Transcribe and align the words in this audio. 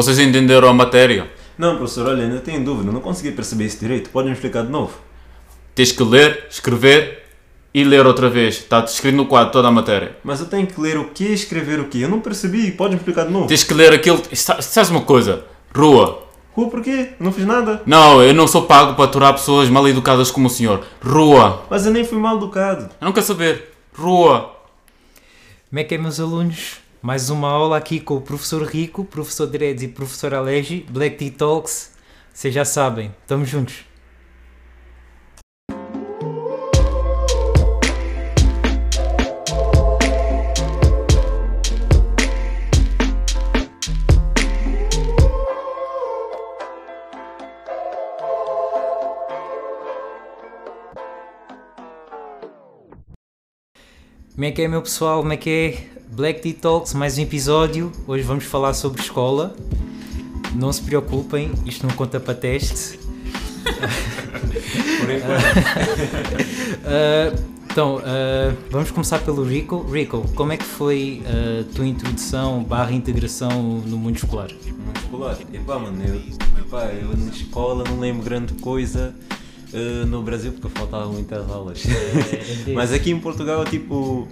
Vocês 0.00 0.18
entenderam 0.18 0.66
a 0.66 0.72
matéria? 0.72 1.30
Não, 1.58 1.76
professor, 1.76 2.06
olha, 2.08 2.24
ainda 2.24 2.40
tenho 2.40 2.64
dúvida, 2.64 2.90
não 2.90 3.02
consegui 3.02 3.32
perceber 3.32 3.66
isso 3.66 3.78
direito. 3.78 4.08
Pode 4.08 4.28
me 4.28 4.32
explicar 4.32 4.62
de 4.64 4.70
novo? 4.70 4.94
Tens 5.74 5.92
que 5.92 6.02
ler, 6.02 6.46
escrever 6.48 7.22
e 7.74 7.84
ler 7.84 8.06
outra 8.06 8.30
vez. 8.30 8.56
Está 8.56 8.80
escrito 8.82 9.14
no 9.14 9.26
quadro 9.26 9.52
toda 9.52 9.68
a 9.68 9.70
matéria. 9.70 10.16
Mas 10.24 10.40
eu 10.40 10.46
tenho 10.46 10.66
que 10.66 10.80
ler 10.80 10.96
o 10.96 11.10
quê 11.10 11.24
e 11.24 11.32
escrever 11.34 11.78
o 11.80 11.84
quê? 11.84 11.98
Eu 11.98 12.08
não 12.08 12.18
percebi, 12.18 12.70
pode 12.72 12.94
me 12.94 12.96
explicar 12.96 13.26
de 13.26 13.30
novo? 13.30 13.46
Tens 13.46 13.62
que 13.62 13.74
ler 13.74 13.92
aquilo. 13.92 14.22
Sa- 14.32 14.62
Sabes 14.62 14.88
uma 14.88 15.02
coisa? 15.02 15.44
Rua. 15.76 16.22
Rua 16.54 16.70
porquê? 16.70 17.10
Não 17.20 17.30
fiz 17.30 17.44
nada. 17.44 17.82
Não, 17.84 18.22
eu 18.22 18.32
não 18.32 18.46
sou 18.46 18.62
pago 18.62 18.94
para 18.94 19.04
aturar 19.04 19.34
pessoas 19.34 19.68
mal 19.68 19.86
educadas 19.86 20.30
como 20.30 20.46
o 20.46 20.50
senhor. 20.50 20.82
Rua. 21.04 21.62
Mas 21.68 21.84
eu 21.84 21.92
nem 21.92 22.04
fui 22.06 22.16
mal 22.16 22.38
educado. 22.38 22.84
Eu 22.98 23.04
não 23.04 23.12
quero 23.12 23.26
saber. 23.26 23.68
Rua. 23.94 24.50
Como 25.68 25.78
é 25.78 25.84
que 25.84 25.94
é, 25.94 25.98
meus 25.98 26.18
alunos? 26.18 26.78
Mais 27.02 27.30
uma 27.30 27.48
aula 27.48 27.78
aqui 27.78 27.98
com 27.98 28.16
o 28.16 28.20
professor 28.20 28.62
Rico, 28.62 29.06
professor 29.06 29.46
Dreads 29.46 29.82
e 29.82 29.88
professor 29.88 30.34
Alegi, 30.34 30.84
Black 30.90 31.16
Tea 31.16 31.30
Talks. 31.30 31.92
Vocês 32.30 32.52
já 32.52 32.62
sabem, 32.62 33.10
estamos 33.22 33.48
juntos. 33.48 33.86
Como 54.34 54.44
é 54.44 54.50
que 54.52 54.60
é, 54.60 54.68
meu 54.68 54.82
pessoal? 54.82 55.20
Como 55.20 55.32
é 55.32 55.38
que 55.38 55.50
é? 55.96 55.99
Black 56.20 56.42
Tea 56.42 56.52
Talks, 56.52 56.92
mais 56.92 57.16
um 57.16 57.22
episódio. 57.22 57.90
Hoje 58.06 58.22
vamos 58.22 58.44
falar 58.44 58.74
sobre 58.74 59.00
escola. 59.00 59.56
Não 60.54 60.70
se 60.70 60.82
preocupem, 60.82 61.50
isto 61.64 61.86
não 61.86 61.94
conta 61.94 62.20
para 62.20 62.34
teste. 62.34 62.98
Por 65.00 65.10
enquanto. 65.10 65.40
Ah, 66.84 67.34
então, 67.70 68.02
ah, 68.04 68.54
vamos 68.70 68.90
começar 68.90 69.20
pelo 69.20 69.42
Rico. 69.44 69.82
Rico, 69.90 70.22
como 70.34 70.52
é 70.52 70.58
que 70.58 70.64
foi 70.64 71.22
a 71.24 71.74
tua 71.74 71.86
introdução 71.86 72.62
barra 72.64 72.92
integração 72.92 73.80
no 73.86 73.96
mundo 73.96 74.16
escolar? 74.16 74.50
Muito 74.84 75.00
escolar. 75.00 75.38
Epá, 75.54 75.78
mano, 75.78 76.04
eu, 76.04 76.16
epá, 76.58 76.84
eu 76.92 77.16
na 77.16 77.30
escola 77.32 77.82
não 77.88 77.98
lembro 77.98 78.22
grande 78.22 78.52
coisa 78.54 79.14
eh, 79.72 80.04
no 80.04 80.22
Brasil 80.22 80.52
porque 80.52 80.68
faltavam 80.78 81.14
muitas 81.14 81.48
aulas. 81.50 81.82
Mas 82.74 82.92
aqui 82.92 83.10
em 83.10 83.18
Portugal, 83.18 83.64
tipo. 83.64 84.28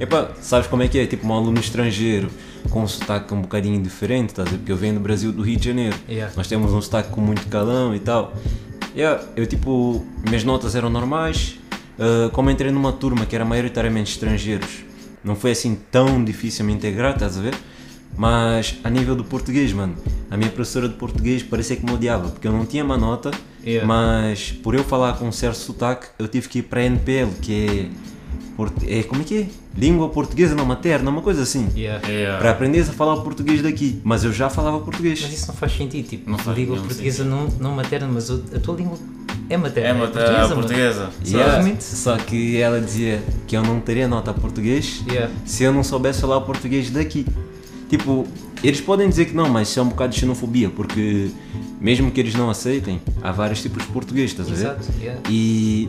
Epá, 0.00 0.30
sabes 0.40 0.66
como 0.66 0.82
é 0.82 0.88
que 0.88 0.98
é? 0.98 1.06
Tipo, 1.06 1.26
um 1.28 1.32
aluno 1.34 1.60
estrangeiro 1.60 2.30
com 2.70 2.82
um 2.82 2.88
sotaque 2.88 3.34
um 3.34 3.42
bocadinho 3.42 3.80
diferente, 3.82 4.30
estás 4.30 4.48
a 4.48 4.50
ver? 4.52 4.56
Porque 4.58 4.72
eu 4.72 4.76
venho 4.76 4.94
do 4.94 5.00
Brasil, 5.00 5.30
do 5.30 5.42
Rio 5.42 5.58
de 5.58 5.64
Janeiro. 5.66 5.96
Yeah. 6.08 6.32
Nós 6.36 6.46
temos 6.46 6.72
um 6.72 6.80
sotaque 6.80 7.10
com 7.10 7.20
muito 7.20 7.46
calão 7.48 7.94
e 7.94 7.98
tal. 7.98 8.34
Yeah, 8.96 9.22
eu, 9.36 9.46
tipo, 9.46 10.04
minhas 10.26 10.42
notas 10.44 10.74
eram 10.74 10.88
normais. 10.90 11.56
eh, 11.98 12.30
como 12.32 12.50
entrei 12.50 12.70
numa 12.72 12.92
turma 12.92 13.26
que 13.26 13.34
era 13.36 13.44
maioritariamente 13.44 14.10
estrangeiros, 14.12 14.84
não 15.22 15.36
foi 15.36 15.50
assim 15.50 15.78
tão 15.90 16.24
difícil 16.24 16.64
me 16.64 16.72
integrar, 16.72 17.12
estás 17.12 17.36
a 17.36 17.42
ver? 17.42 17.54
Mas 18.16 18.78
a 18.82 18.88
nível 18.88 19.14
do 19.14 19.22
português, 19.22 19.70
mano, 19.74 19.94
a 20.30 20.36
minha 20.36 20.48
professora 20.50 20.88
de 20.88 20.94
português 20.94 21.42
parecia 21.42 21.76
que 21.76 21.84
me 21.84 21.92
odiava, 21.92 22.30
porque 22.30 22.48
eu 22.48 22.52
não 22.52 22.64
tinha 22.64 22.82
uma 22.82 22.96
nota, 22.96 23.30
Yeah. 23.62 23.86
mas 23.86 24.50
por 24.62 24.74
eu 24.74 24.82
falar 24.82 25.18
com 25.18 25.28
um 25.28 25.32
certo 25.32 25.56
sotaque, 25.58 26.06
eu 26.18 26.26
tive 26.26 26.48
que 26.48 26.60
ir 26.60 26.62
para 26.62 26.80
a 26.80 26.84
NPL, 26.84 27.28
que 27.42 27.52
é, 27.52 27.86
port- 28.56 28.82
é. 28.86 29.02
Como 29.02 29.22
é 29.22 29.24
que 29.24 29.38
é? 29.38 29.46
Língua 29.76 30.08
portuguesa 30.08 30.54
não 30.54 30.64
materna, 30.64 31.10
uma 31.10 31.22
coisa 31.22 31.42
assim. 31.42 31.68
Yeah. 31.76 32.00
Para 32.38 32.50
aprenderes 32.50 32.88
a 32.88 32.92
falar 32.92 33.14
o 33.14 33.22
português 33.22 33.62
daqui, 33.62 34.00
mas 34.04 34.24
eu 34.24 34.32
já 34.32 34.48
falava 34.50 34.78
português. 34.80 35.20
Mas 35.22 35.32
isso 35.32 35.48
não 35.48 35.54
faz 35.54 35.72
sentido, 35.76 36.08
tipo, 36.08 36.30
Não 36.30 36.38
faz 36.38 36.56
língua 36.56 36.76
portuguesa 36.76 37.24
não, 37.24 37.46
não 37.60 37.72
materna, 37.72 38.08
mas 38.12 38.30
a 38.30 38.58
tua 38.62 38.76
língua 38.76 38.98
é 39.48 39.56
materna. 39.56 39.88
É 39.88 39.92
uma 39.92 40.06
portuguesa, 40.08 40.32
a 40.36 40.42
mano. 40.48 40.54
portuguesa. 40.54 41.10
Yeah, 41.26 41.48
Exatamente. 41.52 41.84
Só 41.84 42.16
que 42.16 42.56
ela 42.56 42.80
dizia 42.80 43.22
que 43.46 43.56
eu 43.56 43.62
não 43.62 43.80
teria 43.80 44.06
nota 44.08 44.32
português 44.34 45.02
Yeah. 45.08 45.32
se 45.44 45.62
eu 45.64 45.72
não 45.72 45.82
soubesse 45.84 46.20
falar 46.20 46.36
o 46.38 46.42
português 46.42 46.90
daqui. 46.90 47.24
Tipo, 47.88 48.26
eles 48.62 48.80
podem 48.80 49.08
dizer 49.08 49.24
que 49.26 49.34
não, 49.34 49.48
mas 49.48 49.68
isso 49.68 49.80
é 49.80 49.82
um 49.82 49.88
bocado 49.88 50.12
de 50.12 50.20
xenofobia, 50.20 50.68
porque 50.68 51.30
mesmo 51.80 52.10
que 52.10 52.20
eles 52.20 52.34
não 52.34 52.48
aceitem, 52.50 53.00
há 53.22 53.32
vários 53.32 53.60
tipos 53.62 53.82
de 53.84 53.88
português, 53.88 54.30
estás 54.30 54.48
a 54.48 54.52
ver? 54.52 54.60
Exato, 54.60 54.86
yeah. 55.00 55.20
E 55.28 55.88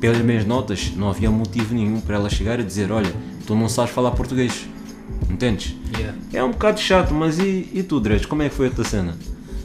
pelas 0.00 0.18
minhas 0.18 0.44
notas, 0.44 0.92
não 0.96 1.08
havia 1.08 1.30
motivo 1.30 1.74
nenhum 1.74 2.00
para 2.00 2.16
ela 2.16 2.30
chegar 2.30 2.60
e 2.60 2.64
dizer: 2.64 2.90
Olha, 2.92 3.12
tu 3.46 3.54
não 3.54 3.68
sabes 3.68 3.92
falar 3.92 4.10
português. 4.12 4.66
Entendes? 5.30 5.74
Yeah. 5.98 6.18
É 6.32 6.44
um 6.44 6.50
bocado 6.50 6.80
chato, 6.80 7.12
mas 7.12 7.38
e, 7.38 7.68
e 7.72 7.82
tu, 7.82 8.00
Dredge, 8.00 8.26
como 8.26 8.42
é 8.42 8.48
que 8.48 8.54
foi 8.54 8.68
a 8.68 8.70
tua 8.70 8.84
cena? 8.84 9.16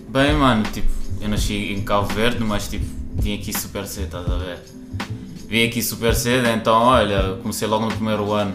Bem, 0.07 0.33
mano, 0.33 0.63
tipo, 0.71 0.87
eu 1.21 1.29
nasci 1.29 1.73
em 1.73 1.81
Cabo 1.81 2.07
Verde, 2.13 2.43
mas 2.43 2.67
tipo, 2.67 2.85
vim 3.15 3.35
aqui 3.35 3.57
super 3.57 3.85
cedo, 3.85 4.05
estás 4.05 4.29
a 4.29 4.37
ver? 4.37 4.59
Vim 5.47 5.65
aqui 5.65 5.81
super 5.81 6.13
cedo, 6.15 6.47
então 6.47 6.81
olha, 6.83 7.37
comecei 7.41 7.67
logo 7.67 7.85
no 7.85 7.91
primeiro 7.91 8.31
ano. 8.31 8.53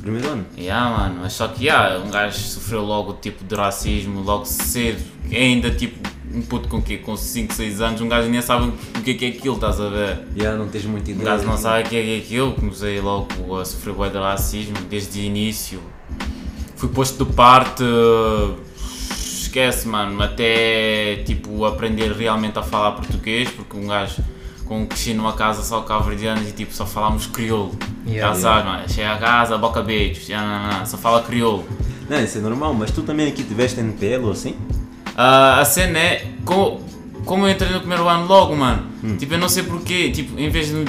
Primeiro 0.00 0.28
ano? 0.28 0.46
Yeah, 0.56 0.96
mano, 0.96 1.20
mas 1.22 1.32
só 1.32 1.48
que 1.48 1.66
yeah, 1.66 1.98
um 1.98 2.10
gajo 2.10 2.38
sofreu 2.38 2.82
logo 2.82 3.14
tipo 3.14 3.44
de 3.44 3.54
racismo, 3.54 4.20
logo 4.20 4.44
cedo, 4.44 5.02
ainda 5.30 5.70
tipo 5.70 5.98
um 6.34 6.42
puto 6.42 6.68
com 6.68 6.80
quê? 6.82 6.98
Com 6.98 7.16
5, 7.16 7.52
6 7.54 7.80
anos, 7.80 8.00
um 8.00 8.08
gajo 8.08 8.28
nem 8.28 8.40
sabe 8.42 8.66
o 8.68 9.02
que 9.02 9.10
é 9.10 9.14
que 9.14 9.24
é 9.24 9.28
aquilo, 9.28 9.54
estás 9.54 9.80
a 9.80 9.88
ver? 9.88 10.20
Já 10.36 10.54
não 10.54 10.68
tens 10.68 10.84
muita 10.84 11.10
Um 11.10 11.14
ideia. 11.14 11.30
gajo 11.36 11.46
não 11.46 11.56
sabe 11.56 11.86
o 11.86 11.88
que 11.88 11.96
é 11.96 12.02
que 12.02 12.14
é 12.14 12.18
aquilo, 12.18 12.52
comecei 12.52 13.00
logo 13.00 13.56
a 13.58 13.64
sofrer 13.64 13.94
bué 13.94 14.08
de 14.10 14.18
racismo 14.18 14.76
desde 14.88 15.18
o 15.20 15.22
início. 15.22 15.80
Fui 16.76 16.88
posto 16.88 17.24
de 17.24 17.32
parte, 17.32 17.82
esquece 19.16 19.88
mano, 19.88 20.22
até 20.22 21.22
tipo 21.26 21.64
aprender 21.64 22.12
realmente 22.12 22.58
a 22.58 22.62
falar 22.62 22.92
português, 22.92 23.50
porque 23.50 23.76
um 23.76 23.86
gajo 23.86 24.22
com 24.64 24.86
cresci 24.86 25.14
numa 25.14 25.32
casa 25.32 25.62
só 25.62 25.80
cabo-verdianos 25.80 26.46
e 26.48 26.52
tipo 26.52 26.74
só 26.74 26.84
falávamos 26.84 27.26
crioulo. 27.26 27.74
Yeah, 28.06 28.34
Já 28.34 28.40
sabes, 28.40 28.64
mano, 28.66 28.88
chega 28.88 29.12
a 29.14 29.18
casa, 29.18 29.56
boca 29.58 29.82
beijos, 29.82 30.26
já 30.26 30.42
não, 30.42 30.78
não, 30.78 30.86
só 30.86 30.98
fala 30.98 31.22
crioulo. 31.22 31.64
Não, 32.08 32.22
isso 32.22 32.38
é 32.38 32.40
normal, 32.40 32.74
mas 32.74 32.90
tu 32.90 33.02
também 33.02 33.26
aqui 33.28 33.42
tiveste 33.42 33.80
NPL 33.80 34.24
ou 34.24 34.32
assim? 34.32 34.54
A 35.20 35.64
cena 35.64 35.98
é, 35.98 36.26
co- 36.44 36.80
como 37.24 37.44
eu 37.46 37.50
entrei 37.50 37.70
no 37.72 37.80
primeiro 37.80 38.08
ano 38.08 38.26
logo, 38.26 38.54
mano, 38.54 38.84
tipo, 39.18 39.34
eu 39.34 39.38
não 39.38 39.48
sei 39.48 39.64
porquê, 39.64 40.10
tipo, 40.10 40.38
em 40.38 40.48
vez 40.48 40.68
de 40.68 40.84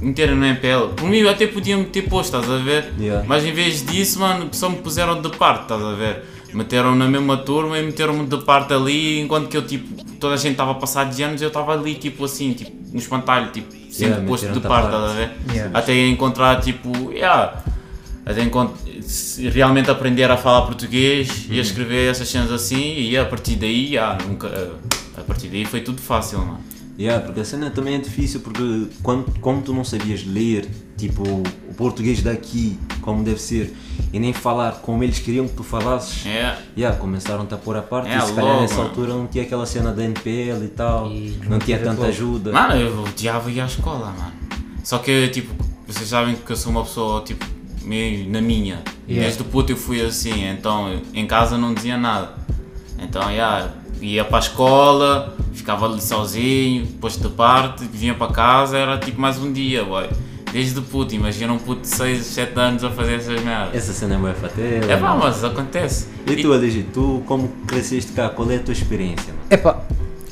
meterem 0.00 0.34
no 0.34 0.44
MPL, 0.46 0.94
por 0.96 1.06
mim 1.08 1.18
eu 1.18 1.28
até 1.28 1.46
podia 1.46 1.76
me 1.76 1.84
ter 1.84 2.02
posto, 2.02 2.34
estás 2.36 2.50
a 2.50 2.62
ver? 2.62 2.92
Yeah. 2.98 3.24
Mas 3.28 3.44
em 3.44 3.52
vez 3.52 3.84
disso, 3.84 4.18
mano, 4.20 4.48
só 4.52 4.70
me 4.70 4.76
puseram 4.76 5.20
de 5.20 5.28
parte, 5.36 5.62
estás 5.62 5.82
a 5.82 5.92
ver? 5.92 6.24
Meteram 6.54 6.94
na 6.94 7.06
mesma 7.08 7.36
turma 7.36 7.78
e 7.78 7.82
meteram-me 7.84 8.26
de 8.26 8.38
parte 8.38 8.72
ali, 8.72 9.20
enquanto 9.20 9.48
que 9.48 9.56
eu, 9.56 9.66
tipo, 9.66 10.02
toda 10.18 10.34
a 10.34 10.36
gente 10.38 10.52
estava 10.52 10.70
a 10.70 10.74
passar 10.74 11.04
de 11.04 11.22
anos, 11.22 11.42
eu 11.42 11.48
estava 11.48 11.72
ali, 11.74 11.94
tipo, 11.96 12.24
assim, 12.24 12.52
tipo, 12.54 12.70
no 12.92 12.98
espantalho, 12.98 13.50
tipo, 13.50 13.70
sempre 13.90 14.06
Yeah, 14.14 14.26
posto 14.26 14.48
de 14.50 14.60
parte, 14.60 14.86
estás 14.86 15.10
a 15.10 15.14
ver? 15.14 15.30
Yeah. 15.52 15.78
Até 15.78 16.06
encontrar, 16.08 16.60
tipo, 16.60 17.12
yeah, 17.12 17.54
até 18.24 18.42
encont- 18.42 18.72
se 18.86 18.93
realmente 19.52 19.90
aprender 19.90 20.30
a 20.30 20.36
falar 20.36 20.62
português 20.66 21.46
e 21.50 21.58
a 21.58 21.62
escrever 21.62 22.10
essas 22.10 22.28
cenas 22.28 22.50
assim, 22.50 22.94
e 23.00 23.16
a 23.16 23.24
partir 23.24 23.56
daí, 23.56 23.94
yeah, 23.94 24.18
nunca, 24.24 24.48
a 25.16 25.20
partir 25.22 25.48
daí 25.48 25.64
foi 25.64 25.80
tudo 25.80 26.00
fácil, 26.00 26.38
mano. 26.38 26.60
Yeah, 26.96 27.24
porque 27.26 27.40
a 27.40 27.44
cena 27.44 27.70
também 27.70 27.96
é 27.96 27.98
difícil 27.98 28.38
porque 28.38 28.86
quando, 29.02 29.24
como 29.40 29.60
tu 29.62 29.74
não 29.74 29.82
sabias 29.84 30.24
ler, 30.24 30.68
tipo, 30.96 31.24
o 31.68 31.74
português 31.76 32.22
daqui, 32.22 32.78
como 33.00 33.24
deve 33.24 33.40
ser, 33.42 33.74
e 34.12 34.20
nem 34.20 34.32
falar 34.32 34.74
como 34.80 35.02
eles 35.02 35.18
queriam 35.18 35.48
que 35.48 35.54
tu 35.54 35.64
falasses, 35.64 36.24
É, 36.24 36.56
yeah, 36.78 36.96
começaram-te 36.96 37.52
a 37.52 37.56
pôr 37.56 37.76
a 37.76 37.82
parte 37.82 38.10
É, 38.10 38.16
e 38.18 38.20
se 38.20 38.32
calhar 38.32 38.44
logo, 38.52 38.60
nessa 38.62 38.76
mano. 38.76 38.88
altura 38.90 39.12
não 39.14 39.26
tinha 39.26 39.42
aquela 39.42 39.66
cena 39.66 39.92
da 39.92 40.04
NPL 40.04 40.62
e 40.64 40.68
tal, 40.68 41.10
E 41.10 41.36
não 41.48 41.58
tinha 41.58 41.78
tanta 41.78 41.94
logo. 41.98 42.04
ajuda. 42.06 42.52
Mano, 42.52 42.76
eu 42.76 43.02
odiava 43.02 43.50
ir 43.50 43.60
à 43.60 43.66
escola, 43.66 44.14
mano. 44.16 44.32
Só 44.84 44.98
que, 44.98 45.26
tipo, 45.30 45.52
vocês 45.88 46.08
sabem 46.08 46.36
que 46.36 46.52
eu 46.52 46.56
sou 46.56 46.70
uma 46.70 46.84
pessoa, 46.84 47.22
tipo, 47.22 47.44
meio 47.84 48.28
na 48.28 48.40
minha. 48.40 48.82
Yeah. 49.08 49.26
Desde 49.26 49.44
puto 49.44 49.72
eu 49.72 49.76
fui 49.76 50.00
assim, 50.00 50.46
então 50.48 51.00
em 51.12 51.26
casa 51.26 51.56
não 51.58 51.74
dizia 51.74 51.96
nada. 51.96 52.34
Então, 52.98 53.30
yeah, 53.30 53.70
ia 54.00 54.24
para 54.24 54.38
a 54.38 54.40
escola, 54.40 55.36
ficava 55.52 55.86
ali 55.86 56.00
sozinho, 56.00 56.86
depois 56.86 57.16
de 57.16 57.28
parte, 57.28 57.84
vinha 57.84 58.14
para 58.14 58.32
casa, 58.32 58.78
era 58.78 58.98
tipo 58.98 59.20
mais 59.20 59.38
um 59.38 59.52
dia, 59.52 59.84
boy. 59.84 60.08
Desde 60.52 60.80
puto, 60.80 61.12
imagina 61.14 61.52
um 61.52 61.58
puto 61.58 61.80
de 61.80 61.88
6, 61.88 62.24
7 62.26 62.60
anos 62.60 62.84
a 62.84 62.90
fazer 62.90 63.14
essas 63.14 63.42
merdas. 63.42 63.74
Essa 63.74 63.92
cena 63.92 64.14
é 64.14 64.18
boa 64.18 64.34
fatela. 64.34 64.92
É 64.92 64.96
pá, 64.96 65.16
mas 65.16 65.42
acontece. 65.42 66.06
E 66.26 66.36
tu, 66.36 66.52
Aligi, 66.52 66.84
tu 66.84 67.22
como 67.26 67.48
cresceste 67.66 68.12
cá, 68.12 68.28
qual 68.28 68.48
é 68.52 68.56
a 68.56 68.60
tua 68.60 68.70
experiência? 68.70 69.32
Mano? 69.32 69.46
Epá, 69.50 69.82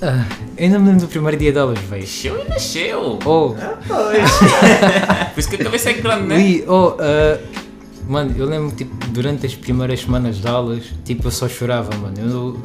ah, 0.02 0.26
ainda 0.58 0.78
me 0.78 0.86
lembro 0.88 1.06
do 1.06 1.08
primeiro 1.08 1.36
dia 1.36 1.52
de 1.52 1.58
aulas, 1.58 1.78
vejo. 1.78 2.02
Nasceu 2.34 2.44
e 2.44 2.48
nasceu. 2.48 3.18
Oh, 3.24 3.54
Por 5.34 5.38
isso 5.40 5.48
que 5.48 5.56
a 5.56 5.64
cabeça 5.64 5.90
é 5.90 5.92
grande, 5.94 6.26
né? 6.26 6.36
Ui, 6.36 6.64
oh, 6.68 6.96
ah, 6.98 7.38
mano, 8.08 8.34
eu 8.36 8.46
lembro 8.46 8.74
tipo, 8.76 8.94
durante 9.08 9.46
as 9.46 9.54
primeiras 9.54 10.00
semanas 10.00 10.36
de 10.40 10.48
aulas, 10.48 10.84
tipo, 11.04 11.26
eu 11.26 11.30
só 11.30 11.48
chorava, 11.48 11.96
mano. 11.96 12.16
Eu, 12.18 12.62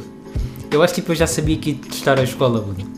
eu 0.72 0.84
acho 0.84 0.94
que 0.94 1.02
tipo, 1.02 1.12
eu 1.14 1.16
já 1.16 1.28
sabia 1.28 1.58
que 1.58 1.72
ia 1.72 1.76
testar 1.78 2.20
a 2.20 2.24
escola, 2.24 2.62
mano. 2.62 2.98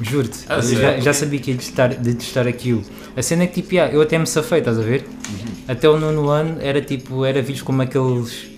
Juro-te, 0.00 0.40
Ah, 0.48 0.56
eu 0.56 0.62
já, 0.62 1.00
já 1.00 1.12
sabia 1.12 1.38
que 1.38 1.50
ia 1.52 1.56
testar, 1.56 1.88
de 1.88 2.14
testar 2.14 2.46
aquilo. 2.46 2.82
A 3.16 3.22
cena 3.22 3.44
é 3.44 3.46
que 3.46 3.60
tipo, 3.62 3.74
yeah, 3.74 3.92
eu 3.92 4.00
até 4.00 4.18
me 4.18 4.26
safei, 4.26 4.58
estás 4.60 4.78
a 4.78 4.82
ver? 4.82 5.04
Até 5.68 5.88
o 5.88 5.98
nono 5.98 6.28
ano 6.28 6.56
era 6.60 6.80
tipo, 6.80 7.24
era 7.24 7.40
visto 7.42 7.64
como 7.64 7.82
aqueles 7.82 8.51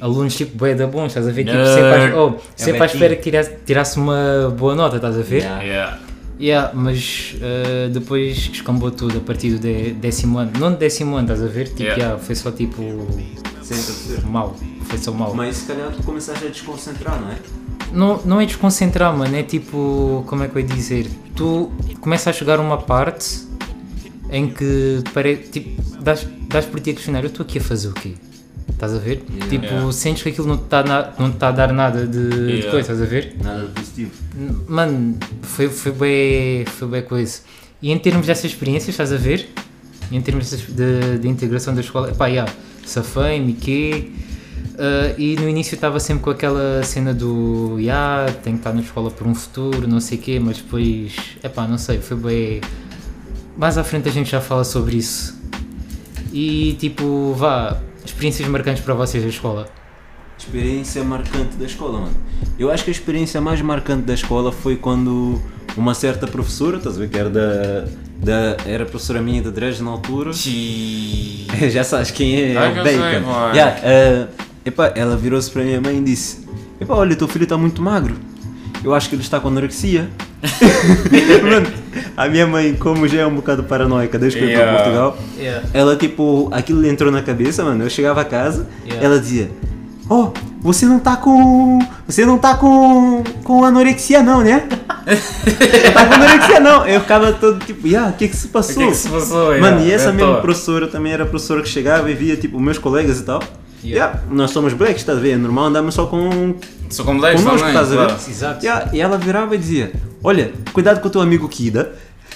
alunos 0.00 0.34
tipo 0.36 0.56
bué 0.56 0.74
da 0.74 0.86
bons, 0.86 1.08
estás 1.08 1.26
a 1.28 1.30
ver? 1.32 1.44
Tipo, 1.44 1.56
sempre, 1.66 2.12
à, 2.12 2.16
oh, 2.24 2.34
sempre 2.54 2.82
à 2.82 2.86
espera 2.86 3.16
que 3.16 3.22
tirasse, 3.22 3.52
tirasse 3.64 3.96
uma 3.98 4.54
boa 4.56 4.74
nota, 4.74 4.96
estás 4.96 5.18
a 5.18 5.22
ver? 5.22 5.38
Yeah. 5.42 5.62
Yeah. 5.62 5.98
Yeah, 6.38 6.70
mas 6.74 7.34
uh, 7.36 7.88
depois 7.90 8.36
escambou 8.52 8.90
tudo 8.90 9.16
a 9.16 9.20
partir 9.22 9.52
do 9.52 9.58
dé- 9.58 9.92
décimo 9.98 10.38
ano. 10.38 10.52
Não 10.58 10.70
do 10.70 10.76
décimo 10.76 11.16
ano, 11.16 11.32
estás 11.32 11.42
a 11.42 11.50
ver? 11.50 11.68
Tipo, 11.68 11.82
Yeah. 11.84 12.02
yeah, 12.02 12.18
foi 12.22 12.34
só 12.34 12.50
tipo. 12.50 12.82
Sempre 13.62 14.26
mal. 14.26 14.54
Foi 14.84 14.98
só 14.98 15.12
mal. 15.12 15.34
Mas 15.34 15.56
se 15.56 15.66
calhar 15.66 15.90
tu 15.92 16.02
começaste 16.02 16.44
a 16.44 16.48
desconcentrar, 16.48 17.18
não 17.20 17.30
é? 17.30 17.36
Não, 17.92 18.20
não 18.24 18.40
é 18.40 18.44
desconcentrar, 18.44 19.16
mano. 19.16 19.34
É 19.34 19.42
tipo. 19.42 20.24
Como 20.26 20.44
é 20.44 20.48
que 20.48 20.56
eu 20.56 20.60
ia 20.60 20.66
dizer? 20.66 21.06
Tu 21.34 21.70
começas 22.02 22.28
a 22.28 22.32
chegar 22.32 22.58
a 22.58 22.62
uma 22.62 22.78
parte 22.78 23.40
em 24.30 24.48
que 24.48 25.02
pare... 25.14 25.36
tipo, 25.36 25.80
dás, 26.02 26.26
dás 26.48 26.66
por 26.66 26.80
ti 26.80 26.90
a 26.90 26.94
questionar: 26.94 27.20
eu 27.22 27.28
estou 27.28 27.44
aqui 27.44 27.58
a 27.58 27.62
fazer 27.62 27.88
o 27.88 27.92
quê? 27.94 28.12
Estás 28.76 28.94
a 28.94 28.98
ver? 28.98 29.22
Yeah. 29.30 29.48
Tipo, 29.48 29.64
Yeah. 29.64 29.92
sentes 29.92 30.22
que 30.22 30.28
aquilo 30.28 30.46
não 30.46 30.58
te 30.58 30.64
está 30.64 30.82
na- 30.82 31.02
tá 31.30 31.48
a 31.48 31.52
dar 31.52 31.72
nada 31.72 32.06
de, 32.06 32.28
de 32.28 32.36
Yeah. 32.52 32.70
coisa, 32.70 32.92
estás 32.92 33.00
a 33.00 33.06
ver? 33.06 33.34
Nada 33.42 33.62
de 33.62 33.68
positivo. 33.72 34.10
Mano, 34.68 35.16
foi, 35.42 35.68
foi 35.68 35.92
bem, 35.92 36.64
foi 36.66 36.88
bem 36.88 37.02
coisa. 37.02 37.40
E 37.80 37.90
em 37.90 37.98
termos 37.98 38.26
dessa 38.26 38.46
experiência, 38.46 38.90
estás 38.90 39.12
a 39.12 39.16
ver? 39.16 39.48
Em 40.12 40.20
termos 40.20 40.50
de, 40.50 41.18
de 41.18 41.26
integração 41.28 41.74
da 41.74 41.80
escola, 41.80 42.12
pá, 42.12 42.30
já, 42.30 42.46
safei-me, 42.84 43.54
quê? 43.54 44.10
Ah, 44.78 45.14
e 45.16 45.36
no 45.36 45.48
início 45.48 45.74
estava 45.74 45.98
sempre 45.98 46.22
com 46.24 46.30
aquela 46.30 46.82
cena 46.82 47.14
do 47.14 47.78
já, 47.80 48.26
tenho 48.42 48.56
que 48.56 48.60
estar 48.60 48.74
na 48.74 48.82
escola 48.82 49.10
por 49.10 49.26
um 49.26 49.34
futuro, 49.34 49.88
não 49.88 50.00
sei 50.00 50.18
o 50.18 50.20
quê, 50.20 50.38
mas 50.38 50.58
depois, 50.58 51.14
é 51.42 51.48
pá, 51.48 51.66
não 51.66 51.78
sei, 51.78 51.98
foi 51.98 52.16
bem. 52.18 52.60
Mais 53.56 53.78
à 53.78 53.82
frente 53.84 54.06
a 54.06 54.12
gente 54.12 54.30
já 54.30 54.40
fala 54.42 54.64
sobre 54.64 54.96
isso. 54.98 55.34
E 56.32 56.76
tipo, 56.78 57.32
vá, 57.34 57.80
experiências 58.12 58.48
marcantes 58.48 58.82
para 58.82 58.94
vocês 58.94 59.22
da 59.22 59.28
escola. 59.28 59.68
Experiência 60.38 61.02
marcante 61.02 61.56
da 61.56 61.64
escola, 61.64 62.00
mano. 62.00 62.16
Eu 62.58 62.70
acho 62.70 62.84
que 62.84 62.90
a 62.90 62.92
experiência 62.92 63.40
mais 63.40 63.60
marcante 63.62 64.02
da 64.02 64.14
escola 64.14 64.52
foi 64.52 64.76
quando 64.76 65.40
uma 65.76 65.94
certa 65.94 66.26
professora, 66.26 66.76
estás 66.76 66.96
a 66.96 67.00
ver 67.00 67.08
que 67.08 67.18
era 67.18 67.30
da. 67.30 67.86
da 68.18 68.56
era 68.66 68.84
professora 68.84 69.20
minha 69.20 69.40
de 69.42 69.50
Dresde 69.50 69.82
na 69.82 69.90
altura. 69.90 70.32
Xiii. 70.32 71.46
Já 71.70 71.84
sabes 71.84 72.10
quem 72.10 72.34
é, 72.36 72.52
é 72.52 72.68
o 72.68 72.74
Bacon. 72.74 72.90
sei. 72.90 73.52
Yeah, 73.52 73.80
eh, 73.82 74.26
epá, 74.66 74.92
ela 74.94 75.16
virou-se 75.16 75.50
para 75.50 75.62
a 75.62 75.64
minha 75.64 75.80
mãe 75.80 75.98
e 75.98 76.02
disse: 76.02 76.46
Epá, 76.80 76.94
olha, 76.94 77.16
teu 77.16 77.28
filho 77.28 77.44
está 77.44 77.56
muito 77.56 77.80
magro. 77.80 78.14
Eu 78.84 78.94
acho 78.94 79.08
que 79.08 79.14
ele 79.14 79.22
está 79.22 79.40
com 79.40 79.48
anorexia. 79.48 80.08
Mano, 81.42 81.66
a 82.16 82.28
minha 82.28 82.46
mãe, 82.46 82.74
como 82.74 83.08
já 83.08 83.20
é 83.22 83.26
um 83.26 83.34
bocado 83.34 83.64
paranoica 83.64 84.18
desde 84.18 84.38
que 84.38 84.44
eu 84.44 84.48
fui 84.48 84.56
para 84.56 84.66
Yeah. 84.66 84.84
Portugal, 84.84 85.18
ela 85.72 85.96
tipo, 85.96 86.48
aquilo 86.52 86.80
lhe 86.80 86.88
entrou 86.88 87.10
na 87.10 87.22
cabeça, 87.22 87.64
mano. 87.64 87.84
Eu 87.84 87.90
chegava 87.90 88.20
a 88.20 88.24
casa, 88.24 88.66
Yeah. 88.84 89.04
ela 89.04 89.18
dizia: 89.18 89.50
Oh, 90.08 90.28
você 90.60 90.86
não 90.86 90.98
tá 90.98 91.16
com. 91.16 91.78
Você 92.06 92.24
não 92.26 92.38
tá 92.38 92.54
com. 92.54 93.24
com 93.42 93.64
anorexia 93.64 94.22
não, 94.22 94.42
né? 94.42 94.64
não 94.68 94.76
tá 95.92 96.06
com 96.06 96.14
anorexia 96.14 96.60
não. 96.60 96.86
Eu 96.86 97.00
ficava 97.00 97.32
todo 97.32 97.64
tipo, 97.64 97.86
yeah, 97.86 98.10
o 98.10 98.12
que 98.12 98.28
que 98.28 98.36
se 98.36 98.46
O 98.46 98.50
passou? 98.50 98.76
que 98.76 98.82
é 98.84 98.88
que 98.88 98.96
se 98.96 99.08
passou? 99.08 99.46
Mano, 99.58 99.78
Yeah, 99.80 99.84
e 99.84 99.92
essa 99.92 100.08
eu 100.10 100.14
mesma 100.14 100.36
professora 100.40 100.86
também 100.86 101.12
era 101.12 101.24
a 101.24 101.26
professora 101.26 101.62
que 101.62 101.68
chegava 101.68 102.10
e 102.10 102.14
via 102.14 102.36
tipo 102.36 102.60
meus 102.60 102.78
colegas 102.78 103.18
e 103.18 103.24
tal. 103.24 103.42
Yeah. 103.84 104.12
Yeah, 104.12 104.22
nós 104.30 104.50
somos 104.50 104.72
blacks, 104.72 104.96
estás 105.02 105.18
a 105.18 105.20
ver? 105.20 105.30
É 105.32 105.36
normal 105.36 105.66
andamos 105.66 105.94
só 105.94 106.06
com 106.06 106.54
Sou 106.90 107.04
como 107.04 107.20
10 107.20 107.40
connosco, 107.42 107.58
também. 107.66 107.74
estás 107.74 107.92
a 107.92 107.96
ver? 107.96 108.06
claro. 108.06 108.30
Exato. 108.30 108.64
Yeah, 108.64 108.90
e 108.92 109.00
ela 109.00 109.18
virava 109.18 109.54
e 109.54 109.58
dizia: 109.58 109.92
Olha, 110.22 110.52
cuidado 110.72 111.00
com 111.00 111.08
o 111.08 111.10
teu 111.10 111.20
amigo 111.20 111.48
Kida, 111.48 111.92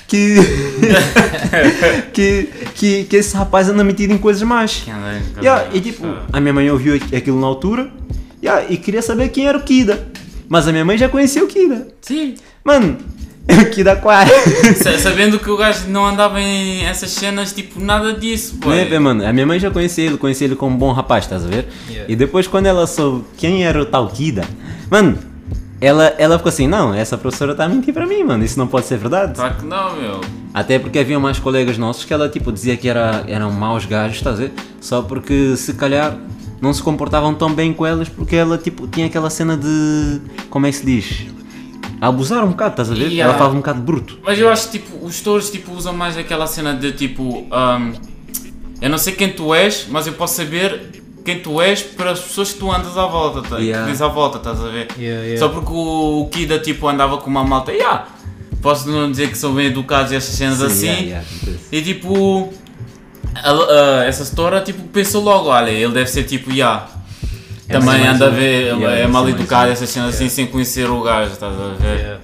que. 0.06 0.36
que, 2.12 2.48
que, 2.74 3.04
que 3.04 3.16
esse 3.16 3.36
rapaz 3.36 3.68
anda 3.68 3.82
metido 3.84 4.12
em 4.12 4.18
coisas 4.18 4.42
más. 4.42 4.82
Anda 4.88 5.20
Yeah, 5.40 5.68
e 5.72 5.80
tipo, 5.80 6.04
a 6.32 6.40
minha 6.40 6.52
mãe 6.52 6.70
ouviu 6.70 6.94
aqu- 6.94 7.16
aquilo 7.16 7.40
na 7.40 7.46
altura 7.46 7.90
yeah, 8.42 8.64
e 8.68 8.76
queria 8.76 9.02
saber 9.02 9.28
quem 9.28 9.46
era 9.46 9.58
o 9.58 9.62
Kida. 9.62 10.08
Mas 10.48 10.66
a 10.66 10.72
minha 10.72 10.84
mãe 10.84 10.98
já 10.98 11.08
conhecia 11.08 11.44
o 11.44 11.46
Kida. 11.46 11.88
Sim. 12.02 12.34
Mano, 12.64 12.96
quase. 14.02 14.30
Sa- 14.82 14.98
Sabendo 14.98 15.38
que 15.38 15.50
o 15.50 15.56
gajo 15.56 15.88
não 15.88 16.06
andava 16.06 16.40
em 16.40 16.84
essas 16.84 17.10
cenas, 17.10 17.52
tipo, 17.52 17.80
nada 17.80 18.12
disso, 18.12 18.56
pô. 18.60 18.72
É, 18.72 18.98
mano? 18.98 19.26
A 19.26 19.32
minha 19.32 19.46
mãe 19.46 19.58
já 19.58 19.70
conhecia 19.70 20.04
ele, 20.06 20.16
conhecia 20.16 20.46
ele 20.46 20.56
como 20.56 20.74
um 20.74 20.78
bom 20.78 20.92
rapaz, 20.92 21.24
estás 21.24 21.44
a 21.44 21.48
ver? 21.48 21.68
Yeah. 21.88 22.12
E 22.12 22.16
depois 22.16 22.46
quando 22.46 22.66
ela 22.66 22.86
soube 22.86 23.24
quem 23.36 23.64
era 23.64 23.80
o 23.80 23.84
tal 23.86 24.08
Kida, 24.08 24.44
mano, 24.90 25.18
ela, 25.80 26.14
ela 26.18 26.36
ficou 26.36 26.50
assim, 26.50 26.66
não, 26.66 26.92
essa 26.92 27.16
professora 27.16 27.52
está 27.52 27.64
a 27.64 27.68
mentir 27.68 27.94
para 27.94 28.06
mim, 28.06 28.22
mano, 28.22 28.44
isso 28.44 28.58
não 28.58 28.66
pode 28.66 28.86
ser 28.86 28.98
verdade. 28.98 29.34
Claro 29.34 29.54
que 29.54 29.64
não, 29.64 29.96
meu. 29.96 30.20
Até 30.52 30.78
porque 30.78 30.98
havia 30.98 31.18
mais 31.18 31.38
colegas 31.38 31.78
nossos 31.78 32.04
que 32.04 32.12
ela 32.12 32.28
tipo 32.28 32.52
dizia 32.52 32.76
que 32.76 32.88
era, 32.88 33.24
eram 33.28 33.50
maus 33.52 33.86
gajos, 33.86 34.16
estás 34.18 34.36
a 34.36 34.42
ver? 34.42 34.52
Só 34.80 35.00
porque 35.00 35.56
se 35.56 35.72
calhar 35.74 36.16
não 36.60 36.74
se 36.74 36.82
comportavam 36.82 37.32
tão 37.34 37.52
bem 37.54 37.72
com 37.72 37.86
elas 37.86 38.08
porque 38.08 38.36
ela 38.36 38.58
tipo 38.58 38.86
tinha 38.86 39.06
aquela 39.06 39.30
cena 39.30 39.56
de, 39.56 40.20
como 40.50 40.66
é 40.66 40.70
que 40.70 40.76
se 40.76 40.84
diz? 40.84 41.26
Abusar 42.00 42.44
um 42.44 42.50
bocado, 42.50 42.70
estás 42.70 42.90
a 42.90 42.94
ver? 42.94 43.08
Yeah. 43.08 43.24
Ela 43.24 43.34
falava 43.34 43.54
um 43.54 43.58
bocado 43.58 43.80
bruto. 43.82 44.18
Mas 44.24 44.38
eu 44.38 44.48
acho 44.48 44.70
que 44.70 44.78
tipo, 44.78 45.04
os 45.04 45.20
touros 45.20 45.50
tipo, 45.50 45.72
usam 45.72 45.92
mais 45.92 46.16
aquela 46.16 46.46
cena 46.46 46.72
de 46.74 46.92
tipo. 46.92 47.46
ahm, 47.50 47.92
eu 48.80 48.88
não 48.88 48.96
sei 48.98 49.12
quem 49.14 49.30
tu 49.32 49.54
és, 49.54 49.86
mas 49.90 50.06
eu 50.06 50.14
posso 50.14 50.34
saber 50.36 51.02
quem 51.24 51.40
tu 51.40 51.60
és 51.60 51.82
para 51.82 52.12
as 52.12 52.20
pessoas 52.20 52.52
que 52.52 52.58
tu 52.58 52.72
andas 52.72 52.96
à 52.96 53.04
volta, 53.06 53.42
tá? 53.42 53.58
Yeah. 53.58 53.84
que 53.84 53.90
tens 53.92 54.00
à 54.00 54.08
volta, 54.08 54.38
estás 54.38 54.58
a 54.64 54.68
ver? 54.68 54.88
Yeah, 54.98 55.22
yeah. 55.24 55.38
Só 55.38 55.48
porque 55.50 55.70
o, 55.70 56.22
o 56.22 56.28
Kida 56.30 56.58
tipo, 56.58 56.88
andava 56.88 57.18
com 57.18 57.28
uma 57.28 57.44
malta, 57.44 57.70
yeah, 57.72 58.06
posso 58.62 58.88
não 58.88 59.10
dizer 59.10 59.28
que 59.30 59.36
são 59.36 59.54
bem 59.54 59.66
educados 59.66 60.12
e 60.12 60.16
essas 60.16 60.34
cenas 60.34 60.56
Sim, 60.58 60.64
assim. 60.64 60.86
yeah, 60.86 61.02
yeah, 61.02 61.26
acontece. 61.42 61.64
E 61.70 61.82
tipo, 61.82 62.52
a- 63.34 63.50
a- 63.50 64.04
essa 64.06 64.24
setora 64.24 64.62
tipo, 64.62 64.82
pensou 64.84 65.22
logo, 65.22 65.50
olha, 65.50 65.70
ele 65.70 65.92
deve 65.92 66.08
ser 66.10 66.24
tipo, 66.24 66.50
yeah, 66.50 66.88
também 67.70 68.00
mais 68.00 68.14
anda 68.14 68.26
a 68.26 68.30
ver, 68.30 68.82
é 68.82 69.06
mal 69.06 69.28
educado, 69.28 69.70
essas 69.70 69.88
cenas 69.88 70.14
assim, 70.14 70.28
sem 70.28 70.46
conhecer 70.46 70.88
o 70.88 71.02
gajo, 71.02 71.32
estás 71.32 71.52
a 71.54 71.74
ver? 71.74 72.18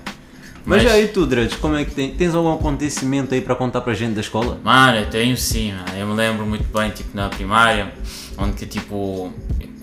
Mas, 0.65 0.83
Mas- 0.83 0.93
aí 0.93 1.09
tu, 1.09 1.25
Dredge, 1.27 1.57
como 1.59 1.77
é 1.77 1.85
que 1.85 1.93
tem? 1.93 2.11
Tens 2.11 2.35
algum 2.35 2.53
acontecimento 2.53 3.33
aí 3.33 3.41
para 3.41 3.55
contar 3.55 3.81
para 3.83 3.95
gente 3.95 4.15
da 4.15 4.21
escola? 4.21 4.59
Mano, 4.65 4.99
eu 4.99 5.07
tenho 5.07 5.37
sim, 5.37 5.73
mano. 5.73 5.85
eu 5.97 6.07
me 6.09 6.15
lembro 6.15 6.45
muito 6.45 6.67
bem, 6.77 6.91
tipo, 6.91 7.17
na 7.17 7.29
primária, 7.29 7.93
onde 8.37 8.55
que, 8.55 8.67
tipo, 8.67 9.33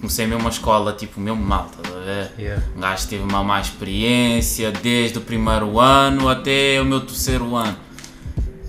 comecei 0.02 0.28
mesmo 0.28 0.42
uma 0.42 0.50
escola, 0.50 0.92
tipo, 0.92 1.22
mesmo 1.22 1.42
mal, 1.42 1.72
estás 1.72 1.96
a 1.96 2.00
ver? 2.02 2.32
Yeah. 2.38 2.64
Um 2.76 2.82
gajo 2.82 3.08
teve 3.08 3.24
uma 3.24 3.42
má 3.42 3.62
experiência 3.62 4.72
desde 4.74 5.18
o 5.18 5.22
primeiro 5.22 5.80
ano 5.80 6.28
até 6.28 6.82
o 6.82 6.86
meu 6.86 7.00
terceiro 7.00 7.56
ano. 7.56 7.78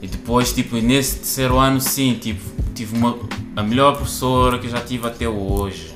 E 0.00 0.06
depois, 0.06 0.52
tipo, 0.52 0.76
nesse 0.76 1.16
terceiro 1.16 1.58
ano, 1.58 1.80
sim, 1.80 2.14
tipo, 2.20 2.40
tive 2.74 2.96
uma, 2.96 3.18
a 3.56 3.62
melhor 3.64 3.96
professora 3.96 4.56
que 4.58 4.66
eu 4.66 4.70
já 4.70 4.80
tive 4.80 5.08
até 5.08 5.28
hoje. 5.28 5.93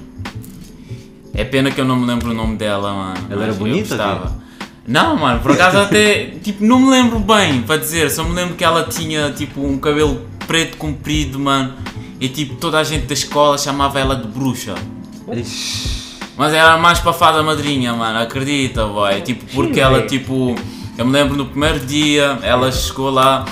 É 1.39 1.45
pena 1.45 1.71
que 1.71 1.81
eu 1.81 1.85
não 1.85 1.95
me 1.95 2.05
lembro 2.05 2.33
o 2.33 2.35
nome 2.35 2.57
dela, 2.57 2.93
mano. 2.93 3.27
Ela 3.31 3.45
era 3.45 3.53
bonita, 3.53 3.91
gostava. 3.91 4.37
Não, 4.85 5.17
mano, 5.17 5.39
por 5.39 5.53
acaso 5.53 5.79
até, 5.79 6.33
tipo, 6.43 6.65
não 6.65 6.81
me 6.81 6.91
lembro 6.91 7.21
bem, 7.21 7.63
para 7.63 7.77
dizer, 7.77 8.11
só 8.11 8.25
me 8.25 8.35
lembro 8.35 8.57
que 8.57 8.65
ela 8.65 8.83
tinha, 8.83 9.31
tipo, 9.31 9.61
um 9.61 9.79
cabelo 9.79 10.23
preto 10.49 10.77
comprido, 10.77 11.39
mano, 11.39 11.75
e, 12.21 12.29
tipo, 12.29 12.57
toda 12.57 12.81
a 12.81 12.83
gente 12.83 13.07
da 13.07 13.15
escola 13.15 13.57
chamava 13.57 14.01
ela 14.01 14.17
de 14.17 14.27
bruxa. 14.27 14.75
Mas 16.37 16.53
era 16.53 16.77
mais 16.77 16.99
para 16.99 17.13
fada 17.13 17.41
madrinha, 17.41 17.93
mano, 17.93 18.19
acredita, 18.19 18.85
boy. 18.87 19.21
Tipo, 19.21 19.45
porque 19.55 19.79
ela, 19.79 20.03
tipo, 20.09 20.57
eu 20.97 21.07
me 21.07 21.13
lembro 21.13 21.37
no 21.37 21.47
primeiro 21.47 21.79
dia, 21.79 22.37
ela 22.43 22.73
chegou 22.73 23.11
lá, 23.11 23.45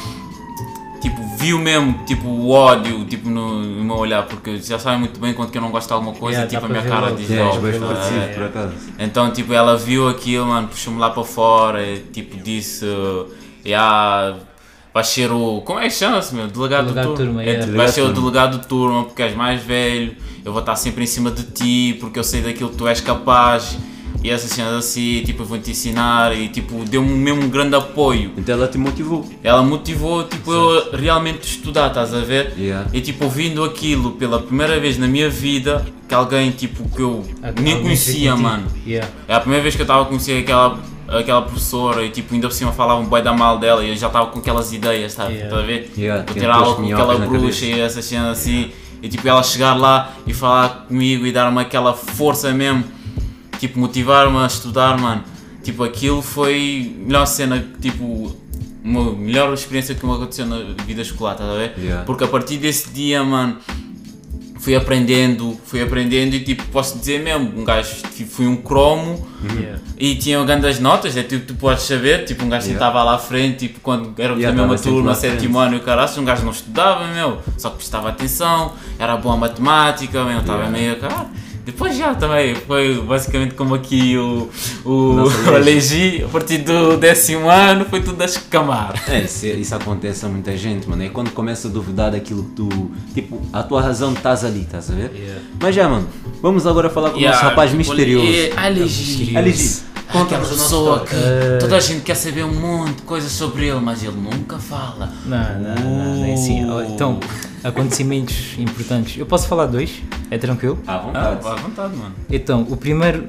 viu 1.39 1.59
mesmo, 1.59 2.05
tipo, 2.07 2.27
o 2.29 2.51
ódio, 2.51 3.05
tipo, 3.05 3.29
no, 3.29 3.61
no 3.61 3.85
meu 3.85 3.97
olhar, 3.97 4.25
porque 4.27 4.59
já 4.59 4.79
sabem 4.79 5.01
muito 5.01 5.19
bem 5.21 5.35
quando 5.35 5.51
que 5.51 5.59
eu 5.59 5.63
não 5.63 5.71
gosto 5.71 5.89
de 5.89 5.93
alguma 5.95 6.13
coisa, 6.13 6.39
Yeah, 6.41 6.51
tipo, 6.51 6.67
a 6.67 6.69
minha 6.69 6.83
cara 6.83 7.13
diz 7.13 7.29
Yeah, 7.29 7.51
logo. 7.53 7.63
bem 7.67 7.79
tá? 7.81 7.87
parecido, 7.87 8.19
É. 8.21 8.27
por 8.35 8.43
acaso. 8.45 8.73
Então, 8.99 9.31
tipo, 9.33 9.53
ela 9.53 9.77
viu 9.77 10.09
aquilo, 10.09 10.47
mano, 10.47 10.69
puxou-me 10.69 10.99
lá 10.99 11.11
para 11.11 11.25
fora, 11.25 11.83
e, 11.87 11.99
tipo, 12.13 12.37
disse, 12.43 12.85
yeah, 13.65 14.37
vai 14.93 15.05
ser 15.05 15.31
o, 15.31 15.61
como 15.63 15.79
é 15.79 15.85
que 15.85 15.95
chama-se, 15.95 16.35
meu? 16.35 16.47
Delegado, 16.49 16.85
Delegado 16.87 17.07
do 17.09 17.17
de 17.17 17.25
turma, 17.25 17.43
É, 17.43 17.45
yeah. 17.47 17.61
tipo, 17.61 17.73
Delegado 17.73 17.77
vai 17.77 17.89
ser 17.89 18.01
o 18.01 18.05
turma. 18.15 18.21
delegado 18.31 18.59
de 18.61 18.67
turma, 18.67 19.05
porque 19.05 19.23
és 19.23 19.35
mais 19.37 19.63
velho, 19.63 20.17
eu 20.45 20.53
vou 20.53 20.61
estar 20.61 20.77
sempre 20.77 21.05
em 21.05 21.07
cima 21.07 21.31
de 21.31 21.43
ti, 21.45 21.97
porque 22.01 22.19
eu 22.19 22.25
sei 22.25 22.41
daquilo 22.43 22.71
que 22.71 22.77
tu 22.77 22.87
és 22.87 23.01
capaz, 23.01 23.77
e 24.27 24.31
essas 24.31 24.51
cenas 24.51 24.75
assim, 24.75 25.23
tipo, 25.25 25.43
eu 25.45 25.47
vou 25.47 25.57
te 25.57 25.71
ensinar, 25.71 26.37
e 26.37 26.49
tipo, 26.49 26.85
deu-me 26.85 27.13
mesmo 27.13 27.45
um 27.45 27.49
grande 27.49 27.77
apoio. 27.77 28.33
Então 28.37 28.57
ela 28.57 28.67
te 28.67 28.77
motivou. 28.77 29.25
Ela 29.41 29.63
motivou, 29.63 30.25
tipo, 30.25 30.53
eu 30.53 30.91
realmente 30.91 31.45
estudar, 31.45 31.87
estás 31.87 32.13
a 32.13 32.23
ver? 32.23 32.53
Yeah. 32.59 32.91
E 32.93 33.01
tipo, 33.01 33.23
ouvindo 33.25 33.63
aquilo 33.63 34.13
pela 34.13 34.41
primeira 34.43 34.81
vez 34.81 34.99
na 34.99 35.07
minha 35.07 35.31
vida, 35.31 35.87
que 36.09 36.13
alguém, 36.13 36.51
tipo, 36.51 36.89
que 36.89 37.01
eu 37.01 37.25
nem 37.63 37.75
Alguém 37.75 37.83
conhecia, 37.83 38.35
mano. 38.35 38.67
Yeah. 38.85 39.09
É 39.29 39.35
a 39.35 39.39
primeira 39.39 39.63
vez 39.63 39.77
que 39.77 39.83
eu 39.83 39.85
estava 39.85 40.03
a 40.03 40.07
conhecer 40.07 40.43
aquela, 40.43 40.81
aquela 41.07 41.43
professora 41.43 42.05
e 42.05 42.11
tipo, 42.11 42.35
ainda 42.35 42.49
por 42.49 42.55
cima 42.55 42.73
falavam 42.73 43.05
um 43.05 43.07
boi 43.07 43.23
da 43.23 43.33
mal 43.33 43.61
dela 43.61 43.85
e 43.85 43.91
eu 43.91 43.97
já 43.97 44.09
estava 44.09 44.27
com 44.27 44.41
aquelas 44.41 44.73
ideias, 44.73 45.15
tá? 45.15 45.27
Yeah. 45.27 45.45
Estás 45.45 45.63
a 45.63 45.67
ver? 45.67 45.93
Yeah, 45.97 46.25
Vou 46.27 46.35
ter 46.35 46.51
aula 46.51 46.75
com 46.75 46.83
aquela 46.83 47.15
bruxa 47.19 47.61
cabeça. 47.61 47.65
e 47.65 47.81
essas 47.81 48.05
cenas 48.05 48.39
assim. 48.41 48.73
E 49.01 49.09
tipo, 49.09 49.29
ela 49.29 49.43
chegar 49.45 49.75
lá 49.75 50.15
e 50.27 50.35
falar 50.35 50.87
comigo 50.89 51.25
e 51.27 51.31
dar-me 51.31 51.61
aquela 51.61 51.95
força 51.95 52.53
mesmo, 52.53 52.83
tipo, 53.59 53.79
motivar-me 53.79 54.37
a 54.39 54.47
estudar, 54.47 54.99
mano. 54.99 55.25
Tipo, 55.63 55.85
aquilo 55.85 56.23
foi 56.23 56.95
a 56.97 57.07
melhor 57.07 57.27
cena, 57.27 57.67
tipo, 57.81 58.35
uma 58.85 59.13
melhor 59.13 59.53
experiência 59.53 59.95
que 59.95 60.07
me 60.07 60.13
aconteceu 60.13 60.47
na 60.47 60.59
vida 60.87 61.03
escolar, 61.03 61.33
estás 61.33 61.51
a 61.51 61.55
ver? 61.55 61.75
Yeah. 61.77 62.05
Porque 62.05 62.23
a 62.23 62.29
partir 62.29 62.59
desse 62.59 62.91
dia, 62.91 63.25
mano, 63.25 63.57
fui 64.61 64.75
aprendendo, 64.77 65.59
fui 65.65 65.83
aprendendo 65.83 66.35
e 66.35 66.41
tipo, 66.45 66.65
posso 66.67 66.99
dizer 66.99 67.21
mesmo, 67.21 67.53
um 67.61 67.65
gajo, 67.65 67.97
tipo, 68.15 68.31
fui 68.31 68.47
um 68.47 68.57
cromo 68.57 69.27
Yeah. 69.59 69.81
e 69.99 70.15
tinha 70.17 70.43
grandes 70.45 70.81
notas, 70.81 71.17
é 71.17 71.23
tipo, 71.23 71.47
tu 71.47 71.55
podes 71.55 71.85
saber, 71.85 72.25
tipo, 72.25 72.45
um 72.45 72.49
gajo 72.49 72.67
Yeah. 72.67 72.85
sentava 72.85 73.03
lá 73.05 73.15
à 73.17 73.19
frente, 73.19 73.67
tipo, 73.69 73.81
quando 73.81 74.13
éramos 74.19 74.41
Yeah, 74.41 74.57
da 74.61 74.69
mesma 74.69 74.83
turma, 74.83 75.15
sétimo 75.15 75.59
ano 75.59 75.75
e 75.75 75.79
o 75.79 75.81
caralho, 75.83 76.21
um 76.21 76.25
gajo 76.25 76.45
não 76.45 76.53
estudava, 76.53 77.07
meu, 77.09 77.41
só 77.59 77.71
que 77.71 77.77
prestava 77.77 78.09
atenção, 78.09 78.73
era 78.99 79.17
bom 79.17 79.33
a 79.33 79.37
matemática, 79.37 80.25
meu, 80.25 80.39
estava 80.39 80.65
Yeah. 80.65 80.79
meio, 80.79 80.97
caralho. 81.01 81.29
Depois 81.67 81.97
já 81.97 82.15
também, 82.15 82.55
foi 82.55 82.95
basicamente 83.01 83.57
como 83.57 83.75
aqui 83.75 84.17
o, 84.17 84.49
o, 84.85 85.13
Nossa, 85.15 85.37
o 85.51 85.57
Alegi, 85.57 86.23
a 86.25 86.29
partir 86.29 86.59
do 86.59 86.97
décimo 86.97 87.51
ano 87.51 87.85
foi 87.87 88.01
tudo 88.01 88.23
a 88.23 88.25
escamar. 88.25 88.95
É, 89.09 89.23
isso, 89.23 89.47
isso 89.47 89.75
acontece 89.75 90.25
a 90.25 90.29
muita 90.29 90.57
gente, 90.57 90.89
mano. 90.89 91.03
É 91.03 91.09
quando 91.09 91.33
começa 91.33 91.67
a 91.67 91.71
duvidar 91.71 92.13
daquilo 92.13 92.45
que 92.45 92.51
tu. 92.53 92.69
Tipo, 93.13 93.43
a 93.53 93.65
tua 93.65 93.83
razão 93.83 94.13
estás 94.13 94.45
ali, 94.45 94.61
estás 94.61 94.89
a 94.93 94.95
ver? 94.95 95.11
Yeah. 95.13 95.43
Mas 95.61 95.75
já, 95.75 95.89
mano, 95.89 96.09
vamos 96.41 96.69
agora 96.69 96.89
falar 96.89 97.11
com 97.11 97.17
o 97.17 97.19
Yeah, 97.19 97.37
nosso 97.37 97.51
rapaz 97.51 97.71
tipo, 97.73 97.79
misterioso. 97.79 98.27
é, 98.29 98.53
Alegi. 98.57 99.37
Alegi, 99.37 99.81
Aquela 100.09 100.25
conta-nos 100.25 100.47
a 100.47 100.51
nossa 100.53 100.63
pessoa 100.63 101.01
que 101.01 101.17
história. 101.17 101.59
toda 101.59 101.77
a 101.77 101.81
gente 101.81 102.01
quer 102.03 102.15
saber 102.15 102.45
um 102.45 102.55
monte 102.55 102.95
de 102.99 103.03
coisas 103.03 103.33
sobre 103.33 103.67
ele, 103.67 103.81
mas 103.81 104.05
ele 104.05 104.17
nunca 104.17 104.57
fala. 104.57 105.13
Não, 105.25 105.59
não, 105.59 105.75
não, 105.75 106.25
é 106.27 106.33
assim. 106.33 106.61
Então, 106.95 107.19
acontecimentos 107.69 108.55
importantes. 108.59 109.19
Eu 109.19 109.27
posso 109.27 109.49
falar 109.49 109.67
dois? 109.67 110.03
É 110.31 110.39
tranquilo? 110.39 110.79
À 110.87 110.95
Ah, 110.95 110.99
vontade. 110.99 111.47
à 111.47 111.55
vontade, 111.57 111.97
mano. 111.97 112.15
Então, 112.31 112.63
o 112.71 112.77
primeiro 112.77 113.25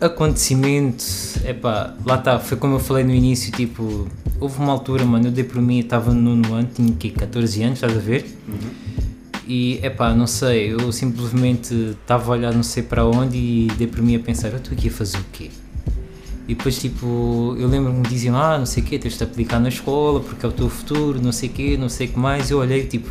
acontecimento, 0.00 1.04
epá, 1.44 1.94
lá 2.04 2.16
está, 2.16 2.38
foi 2.38 2.56
como 2.56 2.74
eu 2.74 2.78
falei 2.80 3.04
no 3.04 3.12
início, 3.14 3.52
tipo, 3.52 4.06
houve 4.40 4.58
uma 4.58 4.72
altura, 4.72 5.04
mano, 5.04 5.26
eu 5.28 5.30
dei 5.32 5.44
por 5.44 5.60
mim, 5.60 5.78
estava 5.80 6.12
no 6.12 6.36
nono 6.36 6.54
ano, 6.54 6.68
tinha 6.74 6.92
que 6.92 7.10
14 7.10 7.62
anos, 7.62 7.74
estás 7.78 7.96
a 7.96 8.00
ver? 8.00 8.26
E, 9.46 9.78
epá, 9.84 10.14
não 10.14 10.26
sei, 10.26 10.72
eu 10.72 10.90
simplesmente 10.92 11.74
estava 12.00 12.32
a 12.32 12.36
olhar 12.36 12.54
não 12.54 12.62
sei 12.62 12.82
para 12.82 13.04
onde 13.04 13.36
e 13.36 13.68
dei 13.76 13.86
por 13.86 14.00
mim 14.02 14.14
a 14.16 14.20
pensar, 14.20 14.48
eu 14.50 14.56
estou 14.58 14.72
aqui 14.72 14.88
a 14.88 14.90
fazer 14.92 15.18
o 15.18 15.24
quê? 15.32 15.50
E 16.48 16.54
depois, 16.54 16.78
tipo, 16.78 17.54
eu 17.58 17.68
lembro-me 17.68 18.02
diziam, 18.02 18.36
ah, 18.36 18.58
não 18.58 18.66
sei 18.66 18.82
o 18.82 18.86
quê, 18.86 18.98
tens 18.98 19.16
de 19.16 19.22
aplicar 19.24 19.58
na 19.60 19.68
escola 19.68 20.20
porque 20.20 20.44
é 20.44 20.48
o 20.48 20.52
teu 20.52 20.68
futuro, 20.68 21.20
não 21.22 21.32
sei 21.32 21.48
o 21.48 21.52
quê, 21.52 21.76
não 21.78 21.88
sei 21.88 22.08
o 22.08 22.10
que 22.10 22.18
mais. 22.18 22.50
Eu 22.50 22.58
olhei, 22.58 22.84
tipo, 22.86 23.08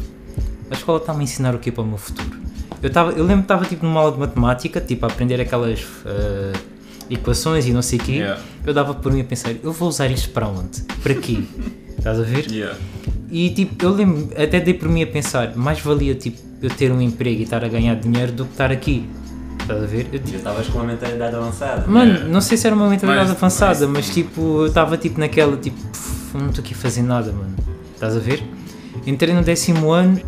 a 0.72 0.74
escola 0.74 0.98
está-me 1.00 1.20
a 1.20 1.24
ensinar 1.24 1.54
o 1.54 1.60
quê 1.60 1.72
para 1.72 1.84
o 1.84 1.88
meu 1.88 1.98
futuro? 1.98 2.40
Eu, 2.82 2.90
tava, 2.90 3.12
eu 3.12 3.24
lembro 3.24 3.38
que 3.44 3.54
estava, 3.54 3.66
tipo, 3.66 3.86
numa 3.86 4.00
aula 4.00 4.14
de 4.14 4.20
matemática, 4.20 4.82
tipo, 4.82 5.06
a 5.06 5.10
aprender 5.10 5.40
aquelas 5.40 5.86
eh, 6.06 6.54
equações 7.12 7.68
e 7.68 7.72
não 7.74 7.82
sei 7.82 8.00
o 8.00 8.02
quê. 8.02 8.12
Yeah. 8.14 8.42
Eu 8.66 8.74
dava 8.74 8.94
por 8.96 9.12
mim 9.12 9.22
a 9.22 9.24
pensar, 9.24 9.52
eu 9.64 9.72
vou 9.72 9.90
usar 9.90 10.08
isto 10.08 10.30
para 10.32 10.48
onde? 10.48 10.82
Para 11.04 11.14
quê? 11.14 11.40
Estás 11.98 12.20
a 12.20 12.24
ver? 12.24 12.50
Yeah. 12.52 12.78
E 13.30 13.50
tipo, 13.52 13.86
eu 13.86 13.92
lembro, 13.94 14.30
até 14.42 14.60
dei 14.60 14.74
por 14.74 14.90
mim 14.90 15.04
a 15.04 15.08
pensar, 15.08 15.56
mais 15.56 15.80
valia 15.80 16.16
tipo 16.16 16.40
eu 16.62 16.70
ter 16.70 16.92
um 16.92 17.02
emprego 17.02 17.40
e 17.42 17.44
estar 17.44 17.64
a 17.64 17.68
ganhar 17.68 17.96
dinheiro 17.96 18.32
do 18.32 18.46
que 18.46 18.52
estar 18.52 18.72
aqui. 18.72 19.08
Estás 19.62 19.84
a 19.84 19.86
ver? 19.86 20.08
Eu, 20.12 20.20
tipo, 20.20 20.38
estavas 20.38 20.68
com 20.68 20.80
uma 20.80 20.86
mentalidade 20.88 21.36
avançada. 21.36 21.86
mano, 21.88 22.12
Yeah. 22.14 22.30
não 22.34 22.42
sei 22.42 22.58
se 22.58 22.66
era 22.66 22.76
uma 22.76 22.90
mentalidade 22.90 23.30
Mas- 23.30 23.38
avançada, 23.38 23.88
mas- 23.88 24.08
mas, 24.08 24.14
tipo, 24.16 24.42
eu 24.62 24.66
estava 24.68 24.98
tipo 24.98 25.20
naquela, 25.20 25.56
tipo, 25.58 25.78
"Pff, 25.88 26.36
não 26.38 26.48
estou 26.50 26.64
aqui 26.64 26.74
a 26.74 26.78
fazer 26.78 27.04
nada, 27.04 27.32
mano. 27.32 27.56
Estás 27.94 28.16
a 28.16 28.20
ver? 28.20 28.44
Entrei 29.06 29.34
no 29.34 29.44
décimo 29.44 29.92
ano, 29.92 30.20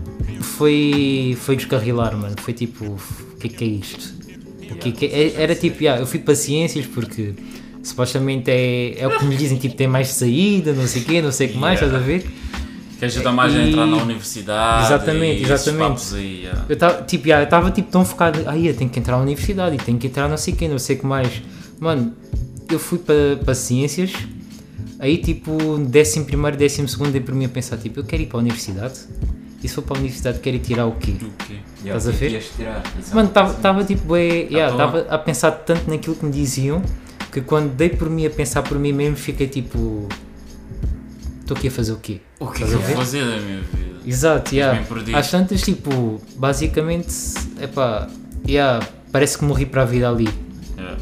foi, 0.57 1.37
foi 1.39 1.55
descarrilar, 1.55 2.15
mano. 2.17 2.35
Foi 2.41 2.53
tipo, 2.53 2.85
o 2.85 3.37
que 3.39 3.47
é 3.47 3.49
que 3.49 3.63
é 3.63 3.67
isto? 3.67 4.13
O 4.71 4.75
que 4.75 4.89
é 4.89 4.91
que 4.91 5.05
é? 5.05 5.33
Era 5.41 5.55
tipo, 5.55 5.81
yeah, 5.83 6.01
eu 6.01 6.07
fui 6.07 6.19
para 6.19 6.35
ciências 6.35 6.85
porque 6.85 7.33
supostamente 7.83 8.49
é, 8.49 8.95
é 8.99 9.07
o 9.07 9.17
que 9.17 9.25
me 9.25 9.35
dizem, 9.35 9.57
tipo, 9.57 9.75
tem 9.75 9.87
mais 9.87 10.07
saída, 10.09 10.73
não 10.73 10.87
sei 10.87 11.01
o 11.01 11.05
quê, 11.05 11.21
não 11.21 11.31
sei 11.31 11.47
o 11.47 11.51
que 11.51 11.57
mais, 11.57 11.79
Yeah. 11.79 11.97
estás 11.97 12.03
a 12.03 12.05
ver? 12.05 12.31
Que 12.99 13.05
ajuda 13.05 13.31
mais 13.33 13.53
a 13.53 13.57
E- 13.59 13.69
entrar 13.69 13.85
na 13.85 13.97
universidade. 13.97 14.85
Exatamente, 14.85 15.43
exatamente. 15.43 16.15
Aí, 16.15 16.41
yeah. 16.43 16.65
Eu 16.69 16.73
estava 16.73 17.01
tipo, 17.03 17.27
eu 17.27 17.49
tava, 17.49 17.71
tipo, 17.71 17.91
tão 17.91 18.05
focado, 18.05 18.39
aí 18.47 18.67
eu 18.67 18.73
tenho 18.73 18.89
que 18.89 18.99
entrar 18.99 19.17
na 19.17 19.23
universidade 19.23 19.75
e 19.75 19.79
tenho 19.79 19.97
que 19.97 20.07
entrar 20.07 20.29
não 20.29 20.37
sei 20.37 20.53
quem, 20.53 20.69
não 20.69 20.79
sei 20.79 20.95
o 20.95 20.99
que 20.99 21.05
mais. 21.05 21.41
Mano, 21.79 22.13
eu 22.71 22.79
fui 22.79 22.97
para 22.99 23.35
para 23.43 23.53
ciências, 23.53 24.11
aí 24.99 25.17
tipo, 25.17 25.77
décimo 25.79 26.23
primeiro, 26.25 26.55
décimo 26.55 26.87
segundo, 26.87 27.11
dei 27.11 27.19
por 27.21 27.35
mim 27.35 27.45
a 27.45 27.49
pensar, 27.49 27.75
tipo, 27.77 27.99
eu 27.99 28.03
quero 28.05 28.21
ir 28.23 28.27
para 28.27 28.37
a 28.37 28.41
universidade. 28.41 28.99
E 29.63 29.67
se 29.67 29.75
for 29.75 29.81
para 29.83 29.95
a 29.95 29.99
universidade, 29.99 30.39
quero 30.39 30.57
ir 30.57 30.59
tirar 30.59 30.85
o 30.85 30.91
quê? 30.93 31.15
O 31.21 31.31
quê? 31.45 31.59
Estás 31.85 32.07
a 32.07 32.11
que 32.11 32.17
ver? 32.17 32.43
Mano, 33.13 33.29
estava 33.29 33.83
tipo, 33.85 34.15
é, 34.15 34.21
yeah, 34.21 34.75
toa. 34.75 34.77
tava 34.77 34.99
a 35.09 35.17
pensar 35.17 35.51
tanto 35.51 35.89
naquilo 35.89 36.15
que 36.15 36.25
me 36.25 36.31
diziam, 36.31 36.81
que 37.31 37.39
quando 37.39 37.73
dei 37.73 37.89
por 37.89 38.09
mim 38.09 38.25
a 38.25 38.29
pensar 38.29 38.61
por 38.61 38.77
mim 38.77 38.91
mesmo, 38.91 39.15
fiquei 39.15 39.47
tipo, 39.47 40.09
estou 41.39 41.55
aqui 41.55 41.69
a 41.69 41.71
fazer 41.71 41.93
o 41.93 41.97
quê? 41.97 42.19
O 42.39 42.47
que 42.47 42.63
é 42.63 42.65
Estás 42.65 42.71
que 42.71 42.75
a 42.75 42.89
eu 42.89 42.95
vou 42.95 43.05
fazer 43.05 43.25
da 43.25 43.37
minha 43.39 43.61
vida? 43.61 43.99
Exato, 44.05 44.53
yeah. 44.53 44.83
Às 45.13 45.31
tantas, 45.31 45.61
tipo, 45.61 46.21
basicamente, 46.35 47.13
epá, 47.61 48.09
yeah, 48.45 48.85
parece 49.13 49.37
que 49.37 49.45
morri 49.45 49.65
para 49.65 49.83
a 49.83 49.85
vida 49.85 50.09
ali. 50.09 50.27
Yeah. 50.77 50.97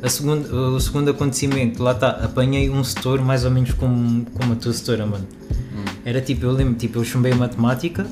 A 0.00 0.08
segundo, 0.08 0.76
o 0.76 0.80
segundo 0.80 1.10
acontecimento, 1.10 1.82
lá 1.82 1.90
está, 1.90 2.10
apanhei 2.10 2.70
um 2.70 2.84
setor 2.84 3.20
mais 3.20 3.44
ou 3.44 3.50
menos 3.50 3.72
como, 3.72 4.24
como 4.26 4.52
a 4.52 4.56
tua 4.56 4.72
setora, 4.72 5.04
mano. 5.04 5.26
Era 6.08 6.22
tipo, 6.22 6.46
eu 6.46 6.52
lembro, 6.52 6.72
tipo, 6.72 6.98
eu 7.00 7.04
chumbei 7.04 7.34
matemática 7.34 8.06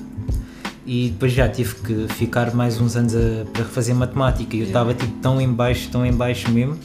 e 0.84 1.08
depois 1.08 1.32
já 1.32 1.48
tive 1.48 1.74
que 1.76 2.06
ficar 2.12 2.54
mais 2.54 2.78
uns 2.78 2.94
anos 2.94 3.14
a, 3.16 3.46
para 3.50 3.62
refazer 3.62 3.94
matemática 3.94 4.54
e 4.54 4.60
eu 4.60 4.66
estava 4.66 4.92
tipo 4.92 5.14
tão 5.22 5.40
em 5.40 5.50
baixo, 5.50 5.88
tão 5.90 6.04
em 6.04 6.12
baixo 6.12 6.50
mesmo. 6.50 6.76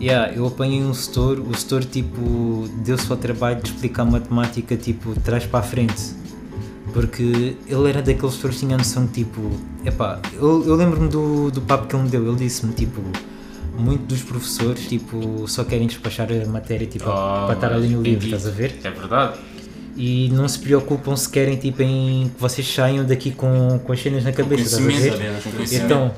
Yeah, 0.00 0.32
eu 0.32 0.46
apanhei 0.46 0.84
um 0.84 0.94
setor, 0.94 1.40
o 1.40 1.52
setor 1.56 1.84
tipo 1.84 2.68
deu-se 2.84 3.10
ao 3.10 3.16
trabalho 3.16 3.60
de 3.60 3.70
explicar 3.70 4.04
matemática 4.04 4.76
tipo 4.76 5.14
de 5.14 5.18
trás 5.18 5.46
para 5.46 5.58
a 5.58 5.62
frente. 5.64 6.00
Porque 6.92 7.56
ele 7.66 7.88
era 7.88 8.00
daqueles 8.00 8.36
setores 8.36 8.58
que 8.60 8.66
tinha 8.66 8.78
noção 8.78 9.06
de 9.06 9.12
tipo, 9.14 9.40
epá, 9.84 10.20
eu, 10.34 10.64
eu 10.64 10.76
lembro-me 10.76 11.08
do, 11.08 11.50
do 11.50 11.60
papo 11.60 11.88
que 11.88 11.96
ele 11.96 12.04
me 12.04 12.08
deu, 12.08 12.24
ele 12.28 12.36
disse-me 12.36 12.72
tipo, 12.72 13.00
muitos 13.76 14.06
dos 14.06 14.22
professores 14.22 14.86
tipo 14.86 15.48
só 15.48 15.64
querem 15.64 15.88
despachar 15.88 16.28
a 16.30 16.48
matéria 16.48 16.86
tipo 16.86 17.04
Oh, 17.08 17.46
para 17.46 17.54
estar 17.54 17.72
ali 17.72 17.88
no 17.88 18.00
livro, 18.00 18.24
entendi. 18.28 18.36
estás 18.36 18.46
a 18.46 18.50
ver? 18.56 18.78
É 18.84 18.90
verdade. 18.90 19.38
E 19.96 20.28
não 20.32 20.46
se 20.48 20.58
preocupam 20.58 21.14
se 21.16 21.28
querem 21.28 21.56
tipo 21.56 21.82
em 21.82 22.30
que 22.34 22.40
vocês 22.40 22.66
saiam 22.72 23.04
daqui 23.04 23.30
com, 23.30 23.78
com 23.84 23.92
as 23.92 24.00
cenas 24.02 24.24
na 24.24 24.32
cabeça, 24.32 24.76
conhecimento. 24.82 25.84
Então, 25.84 26.12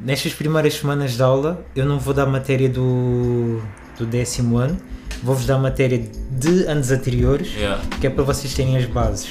nestas 0.00 0.32
primeiras 0.32 0.74
semanas 0.74 1.12
de 1.16 1.22
aula, 1.22 1.64
eu 1.74 1.84
não 1.84 1.98
vou 1.98 2.14
dar 2.14 2.26
matéria 2.26 2.68
do, 2.68 3.60
do 3.98 4.06
décimo 4.06 4.56
ano, 4.58 4.76
vou-vos 5.22 5.46
dar 5.46 5.58
matéria 5.58 6.02
de 6.30 6.64
anos 6.66 6.90
anteriores, 6.90 7.48
Yeah. 7.54 7.82
que 8.00 8.06
é 8.06 8.10
para 8.10 8.22
vocês 8.22 8.54
terem 8.54 8.76
as 8.76 8.84
bases. 8.84 9.28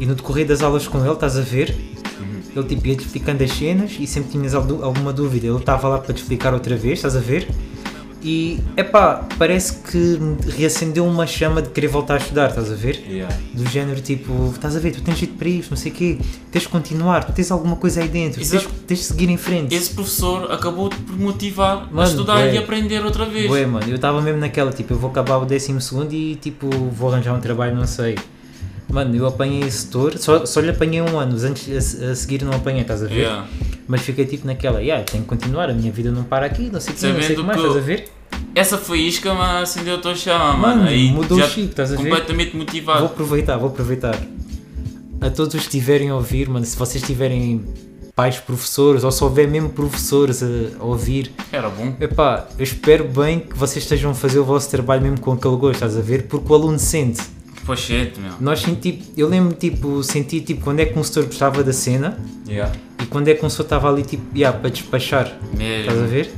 E 0.00 0.06
no 0.06 0.14
decorrer 0.14 0.46
das 0.46 0.62
aulas 0.62 0.88
com 0.88 0.98
ele, 1.04 1.12
estás 1.12 1.36
a 1.38 1.42
ver? 1.42 1.74
Ele 2.54 2.64
tipo 2.66 2.86
ia-te 2.86 3.04
explicando 3.04 3.44
as 3.44 3.52
cenas 3.52 3.96
e 4.00 4.06
sempre 4.06 4.30
tinhas 4.30 4.54
algu- 4.54 4.82
alguma 4.82 5.12
dúvida, 5.12 5.46
ele 5.46 5.56
estava 5.58 5.88
lá 5.88 5.98
para 5.98 6.14
te 6.14 6.22
explicar 6.22 6.54
outra 6.54 6.74
vez, 6.74 6.94
estás 6.98 7.14
a 7.14 7.20
ver? 7.20 7.46
E, 8.28 8.58
epá, 8.76 9.24
parece 9.38 9.74
que 9.88 10.18
reacendeu 10.56 11.06
uma 11.06 11.28
chama 11.28 11.62
de 11.62 11.68
querer 11.70 11.86
voltar 11.86 12.14
a 12.14 12.16
estudar, 12.16 12.48
estás 12.48 12.72
a 12.72 12.74
ver? 12.74 13.00
Yeah. 13.08 13.32
Do 13.54 13.64
género 13.70 14.00
tipo, 14.00 14.50
estás 14.52 14.74
a 14.74 14.80
ver, 14.80 14.90
tu 14.90 15.00
tens 15.00 15.16
jeito 15.16 15.34
para 15.34 15.48
isto, 15.48 15.70
não 15.70 15.76
sei 15.76 15.92
o 15.92 15.94
quê, 15.94 16.18
tens 16.50 16.62
de 16.62 16.68
continuar, 16.68 17.22
tu 17.22 17.32
tens 17.32 17.52
alguma 17.52 17.76
coisa 17.76 18.00
aí 18.02 18.08
dentro, 18.08 18.40
tens, 18.44 18.66
tens 18.84 18.98
de 18.98 19.04
seguir 19.04 19.30
em 19.30 19.36
frente. 19.36 19.72
Esse 19.72 19.94
professor 19.94 20.50
acabou 20.50 20.90
por 20.90 21.16
motivar 21.16 21.84
a 21.88 21.94
Mano, 21.94 22.08
estudar 22.08 22.34
bué. 22.40 22.54
e 22.54 22.58
aprender 22.58 23.04
outra 23.04 23.26
vez. 23.26 23.48
Ué, 23.48 23.64
mano, 23.64 23.86
eu 23.88 23.94
estava 23.94 24.20
mesmo 24.20 24.40
naquela, 24.40 24.72
tipo, 24.72 24.92
eu 24.94 24.98
vou 24.98 25.08
acabar 25.10 25.36
o 25.36 25.44
décimo 25.44 25.80
segundo 25.80 26.12
e 26.12 26.34
tipo, 26.34 26.68
vou 26.68 27.12
arranjar 27.12 27.32
um 27.32 27.40
trabalho, 27.40 27.76
não 27.76 27.86
sei. 27.86 28.16
Mano, 28.88 29.14
eu 29.16 29.26
apanhei 29.26 29.60
esse 29.62 29.78
setor, 29.78 30.16
só, 30.16 30.46
só 30.46 30.60
lhe 30.60 30.70
apanhei 30.70 31.00
um 31.02 31.18
ano, 31.18 31.36
antes 31.44 32.00
a, 32.02 32.10
a 32.12 32.14
seguir 32.14 32.44
não 32.44 32.52
apanhei, 32.52 32.82
estás 32.82 33.02
a 33.02 33.06
ver? 33.06 33.16
Yeah. 33.22 33.46
Mas 33.88 34.02
fiquei 34.02 34.24
tipo 34.24 34.46
naquela, 34.46 34.80
yeah, 34.80 35.02
tenho 35.04 35.24
que 35.24 35.28
continuar, 35.28 35.68
a 35.68 35.72
minha 35.74 35.90
vida 35.90 36.10
não 36.12 36.22
para 36.22 36.46
aqui, 36.46 36.70
não 36.72 36.80
sei 36.80 36.94
o 36.94 36.96
quê, 36.96 37.06
não 37.12 37.22
sei 37.22 37.36
que 37.36 37.42
mais, 37.42 37.60
que 37.60 37.66
estás 37.66 37.82
a 37.82 37.86
ver? 37.86 38.08
Essa 38.54 38.78
faísca 38.78 39.34
mas 39.34 39.70
acendeu 39.70 39.96
a 39.96 39.98
tua 39.98 40.14
chama, 40.14 40.52
mano. 40.56 40.76
Mano, 40.76 40.88
Aí 40.88 41.10
mudou 41.10 41.38
o 41.38 41.42
chip, 41.48 41.68
estás 41.70 41.92
a 41.92 41.96
ver? 41.96 42.02
completamente 42.04 42.56
motivado. 42.56 43.00
Vou 43.00 43.08
aproveitar, 43.08 43.56
vou 43.56 43.68
aproveitar. 43.68 44.16
A 45.20 45.30
todos 45.30 45.54
os 45.54 45.60
que 45.62 45.66
estiverem 45.66 46.10
a 46.10 46.14
ouvir, 46.14 46.48
mano, 46.48 46.64
se 46.64 46.76
vocês 46.76 47.02
tiverem 47.02 47.64
pais 48.14 48.38
professores 48.38 49.04
ou 49.04 49.10
se 49.10 49.22
houver 49.22 49.46
mesmo 49.48 49.68
professores 49.70 50.42
a, 50.42 50.46
a 50.80 50.84
ouvir, 50.84 51.32
Era 51.52 51.68
bom. 51.68 51.94
epá, 52.00 52.46
eu 52.58 52.62
espero 52.64 53.04
bem 53.04 53.40
que 53.40 53.56
vocês 53.56 53.84
estejam 53.84 54.12
a 54.12 54.14
fazer 54.14 54.38
o 54.38 54.44
vosso 54.44 54.70
trabalho 54.70 55.02
mesmo 55.02 55.20
com 55.20 55.32
aquele 55.32 55.56
gosto, 55.56 55.74
estás 55.74 55.96
a 55.96 56.00
ver? 56.00 56.22
Porque 56.26 56.50
o 56.50 56.54
aluno 56.54 56.78
sente. 56.78 57.20
Pochete, 57.66 58.20
meu. 58.20 58.32
Nós 58.40 58.60
senti, 58.60 58.92
tipo, 58.92 59.12
eu 59.20 59.28
lembro 59.28 59.54
tipo, 59.56 60.02
senti 60.02 60.40
tipo 60.40 60.62
quando 60.62 60.80
é 60.80 60.86
que 60.86 60.96
um 60.98 61.02
setor 61.02 61.24
gostava 61.26 61.64
da 61.64 61.72
cena 61.72 62.16
Yeah. 62.48 62.72
e 63.02 63.06
quando 63.06 63.26
é 63.28 63.34
que 63.34 63.44
um 63.44 63.50
setor 63.50 63.64
estava 63.64 63.88
ali 63.90 64.02
tipo, 64.04 64.22
yeah, 64.36 64.56
para 64.56 64.70
despachar. 64.70 65.26
Estás 65.26 65.52
a 65.52 65.56
Mesmo. 65.56 66.06
ver? 66.08 66.32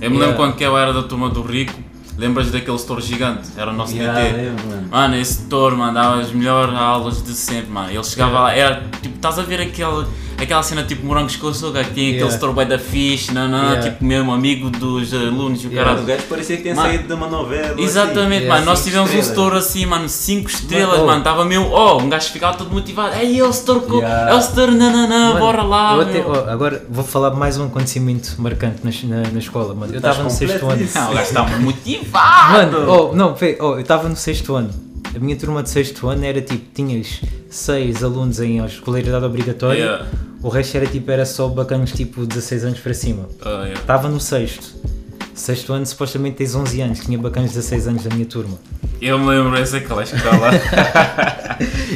Eu 0.00 0.10
me 0.10 0.16
Yeah. 0.16 0.18
lembro 0.18 0.36
quando 0.36 0.54
que 0.56 0.62
eu 0.64 0.78
era 0.78 0.92
da 0.92 1.02
turma 1.02 1.28
do 1.28 1.42
Rico. 1.42 1.74
Lembras 2.16 2.52
daquele 2.52 2.78
setor 2.78 3.02
gigante? 3.02 3.48
Era 3.56 3.72
o 3.72 3.74
nosso 3.74 3.96
Yeah, 3.96 4.20
DT. 4.20 4.36
lembro, 4.36 4.66
mano. 4.68 4.88
Mano, 4.88 5.16
esse 5.16 5.34
setor, 5.34 5.76
mano, 5.76 5.92
dava 5.94 6.20
as 6.20 6.30
melhores 6.32 6.72
aulas 6.72 7.20
de 7.24 7.32
sempre, 7.32 7.72
mano. 7.72 7.90
Ele 7.90 8.04
chegava 8.04 8.38
lá, 8.38 8.54
era 8.54 8.84
tipo, 9.02 9.16
estás 9.16 9.36
a 9.40 9.42
ver 9.42 9.60
aquele, 9.60 10.06
aquela 10.38 10.62
cena 10.62 10.82
tipo 10.82 11.06
morangos 11.06 11.36
com 11.36 11.48
açúcar, 11.48 11.84
que 11.84 11.94
tinha 11.94 12.04
Yeah. 12.10 12.24
aquele 12.24 12.34
store 12.36 12.52
bué 12.52 12.64
da 12.64 12.78
fixe, 12.78 13.32
não, 13.32 13.48
não, 13.48 13.62
Yeah. 13.70 13.82
tipo 13.90 14.04
mesmo 14.04 14.32
amigo 14.32 14.70
dos 14.70 15.12
alunos 15.14 15.62
e 15.64 15.66
o 15.68 15.70
Yeah. 15.70 15.92
O 15.92 15.94
caralho. 15.96 16.06
gajo 16.06 16.22
parecia 16.28 16.56
que 16.56 16.62
tinha 16.62 16.74
Mano, 16.74 16.88
saído 16.88 17.06
de 17.08 17.12
uma 17.14 17.26
novela. 17.28 17.80
Exatamente, 17.80 18.42
Yeah, 18.42 18.54
mano, 18.54 18.66
nós 18.66 18.84
tivemos 18.84 19.10
um 19.10 19.18
estrelas. 19.18 19.30
store 19.30 19.56
assim, 19.58 19.86
mano, 19.86 20.08
5 20.08 20.50
estrelas, 20.50 20.88
Mano, 20.90 21.02
oh. 21.02 21.06
mano, 21.06 21.18
estava 21.18 21.44
mesmo, 21.44 21.68
oh, 21.70 21.98
um 21.98 22.08
gajo 22.08 22.30
ficava 22.30 22.56
todo 22.56 22.70
motivado, 22.70 23.16
ei, 23.16 23.38
é 23.40 23.44
o 23.44 23.50
store, 23.50 23.80
co- 23.80 23.98
Yeah. 23.98 24.30
é 24.30 24.34
o 24.34 24.38
store, 24.38 24.72
nananã, 24.72 25.28
Mano, 25.28 25.40
bora 25.40 25.62
lá, 25.62 25.94
eu 25.94 26.00
até- 26.02 26.20
ó, 26.26 26.50
agora 26.50 26.84
vou 26.88 27.04
falar 27.04 27.30
de 27.30 27.36
mais 27.36 27.56
um 27.58 27.66
acontecimento 27.66 28.34
marcante 28.38 28.80
na, 28.84 29.16
na, 29.22 29.30
na 29.30 29.38
escola, 29.38 29.74
mano. 29.74 29.92
Eu 29.92 29.96
estava 29.98 30.22
no 30.22 30.30
sexto 30.30 30.66
ano. 30.68 30.88
Não, 30.94 31.10
o 31.10 31.14
gajo 31.14 31.22
estava 31.28 31.56
motivado. 31.58 32.52
Mano, 32.80 32.90
oh, 33.10 33.14
não, 33.16 33.34
pê, 33.34 33.56
oh, 33.60 33.74
eu 33.74 33.80
estava 33.80 34.08
no 34.08 34.16
sexto 34.16 34.54
ano. 34.54 34.70
A 35.14 35.18
minha 35.18 35.36
turma 35.36 35.62
de 35.62 35.70
sexto 35.70 36.08
ano 36.08 36.24
era 36.24 36.40
tipo, 36.40 36.64
tinhas 36.74 37.20
seis 37.48 38.02
alunos 38.02 38.40
em 38.40 38.64
escolaridade 38.64 39.24
obrigatória, 39.24 39.74
Yeah. 39.84 40.06
o 40.42 40.48
resto 40.48 40.76
era 40.76 40.86
tipo, 40.86 41.10
era 41.10 41.24
só 41.24 41.48
bacanos 41.48 41.92
tipo 41.92 42.26
16 42.26 42.64
anos 42.64 42.80
para 42.80 42.94
cima. 42.94 43.28
Ah, 43.40 43.62
yeah. 43.62 43.74
Estava 43.80 44.08
no 44.08 44.18
sexto. 44.18 44.74
Sexto 45.34 45.72
ano 45.72 45.84
supostamente 45.86 46.36
tens 46.36 46.54
11 46.54 46.80
anos, 46.80 47.00
tinha 47.00 47.18
bacanos 47.18 47.50
de 47.50 47.56
16 47.56 47.88
anos 47.88 48.04
da 48.04 48.14
minha 48.14 48.26
turma. 48.26 48.58
Eu 49.00 49.18
me 49.18 49.26
lembro 49.26 49.56
essa 49.56 49.76
aquela 49.78 50.02
escola. 50.02 50.50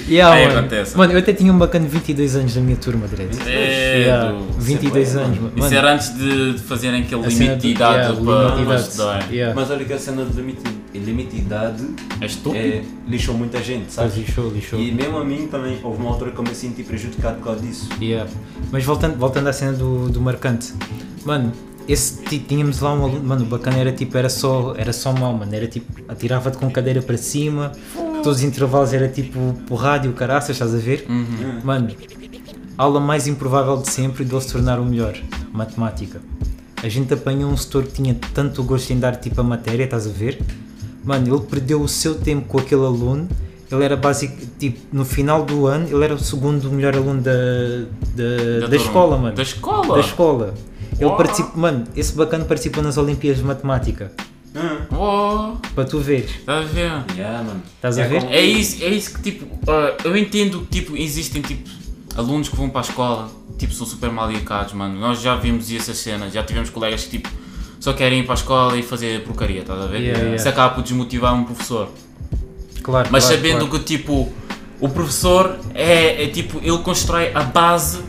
Yeah, 0.08 0.34
Aí 0.34 0.46
mano. 0.46 0.60
acontece. 0.60 0.96
Mano, 0.96 1.12
eu 1.12 1.18
até 1.18 1.32
tinha 1.32 1.52
um 1.52 1.58
bacana 1.58 1.84
de 1.86 1.90
22 1.90 2.36
anos 2.36 2.54
da 2.54 2.60
minha 2.60 2.76
turma, 2.76 3.08
direito. 3.08 3.36
Yeah, 3.46 4.30
Cedo. 4.30 4.46
22 4.58 5.08
Isso 5.08 5.18
é 5.18 5.22
anos, 5.22 5.38
mano. 5.38 5.52
Isso 5.56 5.74
era 5.74 5.92
antes 5.94 6.14
de, 6.16 6.52
de 6.52 6.58
fazerem 6.60 7.02
aquele 7.02 7.22
limite 7.22 7.56
de 7.56 7.68
idade 7.68 8.18
yeah, 8.20 8.64
para, 8.64 8.76
estudar. 8.76 9.28
Yeah. 9.32 9.54
Mas 9.54 9.70
olha 9.70 9.84
que 9.84 9.92
a 9.92 9.98
cena 9.98 10.24
de 10.24 10.32
limite, 10.36 10.60
limite 10.64 10.77
de 10.77 10.77
idade 10.94 11.84
És 12.20 12.36
tu? 12.36 12.54
é, 12.54 12.82
lixou 13.06 13.34
muita 13.34 13.62
gente, 13.62 13.82
Pois, 13.84 13.92
sabes? 13.94 14.16
lixou, 14.16 14.50
lixou. 14.50 14.78
E 14.80 14.90
mesmo 14.92 15.18
a 15.18 15.24
mim 15.24 15.46
também, 15.48 15.78
houve 15.82 16.00
uma 16.00 16.10
altura 16.10 16.30
que 16.30 16.38
eu 16.38 16.44
me 16.44 16.54
senti 16.54 16.82
prejudicado 16.82 17.36
por 17.38 17.44
causa 17.44 17.60
disso. 17.60 17.88
Yeah. 18.00 18.30
Mas 18.70 18.84
voltando, 18.84 19.16
voltando 19.16 19.48
à 19.48 19.52
cena 19.52 19.72
do, 19.72 20.08
do 20.08 20.20
marcante, 20.20 20.72
mano, 21.24 21.52
esse 21.88 22.22
tínhamos 22.40 22.80
lá 22.80 22.92
um 22.94 23.04
aluno, 23.04 23.24
mano, 23.24 23.42
o 23.44 23.46
bacana 23.46 23.78
era 23.78 23.92
tipo, 23.92 24.16
era 24.16 24.28
só, 24.28 24.74
era 24.76 24.92
só 24.92 25.12
mal, 25.12 25.32
mano, 25.32 25.54
era 25.54 25.66
tipo, 25.66 25.86
atirava-te 26.08 26.58
com 26.58 26.70
cadeira 26.70 27.00
para 27.00 27.16
cima, 27.16 27.72
todos 28.22 28.38
os 28.38 28.42
intervalos 28.42 28.92
era 28.92 29.08
tipo 29.08 29.54
porrada 29.66 30.06
e 30.06 30.10
o 30.10 30.12
caraças, 30.12 30.50
estás 30.50 30.74
a 30.74 30.78
ver? 30.78 31.06
Uhum. 31.08 31.60
Mano, 31.64 31.88
aula 32.76 33.00
mais 33.00 33.26
improvável 33.26 33.76
de 33.78 33.90
sempre 33.90 34.24
de 34.24 34.32
ele 34.34 34.40
se 34.42 34.52
tornar 34.52 34.78
o 34.78 34.84
melhor, 34.84 35.16
matemática. 35.52 36.20
A 36.82 36.88
gente 36.88 37.12
apanhou 37.12 37.50
um 37.50 37.56
setor 37.56 37.84
que 37.84 37.92
tinha 37.94 38.14
tanto 38.34 38.62
gosto 38.62 38.92
em 38.92 39.00
dar 39.00 39.16
tipo 39.16 39.40
a 39.40 39.44
matéria, 39.44 39.84
estás 39.84 40.06
a 40.06 40.10
ver? 40.10 40.38
Mano, 41.08 41.34
ele 41.36 41.44
perdeu 41.46 41.80
o 41.80 41.88
seu 41.88 42.16
tempo 42.16 42.46
com 42.46 42.58
aquele 42.58 42.84
aluno. 42.84 43.26
Ele 43.72 43.82
era 43.82 43.96
básico, 43.96 44.36
tipo, 44.58 44.78
no 44.92 45.06
final 45.06 45.42
do 45.42 45.66
ano, 45.66 45.86
ele 45.90 46.04
era 46.04 46.14
o 46.14 46.18
segundo 46.18 46.70
melhor 46.70 46.94
aluno 46.94 47.22
da, 47.22 47.32
da, 48.14 48.60
da, 48.60 48.68
turma. 48.68 48.76
escola, 48.76 49.16
mano. 49.16 49.34
Da 49.34 49.42
escola? 49.42 49.94
Da 49.94 50.00
escola. 50.00 50.54
Ele 51.00 51.10
participa, 51.10 51.52
mano, 51.56 51.84
esse 51.96 52.12
bacana 52.12 52.44
participou 52.44 52.82
nas 52.82 52.98
Olimpíadas 52.98 53.40
de 53.40 53.46
Matemática. 53.46 54.12
Oh, 54.92 55.56
Para 55.74 55.84
tu 55.84 55.98
veres. 55.98 56.30
estás 56.30 56.66
a 56.66 56.72
ver? 56.72 56.92
Yeah, 57.16 57.42
mano. 57.42 57.62
Estás 57.76 57.96
a 57.98 58.02
É 58.02 58.08
ver? 58.08 58.24
É 58.26 58.40
isso, 58.42 58.82
é 58.84 58.88
isso 58.88 59.14
que 59.14 59.22
tipo, 59.30 59.46
ah, 59.66 59.94
eu 60.04 60.14
entendo 60.14 60.66
que 60.70 60.80
tipo, 60.80 60.94
existem 60.96 61.40
tipo 61.40 61.70
alunos 62.16 62.50
que 62.50 62.56
vão 62.56 62.68
para 62.68 62.80
a 62.80 62.84
escola, 62.84 63.30
tipo, 63.56 63.72
são 63.72 63.86
super 63.86 64.10
mal 64.10 64.30
educados, 64.30 64.74
mano. 64.74 64.98
Nós 65.00 65.22
já 65.22 65.36
vimos 65.36 65.70
essas 65.72 65.96
cenas, 65.98 66.32
já 66.34 66.42
tivemos 66.42 66.68
colegas 66.70 67.04
que 67.04 67.10
tipo 67.18 67.28
só 67.88 67.94
querem 67.94 68.20
ir 68.20 68.24
para 68.24 68.34
a 68.34 68.36
escola 68.36 68.76
e 68.76 68.82
fazer 68.82 69.24
porcaria, 69.24 69.62
estás 69.62 69.80
a 69.80 69.86
ver? 69.86 70.00
Yeah, 70.00 70.18
yeah. 70.18 70.36
Isso 70.36 70.48
acaba 70.48 70.74
por 70.74 70.82
desmotivar 70.82 71.34
um 71.34 71.44
professor. 71.44 71.88
Claro. 72.82 73.08
Mas 73.10 73.24
claro, 73.24 73.36
sabendo 73.36 73.66
claro. 73.66 73.84
que 73.84 73.96
tipo 73.96 74.30
o 74.80 74.88
professor 74.88 75.58
é, 75.74 76.24
é 76.24 76.26
tipo, 76.28 76.58
ele 76.62 76.78
constrói 76.78 77.30
a 77.34 77.42
base, 77.42 78.00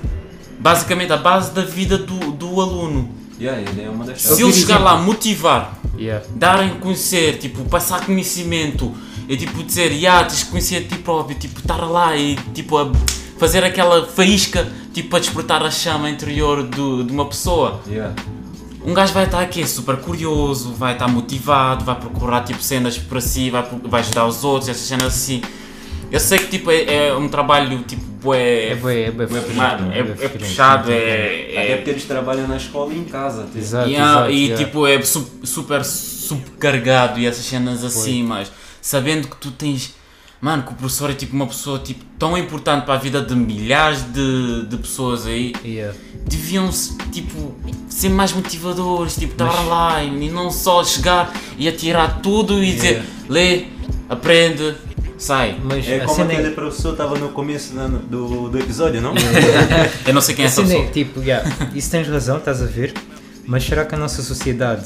basicamente 0.59 1.13
a 1.13 1.17
base 1.17 1.51
da 1.51 1.62
vida 1.62 1.98
do, 1.98 2.31
do 2.31 2.62
aluno. 2.62 3.09
Yeah, 3.39 3.62
ele 3.62 3.81
é 3.81 3.89
uma 3.89 4.03
das 4.05 4.21
Se 4.21 4.43
ele 4.43 4.51
chegar 4.51 4.79
lá, 4.79 4.98
motivar, 4.98 5.77
Yeah. 5.98 6.25
darem 6.33 6.71
a 6.71 6.75
conhecer, 6.75 7.39
tipo, 7.39 7.65
passar 7.65 8.05
conhecimento, 8.05 8.93
e 9.27 9.36
tipo 9.36 9.62
dizer, 9.62 9.91
yeah, 9.91 10.25
tens 10.25 10.43
que 10.43 10.50
conhecer 10.50 10.77
a 10.77 10.81
ti 10.88 10.95
próprio, 10.95 11.38
tipo, 11.38 11.59
estar 11.59 11.86
lá 11.86 12.15
e 12.15 12.38
tipo 12.53 12.77
a 12.77 12.89
fazer 13.38 13.65
aquela 13.65 14.05
faísca, 14.05 14.65
tipo, 14.93 15.09
para 15.09 15.19
despertar 15.19 15.62
a 15.62 15.69
chama 15.69 16.09
interior 16.09 16.63
do, 16.63 17.03
de 17.03 17.12
uma 17.12 17.25
pessoa. 17.25 17.81
Yeah. 17.86 18.13
Um 18.86 18.93
gajo 18.93 19.13
vai 19.13 19.25
estar 19.25 19.41
aqui 19.41 19.67
super 19.67 19.98
curioso, 19.98 20.71
vai 20.74 20.93
estar 20.93 21.07
motivado, 21.07 21.83
vai 21.83 21.95
procurar 21.95 22.43
tipo 22.43 22.62
cenas 22.63 22.98
para 22.98 23.19
si, 23.19 23.50
vai, 23.50 23.67
vai 23.83 24.00
ajudar 24.01 24.25
os 24.25 24.43
outros, 24.43 24.69
essas 24.69 24.84
cenas 24.88 25.08
assim. 25.08 25.41
Eu 26.12 26.19
sei 26.19 26.39
que 26.39 26.47
tipo 26.47 26.71
é, 26.71 27.08
é 27.10 27.15
um 27.15 27.27
trabalho 27.27 27.84
tipo 27.84 28.01
bué, 28.21 28.69
É 28.71 28.75
bem, 28.75 29.03
é 29.03 29.12
bem 29.12 29.27
bué 29.27 29.41
puxado, 29.41 29.91
é, 29.91 29.99
é 29.99 30.03
bem 30.03 30.12
é 30.12 30.15
puxado, 30.30 30.39
puxado, 30.39 30.88
sim, 30.88 30.93
é, 30.93 31.51
Até 31.58 31.71
é, 31.71 31.75
porque 31.75 31.89
eles 31.91 32.06
trabalham 32.06 32.47
na 32.47 32.58
escola 32.58 32.93
e 32.93 32.97
em 32.99 33.03
casa. 33.03 33.43
tipo. 33.43 33.58
Exato, 33.58 33.89
e, 33.89 33.95
exato, 33.95 34.32
e, 34.32 34.43
yeah. 34.45 34.65
tipo 34.65 34.88
é 34.88 35.01
su- 35.01 35.32
super 35.43 35.84
subcarregado 35.86 37.19
e 37.19 37.25
essas 37.27 37.45
cenas 37.45 37.84
assim, 37.84 38.23
mas 38.23 38.51
sabendo 38.82 39.27
que 39.27 39.36
tu 39.38 39.51
tens, 39.51 39.93
mano, 40.41 40.63
que 40.63 40.71
o 40.71 40.75
professor 40.75 41.10
é 41.10 41.13
tipo 41.13 41.36
uma 41.36 41.47
pessoa 41.47 41.80
tipo 41.80 42.03
tão 42.17 42.38
importante 42.38 42.86
para 42.86 42.93
a 42.95 42.97
vida 42.97 43.21
de 43.21 43.36
milhares 43.36 44.01
de, 44.12 44.65
de 44.67 44.77
pessoas 44.77 45.25
aí, 45.25 45.53
Yeah. 45.63 45.95
deviam 46.25 46.69
tipo 47.12 47.56
ser 47.99 48.09
mais 48.09 48.31
motivadores, 48.33 49.15
tipo 49.15 49.33
estar 49.33 49.45
Mas- 49.45 49.67
lá 49.67 50.03
e 50.03 50.29
não 50.29 50.49
só 50.51 50.83
chegar 50.83 51.33
e 51.57 51.67
atirar 51.67 52.19
tudo 52.21 52.63
e 52.63 52.73
dizer 52.73 53.03
lê, 53.27 53.65
aprende, 54.09 54.75
sai. 55.17 55.57
Mas 55.63 55.88
É 55.88 55.97
a 55.97 56.05
como 56.05 56.15
cena 56.15 56.31
é- 56.33 56.38
aquele 56.38 56.51
professor 56.55 56.91
estava 56.93 57.17
no 57.17 57.29
começo 57.29 57.73
da- 57.73 57.88
do, 57.88 58.49
do 58.49 58.57
episódio, 58.59 59.01
não? 59.01 59.13
Eu 60.07 60.13
não 60.13 60.21
sei 60.21 60.35
quem 60.35 60.45
é 60.45 60.47
essa 60.47 60.55
cena 60.65 60.67
pessoa. 60.69 60.85
é, 60.85 60.91
tipo, 60.91 61.19
yeah, 61.21 61.49
isso 61.75 61.91
tens 61.91 62.07
razão, 62.07 62.38
estás 62.38 62.62
a 62.62 62.65
ver, 62.65 62.93
mas 63.45 63.63
será 63.63 63.85
que 63.85 63.95
a 63.95 63.97
nossa 63.97 64.21
sociedade 64.21 64.85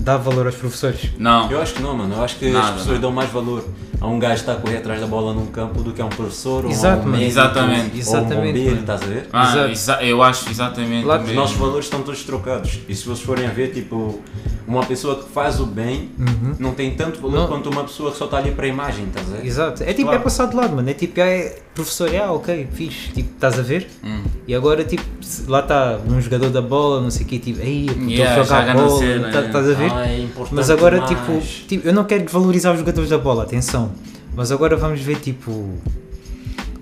dá 0.00 0.16
valor 0.16 0.46
aos 0.46 0.54
professores? 0.56 1.00
Não. 1.18 1.50
Eu 1.50 1.60
acho 1.62 1.74
que 1.74 1.82
não, 1.82 1.96
mano. 1.96 2.14
Eu 2.14 2.22
acho 2.24 2.36
que 2.36 2.50
Nada, 2.50 2.68
as 2.68 2.74
pessoas 2.78 2.94
não. 2.96 3.00
dão 3.00 3.12
mais 3.12 3.30
valor 3.30 3.64
a 4.04 4.06
um 4.08 4.18
gajo 4.18 4.34
que 4.34 4.40
está 4.40 4.52
a 4.52 4.56
correr 4.56 4.76
atrás 4.78 5.00
da 5.00 5.06
bola 5.06 5.32
num 5.32 5.46
campo 5.46 5.82
do 5.82 5.92
que 5.92 6.02
a 6.02 6.04
um 6.04 6.08
professor 6.10 6.64
ou 6.66 6.70
a 6.70 6.74
um 6.74 7.04
médico, 7.06 7.30
Exatamente. 7.30 7.80
ou 7.90 7.94
um 7.94 7.98
Exatamente, 7.98 8.36
bombeiro, 8.58 8.80
estás 8.80 9.02
a 9.02 9.06
ver? 9.06 9.28
Ah, 9.32 9.68
exa- 9.70 10.02
eu 10.02 10.22
acho 10.22 10.50
exatamente 10.50 11.06
Lá- 11.06 11.18
o 11.18 11.22
Os 11.22 11.32
nossos 11.32 11.56
valores 11.56 11.86
estão 11.86 12.02
todos 12.02 12.22
trocados. 12.22 12.80
E 12.88 12.94
se 12.94 13.04
vocês 13.04 13.20
forem 13.22 13.46
a 13.46 13.50
ver, 13.50 13.68
tipo, 13.72 14.20
uma 14.66 14.84
pessoa 14.84 15.16
que 15.22 15.28
faz 15.30 15.58
o 15.60 15.66
bem 15.66 16.10
não 16.58 16.72
tem 16.72 16.90
tanto 16.94 17.20
valor 17.20 17.40
Não. 17.40 17.46
quanto 17.46 17.70
uma 17.70 17.84
pessoa 17.84 18.10
que 18.12 18.18
só 18.18 18.26
está 18.26 18.38
ali 18.38 18.50
para 18.52 18.66
a 18.66 18.68
imagem, 18.68 19.06
estás 19.06 19.32
a 19.32 19.36
ver? 19.36 19.46
Exato, 19.46 19.82
é 19.82 19.86
tipo, 19.92 20.02
Claro. 20.02 20.18
é 20.18 20.22
passar 20.22 20.46
de 20.46 20.56
lado, 20.56 20.76
mano, 20.76 20.88
é 20.90 20.94
tipo, 20.94 21.18
é 21.20 21.56
professor, 21.74 22.12
é, 22.14 22.18
ah, 22.18 22.30
ok, 22.32 22.68
fixe, 22.72 23.10
tipo, 23.12 23.30
estás 23.34 23.58
a 23.58 23.62
ver? 23.62 23.88
Hum. 24.04 24.22
E 24.46 24.54
agora, 24.54 24.84
tipo, 24.84 25.02
lá 25.48 25.60
está 25.60 25.98
um 26.06 26.20
jogador 26.20 26.50
da 26.50 26.62
bola, 26.62 27.00
não 27.00 27.10
sei 27.10 27.24
o 27.26 27.28
quê, 27.28 27.38
tipo, 27.38 27.60
ei, 27.60 27.86
estou 27.86 28.02
Yeah, 28.08 28.40
a 28.40 28.44
jogar 28.44 28.60
joga 28.60 28.74
na 28.74 28.86
bola, 28.88 29.00
tá- 29.00 29.04
yeah. 29.06 29.40
estás 29.46 29.70
a 29.70 29.74
ver? 29.74 29.92
Ah, 29.92 30.06
é 30.08 30.20
importante 30.20 30.54
Mas 30.54 30.70
agora, 30.70 31.00
tipo, 31.02 31.40
tipo, 31.66 31.88
eu 31.88 31.92
não 31.92 32.04
quero 32.04 32.22
desvalorizar 32.24 32.72
os 32.72 32.78
jogadores 32.78 33.10
da 33.10 33.18
bola, 33.18 33.42
atenção. 33.42 33.90
Mas 34.36 34.50
agora 34.50 34.76
vamos 34.76 35.00
ver, 35.00 35.16
tipo, 35.20 35.70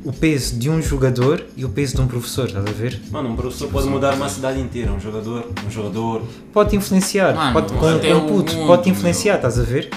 o 0.05 0.13
peso 0.13 0.59
de 0.59 0.69
um 0.69 0.83
jogador 0.83 1.45
e 1.57 1.65
o 1.65 1.69
peso 1.69 1.95
de 1.97 2.01
um 2.01 2.07
professor, 2.07 2.49
estás 2.49 2.67
a 2.67 2.71
ver? 2.73 3.01
Mano, 3.11 3.31
um 3.31 3.37
professor 3.37 3.69
pode 3.69 3.89
mudar 3.89 4.15
uma 4.15 4.29
cidade 4.29 4.61
inteira. 4.61 4.91
Um 4.91 4.99
jogador, 5.01 5.49
um 5.67 5.71
jogador. 5.71 6.23
Pode 6.53 6.75
influenciar, 6.75 7.35
Mano, 7.35 7.53
pode, 7.53 7.73
com, 7.73 7.79
com 7.79 8.17
o 8.17 8.29
putos, 8.29 8.55
mundo, 8.55 8.67
pode 8.67 8.91
influenciar, 8.91 9.35
meu. 9.35 9.49
estás 9.49 9.59
a 9.59 9.63
ver? 9.63 9.91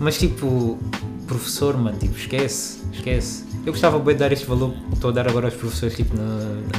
Mas 0.00 0.18
tipo, 0.18 0.78
professor, 1.26 1.76
mano, 1.76 1.98
tipo, 1.98 2.16
esquece, 2.16 2.78
esquece. 2.92 3.48
Eu 3.66 3.72
gostava 3.72 3.98
bem 3.98 4.14
de 4.14 4.20
dar 4.20 4.32
este 4.32 4.46
valor 4.46 4.72
que 4.72 4.94
estou 4.94 5.10
a 5.10 5.12
dar 5.12 5.28
agora 5.28 5.48
aos 5.48 5.54
professores, 5.54 5.94
tipo, 5.94 6.16
na, 6.16 6.22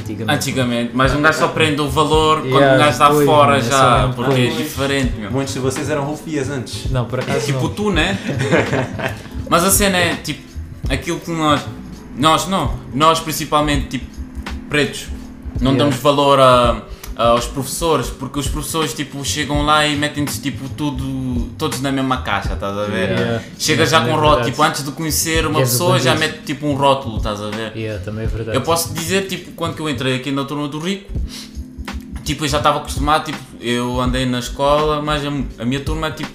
antigamente. 0.00 0.36
Antigamente, 0.36 0.90
mas 0.94 1.14
um 1.14 1.20
gajo 1.22 1.38
só 1.38 1.44
aprende 1.44 1.80
o 1.80 1.88
valor 1.88 2.40
quando 2.40 2.54
Yeah, 2.54 2.74
um 2.74 2.78
gajo 2.78 2.90
está 2.90 3.10
fora 3.10 3.52
mano, 3.52 3.66
é 3.66 3.70
já, 3.70 4.12
porque 4.16 4.40
é 4.40 4.50
diferente, 4.50 5.12
meu. 5.20 5.30
Muitos 5.30 5.54
de 5.54 5.60
vocês 5.60 5.88
eram 5.90 6.04
rufias 6.04 6.48
antes. 6.48 6.90
Não, 6.90 7.04
por 7.04 7.20
acaso 7.20 7.46
Tipo 7.46 7.62
não. 7.64 7.68
tu, 7.74 7.92
né? 7.92 8.18
Mas 9.50 9.64
a 9.64 9.70
cena 9.70 9.98
é, 9.98 10.14
tipo, 10.14 10.42
aquilo 10.88 11.18
que 11.18 11.30
nós, 11.32 11.60
nós 12.16 12.46
não, 12.46 12.78
nós 12.94 13.18
principalmente, 13.18 13.88
tipo, 13.88 14.06
pretos, 14.68 15.08
não 15.60 15.72
Yeah. 15.72 15.78
damos 15.84 15.96
valor 15.96 16.38
a, 16.38 16.82
aos 17.16 17.46
professores, 17.46 18.06
porque 18.10 18.38
os 18.38 18.46
professores, 18.46 18.94
tipo, 18.94 19.22
chegam 19.24 19.62
lá 19.66 19.84
e 19.84 19.96
metem-se, 19.96 20.40
tipo, 20.40 20.68
tudo, 20.70 21.50
todos 21.58 21.80
na 21.80 21.90
mesma 21.90 22.18
caixa, 22.22 22.54
estás 22.54 22.78
a 22.78 22.84
ver? 22.84 23.10
Yeah. 23.10 23.42
Chega 23.58 23.82
Yeah, 23.82 23.84
já 23.90 24.00
com 24.02 24.06
é 24.06 24.12
um 24.12 24.14
rótulo, 24.14 24.30
verdade. 24.36 24.50
tipo, 24.52 24.62
antes 24.62 24.84
de 24.84 24.92
conhecer 24.92 25.44
uma 25.46 25.58
o 25.58 25.62
pessoa 25.62 25.98
já 25.98 26.14
mete, 26.14 26.38
tipo, 26.46 26.66
um 26.68 26.74
rótulo, 26.76 27.16
estás 27.16 27.42
a 27.42 27.50
ver? 27.50 27.76
Yeah, 27.76 28.02
também 28.04 28.24
é 28.24 28.28
verdade. 28.28 28.56
Eu 28.56 28.62
posso 28.62 28.94
dizer, 28.94 29.26
tipo, 29.26 29.50
quando 29.52 29.74
que 29.74 29.82
eu 29.82 29.88
entrei 29.90 30.14
aqui 30.14 30.30
na 30.30 30.44
turma 30.44 30.68
do 30.68 30.78
Rico, 30.78 31.12
tipo, 32.24 32.44
eu 32.44 32.48
já 32.48 32.58
estava 32.58 32.78
acostumado, 32.78 33.24
tipo, 33.24 33.38
eu 33.60 34.00
andei 34.00 34.24
na 34.24 34.38
escola, 34.38 35.02
mas 35.02 35.22
a, 35.26 35.28
a 35.62 35.64
minha 35.64 35.80
turma, 35.80 36.10
tipo, 36.12 36.30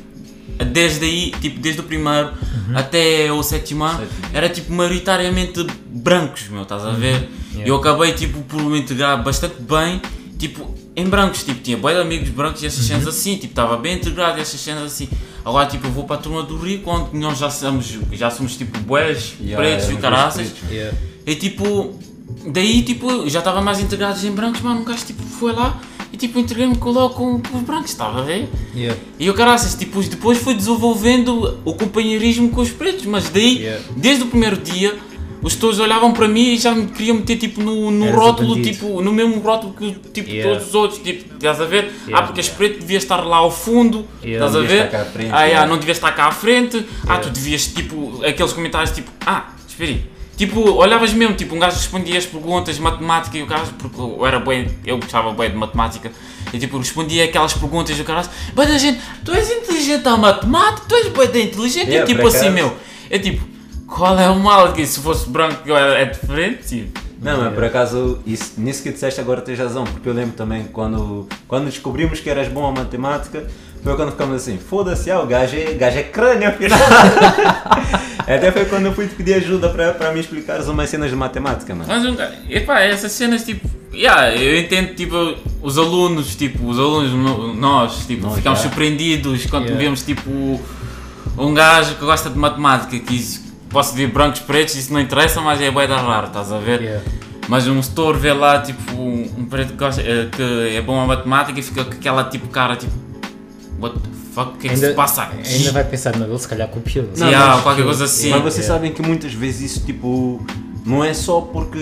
desde 0.64 1.06
aí, 1.06 1.32
tipo, 1.42 1.60
desde 1.60 1.82
o 1.82 1.84
primeiro 1.84 2.32
até 2.74 3.32
o 3.32 3.44
sétimo 3.44 3.84
ano, 3.84 4.08
era, 4.34 4.50
tipo, 4.50 4.72
maioritariamente 4.74 5.66
brancos, 5.88 6.48
meu, 6.50 6.64
estás 6.64 6.86
a 6.86 6.92
ver? 6.92 7.30
Yeah. 7.52 7.70
Eu 7.70 7.76
acabei, 7.76 8.14
tipo, 8.14 8.42
por 8.44 8.62
me 8.64 8.80
integrar 8.80 9.22
bastante 9.24 9.56
bem, 9.62 10.02
tipo, 10.38 10.74
em 10.96 11.06
brancos, 11.06 11.44
tipo, 11.44 11.62
tinha 11.62 11.78
boi 11.78 11.94
de 11.94 12.00
amigos 12.00 12.30
brancos 12.30 12.64
e 12.64 12.66
essas 12.66 12.86
cenas 12.86 13.08
assim, 13.08 13.36
tipo, 13.36 13.48
estava 13.48 13.76
bem 13.78 13.96
integrado 13.96 14.38
e 14.38 14.42
essas 14.42 14.60
cenas 14.60 14.84
assim. 14.84 15.10
Agora, 15.44 15.68
tipo, 15.68 15.86
eu 15.88 15.92
vou 15.92 16.06
para 16.06 16.16
a 16.16 16.20
turma 16.20 16.44
do 16.44 16.58
Rico, 16.58 16.90
onde 16.90 17.18
nós 17.18 17.38
já 17.38 17.50
somos, 17.50 18.00
já 18.14 18.32
somos 18.32 18.56
tipo, 18.56 18.80
boés, 18.80 19.36
Yeah, 19.40 19.58
pretos 19.58 19.90
e 19.90 19.98
caraças. 19.98 20.52
Yeah. 20.72 20.98
E 21.26 21.36
tipo, 21.36 22.00
daí, 22.48 22.82
tipo, 22.82 23.30
já 23.30 23.40
estava 23.40 23.62
mais 23.62 23.80
integrado 23.80 24.26
em 24.26 24.32
brancos, 24.32 24.62
mano, 24.62 24.82
um 24.82 24.84
gajo, 24.86 25.06
tipo, 25.06 25.22
foi 25.24 25.54
lá 25.54 25.80
e, 26.14 26.18
tipo, 26.18 26.40
integrei-me 26.40 26.76
com- 26.78 26.92
logo 26.92 27.14
com, 27.14 27.42
com 27.42 27.58
os 27.58 27.64
brancos, 27.64 27.92
estava 27.92 28.20
a 28.20 28.24
ver? 28.24 28.48
Yeah. 28.76 29.00
E 29.20 29.30
o 29.30 29.34
caraças, 29.34 29.76
tipo, 29.76 30.02
depois 30.04 30.38
fui 30.38 30.54
desenvolvendo 30.54 31.60
o 31.66 31.74
companheirismo 31.74 32.50
com 32.50 32.62
os 32.62 32.70
pretos, 32.72 33.06
mas 33.06 33.30
daí, 33.30 33.60
Yeah. 33.60 33.84
desde 33.96 34.24
o 34.24 34.28
primeiro 34.28 34.58
dia, 34.58 34.96
os 35.42 35.56
todos 35.56 35.80
olhavam 35.80 36.12
para 36.12 36.28
mim 36.28 36.54
e 36.54 36.58
já 36.58 36.74
me 36.74 36.88
queriam 36.88 37.18
meter 37.18 37.38
tipo 37.38 37.62
no, 37.62 37.92
no 37.92 38.10
rótulo, 38.12 38.60
tipo, 38.64 39.00
no 39.02 39.12
mesmo 39.14 39.40
rótulo 39.40 39.74
que 39.74 39.92
tipo 40.12 40.30
Yeah. 40.30 40.54
todos 40.54 40.70
os 40.70 40.76
outros, 40.76 41.00
tipo, 41.02 41.36
estás 41.36 41.62
a 41.62 41.66
ver? 41.66 41.92
Yeah. 42.08 42.18
Ah, 42.18 42.22
porque 42.24 42.40
és 42.40 42.50
preto, 42.50 42.80
devias 42.80 43.04
estar 43.04 43.18
lá 43.18 43.38
ao 43.38 43.52
fundo, 43.52 44.06
Yeah. 44.24 44.46
estás 44.46 44.56
a 44.64 44.68
ver? 44.68 44.86
estar 44.86 45.06
frente, 45.06 45.30
ah, 45.32 45.44
yeah, 45.44 45.68
não 45.70 45.78
devias 45.78 45.98
estar 45.98 46.12
cá 46.14 46.28
à 46.28 46.32
frente, 46.32 46.84
ah, 47.08 47.18
tu 47.20 47.30
devias, 47.30 47.68
tipo, 47.68 48.24
aqueles 48.26 48.54
comentários 48.54 48.92
tipo, 48.92 49.12
ah, 49.26 49.50
espera 49.68 49.92
aí. 49.92 50.15
Tipo, 50.38 50.60
olhavas 50.74 51.14
mesmo, 51.14 51.34
tipo, 51.36 51.56
um 51.56 51.60
gajo 51.60 51.78
respondia 51.78 52.18
as 52.18 52.26
perguntas 52.26 52.76
de 52.76 52.82
matemática 52.82 53.38
e 53.38 53.44
o 53.44 53.46
gajo, 53.46 53.72
porque 53.80 54.00
eu 54.00 54.26
era 54.26 54.40
bem, 54.40 54.68
eu 54.86 54.98
gostava 54.98 55.32
bem 55.32 55.50
de 55.50 55.56
matemática, 55.56 56.12
e 56.52 56.60
tipo, 56.60 56.78
respondia 56.78 57.24
aquelas 57.24 57.54
perguntas 57.54 57.98
e 57.98 58.02
o 58.02 58.04
cara 58.04 58.24
bem 58.54 58.68
da 58.68 58.78
gente, 58.78 59.00
tu 59.24 59.32
és 59.32 59.50
inteligente 59.50 60.06
à 60.06 60.18
matemática, 60.18 60.88
tu 60.90 60.96
és 60.96 61.08
bem 61.08 61.46
inteligente, 61.46 61.90
Yeah, 61.90 62.12
e 62.12 62.14
tipo 62.14 62.28
assim, 62.28 62.50
meu, 62.50 62.76
é 63.10 63.18
tipo, 63.18 63.48
qual 63.88 64.20
é 64.20 64.30
o 64.30 64.38
mal 64.38 64.74
que 64.74 64.86
se 64.86 65.00
fosse 65.00 65.30
branco 65.30 65.72
é, 65.72 66.02
é 66.02 66.06
diferente, 66.06 66.68
tipo. 66.68 67.06
Não, 67.22 67.42
mas 67.42 67.54
por 67.54 67.64
acaso, 67.64 68.20
isso, 68.26 68.54
nisso 68.58 68.84
que 68.84 68.92
disseste 68.92 69.22
agora 69.22 69.42
tens 69.42 69.58
razão, 69.58 69.84
porque 69.86 70.08
eu 70.08 70.14
lembro 70.14 70.36
também 70.36 70.66
quando, 70.66 71.28
quando 71.48 71.66
descobrimos 71.66 72.20
que 72.20 72.30
eras 72.30 72.48
bom 72.48 72.68
a 72.68 72.72
matemática, 72.72 73.48
foi 73.86 73.96
quando 73.96 74.12
ficamos 74.12 74.36
assim, 74.36 74.58
foda-se, 74.58 75.12
ah, 75.12 75.20
o 75.22 75.28
gajo 75.28 75.56
é, 75.56 75.74
gajo 75.76 75.98
é 76.00 76.04
crânio 76.04 76.50
afinal. 76.50 76.80
Até 78.28 78.52
foi 78.52 78.66
quando 78.66 78.88
eu 78.88 78.94
fui 78.94 79.08
te 79.08 79.14
pedir 79.14 79.36
ajuda 79.36 79.70
para, 79.70 79.94
para 79.94 80.12
me 80.12 80.20
explicares 80.20 80.68
umas 80.68 80.90
cenas 80.90 81.12
de 81.12 81.16
matemática, 81.16 81.76
mano. 81.76 81.86
Mas, 81.88 82.04
um 82.04 82.16
epá, 82.50 82.80
essas 82.82 83.12
cenas, 83.12 83.44
tipo, 83.44 83.70
yeah, 83.94 84.36
eu 84.36 84.58
entendo, 84.60 84.96
tipo, 84.96 85.16
os 85.62 85.78
alunos, 85.78 86.36
tipo, 86.36 86.68
os 86.68 86.80
alunos, 86.80 87.12
no- 87.12 87.54
nós, 87.54 88.08
tipo, 88.08 88.24
Nós, 88.26 88.36
ficamos 88.36 88.58
já. 88.60 88.66
surpreendidos 88.68 89.46
quando 89.46 89.66
Yeah. 89.66 89.84
vemos, 89.84 90.02
tipo, 90.02 90.60
um 91.38 91.54
gajo 91.54 91.94
que 91.96 92.04
gosta 92.04 92.30
de 92.32 92.38
matemática, 92.40 92.98
que 92.98 93.16
isso, 93.16 93.44
posso 93.70 93.94
ver 93.94 94.08
brancos, 94.08 94.40
pretos, 94.42 94.74
isso 94.76 94.92
não 94.92 95.00
interessa, 95.00 95.40
mas 95.42 95.62
é 95.62 95.70
bué 95.70 95.86
da 95.86 95.98
raro, 95.98 96.26
estás 96.28 96.52
a 96.52 96.58
ver? 96.58 96.82
Yeah. 96.82 97.04
Mas 97.48 97.68
um 97.68 97.80
setor 97.84 98.18
vê 98.18 98.34
lá, 98.34 98.60
tipo, 98.60 98.92
um 99.00 99.46
preto 99.48 99.74
que, 99.74 99.78
gosta, 99.78 100.02
eh, 100.02 100.30
que 100.32 100.76
é 100.76 100.82
bom 100.82 101.00
a 101.00 101.06
matemática 101.06 101.60
e 101.60 101.62
fica 101.62 101.84
com 101.84 101.92
aquela, 101.92 102.24
tipo, 102.24 102.48
cara, 102.48 102.76
tipo, 102.76 102.92
what 103.80 103.98
the 104.00 104.10
fuck, 104.34 104.52
o 104.56 104.58
que 104.58 104.68
é 104.68 104.70
que 104.72 104.78
se 104.78 104.94
passa 104.94 105.24
aqui? 105.24 105.48
ainda 105.54 105.72
vai 105.72 105.84
pensar, 105.84 106.16
não, 106.18 106.28
ele 106.28 106.40
se 106.40 106.48
calhar 106.48 106.68
copiou. 106.68 107.08
Não, 107.18 107.28
Yeah, 107.28 107.62
qualquer 107.62 107.84
coisa 107.84 108.06
assim. 108.06 108.30
Mas 108.30 108.42
vocês 108.42 108.66
Yeah. 108.66 108.74
sabem 108.76 108.92
que 108.94 109.02
muitas 109.02 109.34
vezes 109.34 109.72
isso 109.72 109.86
tipo 109.86 110.46
não 110.86 111.04
é 111.04 111.14
só 111.14 111.42
porque 111.42 111.80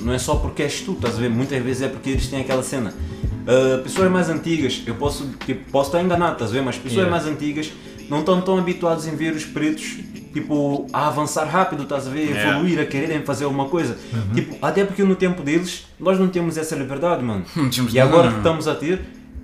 não 0.00 0.12
é 0.12 0.18
só 0.18 0.34
porque 0.36 0.62
és 0.62 0.80
tu, 0.80 0.92
estás 0.92 1.16
a 1.16 1.18
ver? 1.18 1.30
Muitas 1.30 1.62
vezes 1.62 1.82
é 1.82 1.88
porque 1.88 2.10
eles 2.10 2.26
têm 2.26 2.40
aquela 2.40 2.62
cena. 2.62 2.92
Uh, 3.42 3.82
pessoas 3.82 4.10
mais 4.10 4.28
antigas, 4.28 4.82
eu 4.86 4.94
posso, 4.94 5.28
tipo, 5.44 5.68
posso 5.72 5.88
estar 5.88 6.00
enganado, 6.02 6.34
estás 6.34 6.50
a 6.50 6.54
ver? 6.54 6.62
Mas 6.62 6.76
pessoas 6.76 6.92
Yeah. 7.06 7.10
mais 7.10 7.26
antigas 7.26 7.72
não 8.08 8.20
estão 8.20 8.40
tão 8.40 8.58
habituados 8.58 9.06
em 9.06 9.16
ver 9.16 9.32
os 9.32 9.44
pretos 9.44 9.96
tipo, 10.32 10.86
a 10.92 11.08
avançar 11.08 11.44
rápido, 11.46 11.82
estás 11.82 12.06
a 12.06 12.10
ver? 12.10 12.26
Yeah. 12.30 12.52
evoluir, 12.52 12.78
a 12.80 12.86
quererem 12.86 13.22
fazer 13.22 13.44
alguma 13.44 13.66
coisa. 13.66 13.96
Tipo, 14.34 14.56
até 14.64 14.84
porque 14.84 15.02
no 15.02 15.14
tempo 15.16 15.42
deles 15.42 15.86
nós 15.98 16.18
não 16.18 16.28
temos 16.28 16.56
essa 16.56 16.74
liberdade, 16.76 17.22
mano. 17.22 17.44
E 17.92 17.98
agora 18.00 18.30
que 18.30 18.36
estamos 18.38 18.68
a 18.68 18.74
ter, 18.74 19.00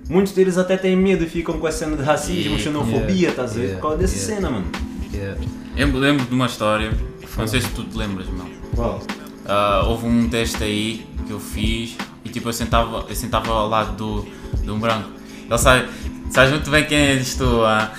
muitos 0.09 0.33
deles 0.33 0.57
até 0.57 0.75
têm 0.75 0.95
medo 0.95 1.23
e 1.23 1.29
ficam 1.29 1.57
com 1.59 1.67
essa 1.67 1.79
cena 1.85 1.95
de 1.95 2.03
racismo, 2.03 2.57
Yeah. 2.57 2.63
xenofobia, 2.63 3.13
Yeah. 3.13 3.29
estás 3.29 3.51
a 3.51 3.53
ver? 3.53 3.59
Yeah. 3.61 3.75
Por 3.81 3.87
causa 3.87 3.97
dessa 3.99 4.15
Yeah. 4.15 4.35
cena, 4.35 4.49
mano. 4.49 4.67
Yeah. 5.13 5.41
Eu 5.77 5.87
me 5.87 5.97
lembro 5.97 6.25
de 6.25 6.33
uma 6.33 6.45
história, 6.47 6.91
não 7.37 7.47
sei 7.47 7.61
se 7.61 7.69
tu 7.69 7.83
te 7.83 7.97
lembras, 7.97 8.27
meu. 8.27 8.45
Qual? 8.75 9.01
Ah, 9.45 9.83
houve 9.87 10.05
um 10.05 10.27
teste 10.29 10.63
aí 10.63 11.05
que 11.25 11.31
eu 11.31 11.39
fiz 11.39 11.95
e 12.25 12.29
tipo 12.29 12.49
eu 12.49 12.53
sentava, 12.53 13.05
eu 13.07 13.15
sentava 13.15 13.51
ao 13.51 13.67
lado 13.69 13.95
do, 13.95 14.27
de 14.61 14.69
um 14.69 14.79
branco. 14.79 15.09
Ele 15.49 15.57
sabe, 15.57 15.87
sabes 16.31 16.51
muito 16.51 16.69
bem 16.69 16.85
quem 16.85 16.97
és 16.97 17.35
tu. 17.35 17.63
ah. 17.65 17.91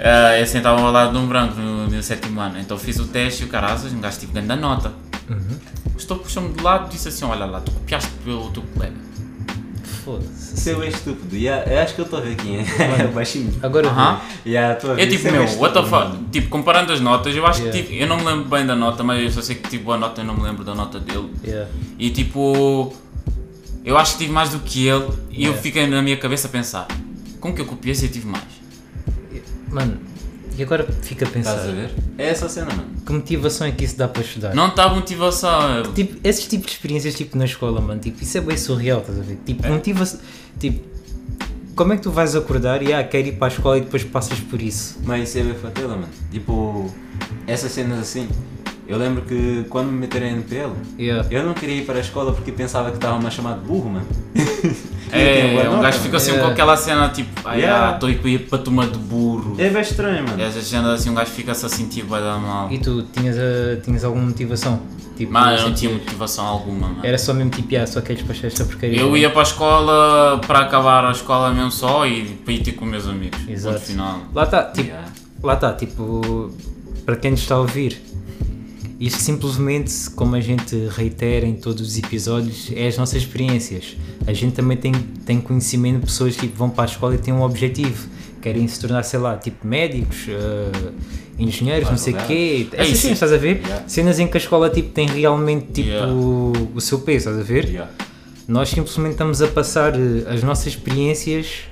Ah, 0.00 0.38
eu 0.38 0.46
sentava 0.46 0.80
ao 0.80 0.92
lado 0.92 1.12
de 1.12 1.18
um 1.18 1.26
branco 1.26 1.56
no, 1.56 1.88
no 1.88 2.02
sétimo 2.02 2.40
ano. 2.40 2.58
Então 2.58 2.78
fiz 2.78 2.98
o 3.00 3.06
teste 3.06 3.42
e 3.42 3.46
o 3.46 3.48
caraças, 3.48 3.92
um 3.92 4.00
gajo 4.00 4.20
tive 4.20 4.32
grande 4.32 4.54
nota. 4.60 4.92
O 5.94 5.98
estou 5.98 6.18
puxou-me 6.18 6.52
de 6.52 6.62
lado 6.62 6.86
e 6.86 6.90
disse 6.90 7.08
assim: 7.08 7.24
Olha 7.24 7.46
lá, 7.46 7.60
tu 7.60 7.72
copiaste 7.72 8.10
pelo 8.24 8.50
teu 8.50 8.62
colega. 8.74 8.94
Foda-se. 10.04 10.70
É 10.70 10.88
estúpido. 10.88 11.36
Yeah, 11.36 11.70
eu 11.72 11.78
acho 11.80 11.94
que 11.94 12.00
eu 12.00 12.04
estou 12.04 12.18
a 12.18 12.22
ver 12.22 12.34
quem 12.36 12.58
é. 12.58 12.64
Baixinho. 13.14 13.52
Agora. 13.62 14.20
Yeah, 14.44 14.74
estou 14.74 14.90
a 14.90 14.94
ver. 14.94 15.02
É 15.02 15.06
tipo, 15.06 15.28
é 15.28 15.30
meu, 15.30 15.42
what 15.42 15.72
the 15.74 15.80
estúpido, 15.80 15.86
fuck? 15.88 16.24
Tipo, 16.32 16.48
comparando 16.48 16.92
as 16.92 17.00
notas, 17.00 17.34
eu 17.36 17.46
acho 17.46 17.60
Yeah. 17.62 17.78
que 17.80 17.86
tive, 17.86 18.00
eu 18.02 18.06
não 18.08 18.16
me 18.16 18.24
lembro 18.24 18.44
bem 18.48 18.66
da 18.66 18.74
nota, 18.74 19.04
mas 19.04 19.22
eu 19.22 19.30
só 19.30 19.40
sei 19.40 19.56
que 19.56 19.68
tive 19.68 19.84
boa 19.84 19.96
nota, 19.96 20.20
eu 20.20 20.24
não 20.24 20.34
me 20.34 20.42
lembro 20.42 20.64
da 20.64 20.74
nota 20.74 20.98
dele. 20.98 21.30
Yeah. 21.44 21.70
E 21.98 22.10
tipo, 22.10 22.92
eu 23.84 23.96
acho 23.96 24.12
que 24.12 24.18
tive 24.18 24.32
mais 24.32 24.50
do 24.50 24.58
que 24.58 24.86
ele 24.88 25.06
e 25.30 25.36
eu 25.44 25.50
Yeah. 25.50 25.62
fiquei 25.62 25.86
na 25.86 26.02
minha 26.02 26.16
cabeça 26.16 26.48
a 26.48 26.50
pensar: 26.50 26.86
Como 27.40 27.54
que 27.54 27.60
eu 27.60 27.66
copiei 27.66 27.94
se 27.94 28.06
eu 28.06 28.10
tive 28.10 28.26
mais? 28.26 28.42
Mano, 29.70 29.98
e 30.56 30.62
agora 30.62 30.86
fica 31.02 31.26
a 31.26 31.28
pensar, 31.28 31.52
Estás 31.56 31.68
a 31.68 31.72
ver? 31.72 31.90
É 32.18 32.28
essa 32.28 32.48
cena, 32.48 32.66
mano. 32.66 32.84
que 33.04 33.12
motivação 33.12 33.66
é 33.66 33.72
que 33.72 33.84
isso 33.84 33.96
dá 33.96 34.08
para 34.08 34.22
estudar? 34.22 34.54
Não 34.54 34.68
está 34.68 34.88
motivação. 34.88 35.82
Tipo, 35.94 36.18
esses 36.22 36.46
tipos 36.46 36.66
de 36.66 36.72
experiências 36.72 37.14
tipo 37.14 37.36
na 37.38 37.44
escola, 37.44 37.80
mano, 37.80 38.00
tipo, 38.00 38.22
isso 38.22 38.36
é 38.38 38.40
bem 38.40 38.56
surreal, 38.56 39.00
estás 39.00 39.18
a 39.18 39.22
ver? 39.22 39.38
Tipo, 39.44 39.66
motiva 39.68 40.04
tipo, 40.58 40.92
como 41.74 41.92
é 41.94 41.96
que 41.96 42.02
tu 42.02 42.10
vais 42.10 42.36
acordar 42.36 42.82
e 42.82 42.92
ah, 42.92 43.02
quero 43.02 43.28
ir 43.28 43.32
para 43.32 43.46
a 43.46 43.50
escola 43.54 43.78
e 43.78 43.80
depois 43.80 44.04
passas 44.04 44.38
por 44.40 44.60
isso? 44.60 44.98
Mas 45.04 45.28
isso 45.28 45.38
é 45.38 45.42
bem 45.42 45.54
fatela, 45.54 45.94
mano. 45.96 46.08
Tipo, 46.30 46.92
essas 47.46 47.72
cenas 47.72 47.98
assim. 47.98 48.28
Eu 48.86 48.98
lembro 48.98 49.22
que 49.22 49.64
quando 49.70 49.86
me 49.90 49.98
meteram 50.00 50.26
em 50.26 50.32
NPL, 50.32 50.70
Yeah. 50.98 51.26
eu 51.30 51.44
não 51.44 51.54
queria 51.54 51.76
ir 51.76 51.86
para 51.86 51.98
a 51.98 52.00
escola 52.00 52.32
porque 52.32 52.50
pensava 52.52 52.90
que 52.90 52.96
estava-me 52.96 53.26
a 53.26 53.30
chamar 53.30 53.54
de 53.58 53.60
burro, 53.64 53.90
mano. 53.90 54.06
É, 55.14 55.52
boa 55.52 55.64
um 55.68 55.70
nota, 55.72 55.82
gajo 55.82 55.98
fica 55.98 56.18
sempre 56.18 56.36
Yeah. 56.38 56.46
com 56.48 56.52
aquela 56.54 56.74
cena 56.74 57.08
tipo, 57.10 57.28
ah, 57.44 57.54
Yeah. 57.54 57.94
estou 57.94 58.08
yeah. 58.08 58.28
a 58.28 58.32
ir 58.32 58.38
para 58.48 58.58
a 58.58 58.62
turma 58.62 58.86
de 58.86 58.96
burro. 58.98 59.56
É 59.58 59.68
bem 59.68 59.82
estranho, 59.82 60.24
mano. 60.26 60.38
E 60.40 60.42
essas 60.42 60.64
cenas 60.64 61.00
assim, 61.00 61.10
um 61.10 61.14
gajo 61.14 61.30
fica-se 61.30 61.66
a 61.66 61.68
sentir 61.68 62.00
vai 62.02 62.22
dar 62.22 62.38
mal. 62.38 62.72
E 62.72 62.78
tu 62.78 63.02
tinhas, 63.12 63.36
a, 63.36 63.78
tinhas 63.82 64.04
alguma 64.04 64.24
motivação? 64.24 64.80
Tipo, 65.14 65.30
Mas 65.30 65.60
eu 65.60 65.68
não 65.68 65.74
tinha 65.74 65.92
motivação 65.92 66.46
alguma, 66.46 66.88
mano. 66.88 67.00
Era 67.02 67.18
só 67.18 67.34
mesmo 67.34 67.50
tipo, 67.50 67.76
ah, 67.76 67.86
só 67.86 68.00
queres 68.00 68.22
para 68.22 68.34
esta 68.46 68.64
porcaria. 68.64 68.98
Eu 68.98 69.14
ia 69.14 69.28
para 69.28 69.40
a 69.40 69.42
escola 69.42 70.40
para 70.46 70.60
acabar 70.60 71.04
a 71.04 71.10
escola 71.12 71.52
mesmo 71.52 71.70
só 71.70 72.06
e 72.06 72.24
para 72.24 72.54
ir 72.54 72.62
ter 72.62 72.72
com 72.72 72.86
meus 72.86 73.06
amigos. 73.06 73.38
Exato. 73.46 73.74
No 73.74 73.80
final. 73.82 74.18
Lá 74.34 74.44
está, 74.44 74.62
tipo, 74.64 74.88
Yeah. 74.88 75.08
lá 75.42 75.54
está, 75.54 75.72
tipo, 75.74 76.50
para 77.04 77.16
quem 77.16 77.32
nos 77.32 77.40
está 77.40 77.56
a 77.56 77.58
ouvir, 77.58 78.00
isto 79.06 79.20
simplesmente, 79.20 79.92
como 80.14 80.36
a 80.36 80.40
gente 80.40 80.76
reitera 80.90 81.44
em 81.44 81.54
todos 81.54 81.82
os 81.88 81.98
episódios, 81.98 82.70
é 82.74 82.86
as 82.86 82.96
nossas 82.96 83.22
experiências. 83.22 83.96
A 84.26 84.32
gente 84.32 84.54
também 84.54 84.76
tem, 84.76 84.92
tem 85.26 85.40
conhecimento 85.40 85.98
de 86.00 86.06
pessoas 86.06 86.36
que 86.36 86.46
vão 86.46 86.70
para 86.70 86.84
a 86.84 86.86
escola 86.86 87.16
e 87.16 87.18
têm 87.18 87.34
um 87.34 87.42
objetivo. 87.42 88.08
Querem 88.40 88.66
se 88.68 88.80
tornar, 88.80 89.02
sei 89.02 89.18
lá, 89.18 89.36
tipo 89.36 89.66
médicos, 89.66 90.26
eh, 90.28 90.92
engenheiros, 91.36 91.90
não 91.90 91.96
sei 91.96 92.14
o 92.14 92.16
quê. 92.28 92.68
É 92.72 92.84
isso. 92.84 93.02
cenas, 93.02 93.16
estás 93.16 93.32
a 93.32 93.36
ver? 93.38 93.56
Yeah. 93.64 93.88
Cenas 93.88 94.18
em 94.20 94.28
que 94.28 94.36
a 94.36 94.40
escola 94.40 94.70
tipo, 94.70 94.90
tem 94.90 95.08
realmente 95.08 95.66
tipo, 95.72 95.88
Yeah. 95.88 96.12
o 96.12 96.80
seu 96.80 97.00
peso, 97.00 97.28
estás 97.30 97.38
a 97.38 97.42
ver? 97.42 97.64
Yeah. 97.64 97.90
Nós 98.46 98.68
simplesmente 98.68 99.12
estamos 99.12 99.42
a 99.42 99.48
passar 99.48 99.94
eh, 99.94 100.24
as 100.28 100.44
nossas 100.44 100.68
experiências 100.68 101.62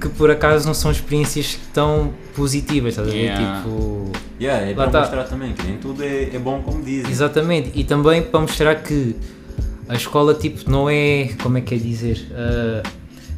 que 0.00 0.08
por 0.10 0.30
acaso 0.30 0.66
não 0.66 0.74
são 0.74 0.90
experiências 0.90 1.58
tão 1.72 2.12
positivas, 2.34 2.90
estás 2.92 3.08
a 3.08 3.10
ver? 3.12 3.18
Yeah. 3.18 3.56
Tipo, 3.62 4.12
Yeah, 4.38 4.66
é 4.66 4.74
Lá 4.74 4.82
para 4.84 4.90
tá. 4.90 5.00
mostrar 5.00 5.24
também 5.24 5.52
que 5.54 5.66
nem 5.66 5.78
tudo 5.78 6.02
é, 6.04 6.24
é 6.34 6.38
bom 6.38 6.60
como 6.60 6.82
dizem. 6.82 7.10
exatamente. 7.10 7.72
E 7.74 7.82
também 7.84 8.20
para 8.22 8.40
mostrar 8.40 8.74
que 8.76 9.16
a 9.88 9.94
escola 9.94 10.34
tipo 10.34 10.70
não 10.70 10.90
é, 10.90 11.30
como 11.42 11.56
é 11.56 11.60
que 11.62 11.74
é 11.74 11.78
dizer? 11.78 12.26
Ah, 12.34 12.82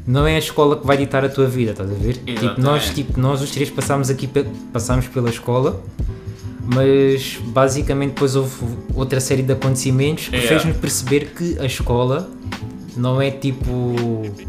não 0.05 0.27
é 0.27 0.35
a 0.35 0.39
escola 0.39 0.77
que 0.77 0.85
vai 0.87 0.97
ditar 0.97 1.25
a 1.25 1.29
tua 1.29 1.47
vida, 1.47 1.71
estás 1.71 1.89
a 1.91 1.95
ver? 1.95 2.15
Tipo, 2.17 2.61
nós, 2.61 2.91
tipo, 2.91 3.21
nós 3.21 3.41
os 3.43 3.51
três 3.53 3.71
passámos 3.71 4.11
aqui, 4.11 4.29
passámos 4.73 5.07
pela 5.07 5.29
escola, 5.31 5.81
mas 6.65 7.39
basicamente 7.45 8.11
depois 8.15 8.35
houve 8.35 8.53
outra 8.95 9.21
série 9.21 9.43
de 9.43 9.53
acontecimentos 9.53 10.29
que 10.29 10.37
Yeah. 10.37 10.49
fez-nos 10.49 10.77
perceber 10.79 11.27
que 11.37 11.59
a 11.61 11.65
escola 11.67 12.29
não 12.97 13.23
é 13.23 13.31
tipo 13.31 13.71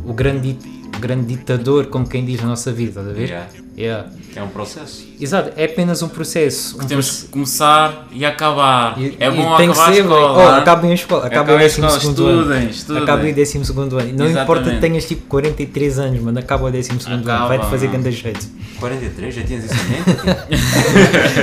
o 0.06 0.14
grande, 0.14 0.58
grande 1.00 1.26
ditador, 1.36 1.88
como 1.88 2.08
quem 2.08 2.24
diz 2.26 2.42
na 2.42 2.48
nossa 2.48 2.72
vida, 2.72 3.00
a 3.00 3.04
ver? 3.04 3.28
Yeah. 3.30 3.48
Yeah. 3.78 4.10
É 4.36 4.44
um 4.44 4.50
processo. 4.50 5.08
Exato, 5.20 5.52
é 5.56 5.66
apenas 5.66 6.02
um 6.02 6.10
processo. 6.10 6.78
Um 6.82 6.86
Temos 6.86 7.24
que 7.24 7.28
começar 7.30 8.08
e 8.12 8.26
acabar. 8.26 9.00
e- 9.02 9.16
é 9.20 9.32
bom 9.32 9.56
tem 9.58 9.72
que 9.72 9.80
acabar 9.80 9.94
ser, 9.94 10.02
a 10.02 10.04
escola. 10.04 10.32
oh, 10.32 10.52
né? 10.52 10.58
acabem 10.60 10.92
a 10.92 10.94
escola, 10.94 11.26
acabem 11.26 11.40
o 11.40 11.42
Acabem 11.42 11.56
a 11.56 11.60
décimo 11.60 11.88
escola, 11.88 12.02
segundo 12.02 12.26
ano. 12.28 12.42
estudem, 12.42 12.70
estudem. 12.70 13.04
Acabem 13.04 13.32
o 13.32 13.36
décimo 13.36 13.66
segundo 13.66 13.98
ano. 13.98 14.14
Não 14.14 14.28
importa 14.30 14.46
que 14.46 14.70
Exatamente. 14.70 14.82
tenhas 14.82 15.06
tipo 15.06 15.22
43 15.28 16.00
anos, 16.00 16.22
mano, 16.22 16.40
acaba 16.40 16.68
o 16.68 16.72
décimo 16.72 17.00
segundo 17.02 17.22
ano, 17.22 17.32
Acaba, 17.32 17.48
vai-te 17.48 17.66
fazer 17.68 17.88
grande 17.88 18.12
jeito. 18.12 18.48
43, 18.80 19.36
já 19.36 19.44
tinhas 19.44 19.66
isso 19.66 19.74
em 19.74 19.90
mente? 19.90 20.20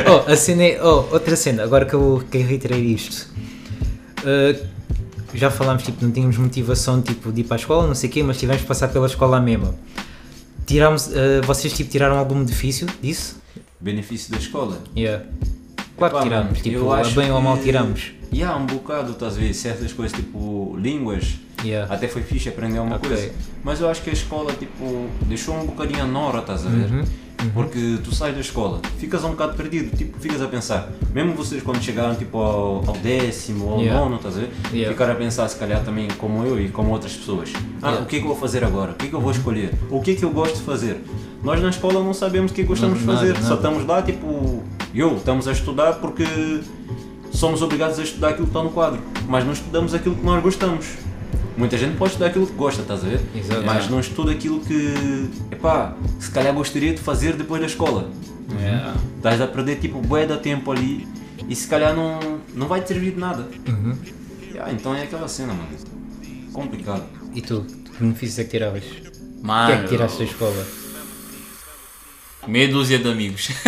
oh, 0.28 0.30
a 0.30 0.36
cena 0.36 0.62
é, 0.64 0.80
oh, 0.82 1.04
outra 1.12 1.36
cena, 1.36 1.64
agora 1.64 1.84
que 1.86 1.94
eu 1.94 2.22
quero 2.30 2.44
reiterar 2.46 2.78
isto. 2.78 3.28
Uh, 4.22 4.75
já 5.36 5.50
falámos, 5.50 5.82
tipo, 5.82 6.04
não 6.04 6.10
tínhamos 6.12 6.36
motivação 6.36 7.00
tipo, 7.02 7.30
de 7.32 7.40
ir 7.42 7.44
para 7.44 7.56
a 7.56 7.58
escola, 7.58 7.86
não 7.86 7.94
sei 7.94 8.08
o 8.08 8.12
quê, 8.12 8.22
mas 8.22 8.38
tivemos 8.38 8.62
que 8.62 8.68
passar 8.68 8.88
pela 8.88 9.06
escola 9.06 9.40
mesmo. 9.40 9.74
Tirámos, 10.66 11.06
uh, 11.08 11.42
vocês 11.46 11.72
tipo, 11.72 11.90
tiraram 11.90 12.18
algum 12.18 12.42
benefício 12.44 12.86
disso? 13.00 13.40
Benefício 13.80 14.32
da 14.32 14.38
escola. 14.38 14.78
Yeah. 14.96 15.24
Claro 15.96 16.12
Epá, 16.14 16.18
que 16.22 16.28
tiramos, 16.28 16.60
tipo, 16.60 17.14
bem 17.14 17.30
ou 17.30 17.38
a 17.38 17.40
mal 17.40 17.56
que- 17.56 17.64
tiramos. 17.64 18.12
E 18.32 18.42
há 18.42 18.56
um 18.56 18.66
bocado, 18.66 19.12
estás 19.12 19.36
a 19.36 19.40
ver, 19.40 19.54
certas 19.54 19.92
coisas 19.92 20.16
tipo 20.16 20.76
línguas, 20.78 21.36
Yeah. 21.64 21.92
até 21.92 22.06
foi 22.06 22.22
fixe 22.22 22.48
aprender 22.50 22.78
uma 22.80 22.96
Ok. 22.96 23.08
coisa. 23.08 23.32
Mas 23.64 23.80
eu 23.80 23.88
acho 23.88 24.02
que 24.02 24.10
a 24.10 24.12
escola 24.12 24.52
tipo, 24.52 25.08
deixou 25.22 25.56
um 25.56 25.66
bocadinho 25.66 26.02
a 26.02 26.06
nora, 26.06 26.40
estás 26.40 26.66
a 26.66 26.68
ver? 26.68 26.90
Uhum, 26.90 27.04
Porque 27.54 27.98
tu 28.02 28.14
sais 28.14 28.34
da 28.34 28.40
escola, 28.40 28.80
ficas 28.98 29.22
um 29.24 29.30
bocado 29.30 29.54
perdido, 29.54 29.96
tipo, 29.96 30.18
ficas 30.18 30.42
a 30.42 30.46
pensar, 30.48 30.90
mesmo 31.14 31.32
vocês 31.34 31.62
quando 31.62 31.80
chegaram 31.80 32.14
tipo 32.14 32.38
ao, 32.38 32.82
ao 32.88 32.96
décimo 32.96 33.66
ou 33.66 33.72
ao 33.74 33.80
Yeah. 33.80 34.00
nono, 34.00 34.16
estás 34.16 34.36
a 34.36 34.40
ver? 34.40 34.50
Yeah. 34.72 34.92
Ficaram 34.92 35.12
a 35.12 35.16
pensar 35.16 35.46
se 35.48 35.56
calhar 35.56 35.82
também 35.84 36.08
como 36.18 36.44
eu 36.44 36.60
e 36.60 36.68
como 36.70 36.90
outras 36.90 37.12
pessoas. 37.14 37.52
Ah, 37.82 37.88
Yeah. 37.88 38.02
o 38.02 38.06
que 38.06 38.16
é 38.16 38.18
que 38.18 38.24
eu 38.24 38.28
vou 38.28 38.36
fazer 38.36 38.64
agora? 38.64 38.92
O 38.92 38.94
que 38.94 39.06
é 39.06 39.08
que 39.08 39.14
eu 39.14 39.20
vou 39.20 39.30
escolher? 39.30 39.72
O 39.90 40.00
que 40.00 40.10
é 40.12 40.14
que 40.14 40.24
eu 40.24 40.30
gosto 40.30 40.56
de 40.56 40.62
fazer? 40.62 41.00
Nós 41.42 41.62
na 41.62 41.68
escola 41.70 42.02
não 42.02 42.12
sabemos 42.12 42.50
o 42.50 42.54
que 42.54 42.62
é 42.62 42.64
gostamos 42.64 42.98
de 42.98 43.04
fazer, 43.04 43.34
nada. 43.34 43.46
só 43.46 43.54
estamos 43.54 43.86
lá 43.86 44.02
tipo, 44.02 44.62
eu, 44.94 45.16
estamos 45.16 45.46
a 45.46 45.52
estudar 45.52 45.92
porque 45.94 46.24
somos 47.30 47.62
obrigados 47.62 47.98
a 47.98 48.02
estudar 48.02 48.30
aquilo 48.30 48.46
que 48.46 48.50
está 48.50 48.62
no 48.62 48.70
quadro, 48.70 49.00
mas 49.28 49.44
não 49.44 49.52
estudamos 49.52 49.94
aquilo 49.94 50.16
que 50.16 50.24
nós 50.24 50.42
gostamos. 50.42 50.86
Muita 51.56 51.78
gente 51.78 51.96
pode 51.96 52.12
estudar 52.12 52.26
aquilo 52.26 52.46
que 52.46 52.52
gosta, 52.52 52.82
estás 52.82 53.02
a 53.02 53.08
ver? 53.08 53.20
Exato. 53.34 53.62
Mas 53.64 53.88
não 53.88 53.98
estuda 53.98 54.30
aquilo 54.32 54.60
que, 54.60 55.30
epá, 55.50 55.94
se 56.20 56.30
calhar 56.30 56.52
gostaria 56.52 56.92
de 56.92 57.00
fazer 57.00 57.34
depois 57.34 57.60
da 57.60 57.66
escola. 57.66 58.10
Yeah. 58.60 58.94
Estás 59.16 59.40
a 59.40 59.46
perder 59.46 59.76
tipo 59.76 60.00
bué 60.00 60.26
da 60.26 60.36
tempo 60.36 60.70
ali 60.70 61.08
e 61.48 61.56
se 61.56 61.66
calhar 61.66 61.94
não, 61.94 62.40
não 62.54 62.68
vai 62.68 62.82
te 62.82 62.88
servir 62.88 63.12
de 63.12 63.18
nada. 63.20 63.48
Uhum. 63.68 63.96
Yeah, 64.52 64.72
então 64.72 64.94
é 64.94 65.02
aquela 65.02 65.28
cena, 65.28 65.54
mano. 65.54 65.68
Complicado. 66.52 67.04
E 67.34 67.40
tu, 67.40 67.62
que 67.62 68.00
benefícios 68.00 68.38
é 68.38 68.44
que 68.44 68.50
tiravas? 68.50 68.84
O 68.84 68.86
que 68.88 69.46
Mano, 69.46 69.72
é 69.72 69.82
que 69.82 69.88
tiraste 69.88 70.18
da 70.18 70.24
escola? 70.24 70.66
meia 72.46 72.68
dúzia 72.68 72.98
de 72.98 73.08
amigos. 73.08 73.48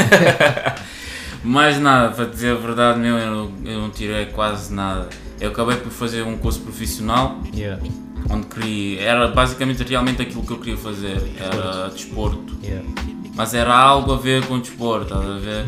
Mais 1.49 1.81
nada, 1.81 2.11
para 2.15 2.27
dizer 2.27 2.53
a 2.53 2.55
verdade, 2.57 2.99
meu, 3.01 3.17
eu, 3.17 3.31
não- 3.31 3.53
eu 3.65 3.81
não 3.81 3.91
tirei 3.91 4.27
quase 4.27 4.73
nada. 4.73 5.09
Eu 5.41 5.51
acabei 5.51 5.77
por 5.77 5.91
fazer 5.91 6.23
um 6.23 6.37
curso 6.37 6.61
profissional 6.61 7.41
Yeah. 7.55 7.83
onde 8.29 8.47
queria. 8.49 9.01
Era 9.01 9.29
basicamente 9.29 9.83
realmente 9.83 10.21
aquilo 10.21 10.43
que 10.43 10.51
eu 10.53 10.59
queria 10.59 10.77
fazer. 10.77 11.17
Era 11.39 11.89
desporto. 11.89 12.55
Yeah. 12.63 12.87
Mas 13.35 13.55
era 13.55 13.75
algo 13.75 14.13
a 14.13 14.17
ver 14.19 14.45
com 14.47 14.59
desporto, 14.59 15.05
estás 15.15 15.25
a 15.25 15.39
ver? 15.39 15.65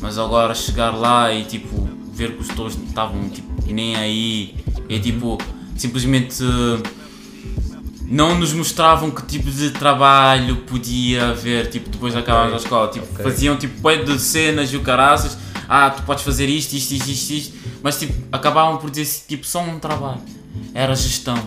Mas 0.00 0.16
agora 0.16 0.54
chegar 0.54 0.90
lá 0.96 1.30
e 1.34 1.44
tipo, 1.44 1.86
ver 2.14 2.36
que 2.36 2.40
os 2.40 2.48
todos 2.48 2.74
estavam 2.76 3.28
tipo, 3.28 3.48
nem 3.70 3.96
aí. 3.96 4.54
E 4.88 4.98
tipo, 5.00 5.36
simplesmente 5.76 6.42
não 8.10 8.34
nos 8.36 8.52
mostravam 8.52 9.08
que 9.10 9.22
tipo 9.22 9.48
de 9.50 9.70
trabalho 9.70 10.56
podia 10.66 11.28
haver 11.30 11.68
tipo, 11.70 11.88
depois 11.88 12.12
de 12.12 12.18
acabar 12.18 12.52
a 12.52 12.56
escola. 12.56 12.88
Tipo, 12.88 13.06
ok. 13.12 13.22
faziam 13.24 13.56
tipo 13.56 13.80
bué 13.80 13.98
de 14.02 14.18
cenas 14.18 14.72
e 14.72 14.76
o 14.76 14.80
caraças. 14.80 15.38
Ah, 15.68 15.88
tu 15.90 16.02
podes 16.02 16.24
fazer 16.24 16.48
isto, 16.48 16.72
isto, 16.74 16.90
isto, 16.92 17.08
isto, 17.08 17.30
isto. 17.32 17.54
Mas 17.82 17.98
tipo, 18.00 18.12
acabavam 18.32 18.78
por 18.78 18.90
dizer 18.90 19.24
tipo 19.28 19.46
só 19.46 19.60
um 19.62 19.78
trabalho. 19.78 20.20
Era 20.74 20.94
gestão, 20.96 21.38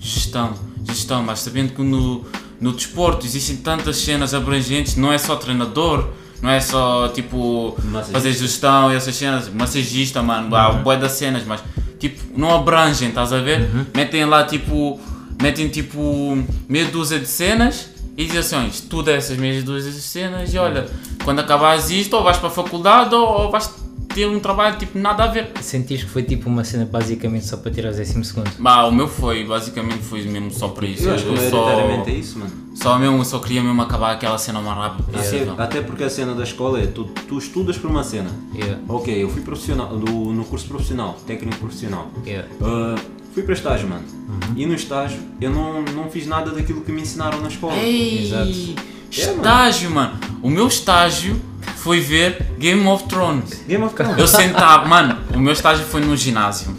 gestão, 0.00 0.54
gestão. 0.84 1.22
Mas 1.22 1.38
sabendo 1.38 1.72
que 1.72 1.82
no, 1.82 2.26
no 2.60 2.72
desporto 2.72 3.24
existem 3.24 3.56
tantas 3.56 3.98
cenas 3.98 4.34
abrangentes, 4.34 4.96
não 4.96 5.12
é 5.12 5.18
só 5.18 5.36
treinador. 5.36 6.08
Não 6.42 6.50
é 6.50 6.60
só 6.60 7.08
tipo 7.08 7.76
Massagista. 7.84 8.12
fazer 8.12 8.32
gestão 8.32 8.92
e 8.92 8.96
essas 8.96 9.14
cenas, 9.16 9.48
massagista, 9.52 10.22
mano, 10.22 10.54
há 10.54 10.70
Uhum. 10.70 10.82
bué 10.84 10.96
das 10.96 11.12
cenas, 11.12 11.42
mas 11.44 11.60
tipo, 11.98 12.22
não 12.38 12.54
abrangem, 12.54 13.08
estás 13.08 13.32
a 13.32 13.40
ver? 13.40 13.68
Metem 13.92 14.24
lá 14.24 14.44
tipo, 14.44 15.00
metem 15.40 15.68
tipo 15.68 16.36
meia 16.68 16.86
dúzia 16.86 17.18
de 17.18 17.26
cenas 17.26 17.88
e 18.16 18.24
dizem 18.24 18.40
assim, 18.40 18.56
"Olha, 18.56 18.68
estuda 18.68 19.12
essas 19.12 19.36
meias 19.36 19.62
dúzias 19.64 19.94
de 19.94 20.02
cenas 20.02 20.52
e 20.52 20.58
olha, 20.58 20.86
quando 21.24 21.38
acabares 21.40 21.90
isto, 21.90 22.14
ou 22.16 22.22
vais 22.22 22.36
para 22.36 22.48
a 22.48 22.52
faculdade 22.52 23.14
ou, 23.14 23.26
ou 23.44 23.50
vais 23.50 23.70
ter 24.14 24.26
um 24.26 24.40
trabalho 24.40 24.76
tipo 24.78 24.98
nada 24.98 25.24
a 25.24 25.26
ver. 25.28 25.52
Sentiste 25.60 26.06
que 26.06 26.10
foi 26.10 26.22
tipo 26.24 26.48
uma 26.48 26.64
cena 26.64 26.84
basicamente 26.84 27.46
só 27.46 27.56
para 27.58 27.70
tirar 27.70 27.92
o 27.92 27.94
décimo 27.94 28.24
segundo? 28.24 28.50
Bah, 28.58 28.84
o 28.86 28.90
meu 28.90 29.06
foi, 29.06 29.44
basicamente 29.44 29.98
foi 30.00 30.22
mesmo 30.22 30.50
só 30.50 30.68
para 30.68 30.86
isso. 30.86 31.04
Eu 31.08 31.14
acho 31.14 31.24
que 31.24 31.36
só, 31.50 31.64
maioritariamente 31.64 32.10
é 32.10 32.14
isso, 32.14 32.38
mano. 32.38 32.50
só 32.74 32.98
mesmo, 32.98 33.24
só 33.24 33.38
queria 33.38 33.62
mesmo 33.62 33.80
acabar 33.80 34.12
aquela 34.12 34.38
cena 34.38 34.60
mais 34.60 34.76
rápido 34.76 35.04
Até, 35.08 35.18
possível. 35.18 35.54
até 35.58 35.80
porque 35.82 36.02
a 36.04 36.10
cena 36.10 36.34
da 36.34 36.42
escola 36.42 36.80
é 36.80 36.86
tu, 36.86 37.04
tu 37.04 37.38
estudas 37.38 37.76
por 37.76 37.90
uma 37.90 38.02
cena. 38.02 38.30
Yeah. 38.54 38.80
Ok, 38.88 39.22
eu 39.22 39.28
fui 39.28 39.42
profissional, 39.42 39.96
do, 39.96 40.10
no 40.10 40.44
curso 40.46 40.66
profissional, 40.66 41.16
técnico 41.26 41.58
profissional. 41.58 42.10
Yeah. 42.26 42.48
Uh, 42.60 42.98
fui 43.32 43.42
para 43.42 43.54
estágio, 43.54 43.88
mano. 43.88 44.04
Uhum. 44.28 44.54
E 44.56 44.66
no 44.66 44.74
estágio 44.74 45.18
eu 45.40 45.50
não, 45.50 45.82
não 45.82 46.10
fiz 46.10 46.26
nada 46.26 46.50
daquilo 46.50 46.80
que 46.82 46.92
me 46.92 47.02
ensinaram 47.02 47.40
na 47.40 47.48
escola. 47.48 47.74
Ei, 47.74 48.26
Exato. 48.26 48.74
estágio, 49.10 49.90
mano. 49.90 50.18
O 50.42 50.50
meu 50.50 50.66
estágio 50.66 51.40
foi 51.76 52.00
ver 52.00 52.46
Game 52.58 52.86
of 52.86 53.04
Thrones. 53.04 53.62
Game 53.66 53.82
of 53.84 53.94
Thrones. 53.94 54.18
Eu 54.18 54.26
sentava, 54.28 54.86
mano, 54.86 55.18
o 55.34 55.38
meu 55.38 55.52
estágio 55.52 55.84
foi 55.84 56.00
no 56.00 56.16
ginásio. 56.16 56.74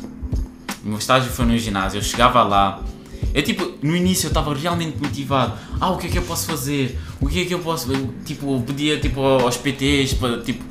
O 0.83 0.89
meu 0.89 0.97
estágio 0.97 1.31
foi 1.31 1.45
no 1.45 1.57
ginásio. 1.57 1.99
Eu 1.99 2.03
chegava 2.03 2.43
lá. 2.43 2.81
Eu, 3.33 3.43
tipo, 3.43 3.73
no 3.81 3.95
início 3.95 4.27
eu 4.27 4.29
estava 4.29 4.53
realmente 4.53 4.97
motivado. 4.99 5.53
Ah, 5.79 5.91
o 5.91 5.97
que 5.97 6.07
é 6.07 6.09
que 6.09 6.17
eu 6.17 6.23
posso 6.23 6.47
fazer? 6.47 6.97
O 7.21 7.27
que 7.27 7.41
é 7.41 7.45
que 7.45 7.53
eu 7.53 7.59
posso. 7.59 7.91
Eu, 7.91 8.13
tipo, 8.25 8.55
eu 8.55 8.61
pedia 8.61 8.99
tipo, 8.99 9.21
aos 9.21 9.57
PTs 9.57 10.13
para 10.13 10.39
tipo, 10.39 10.63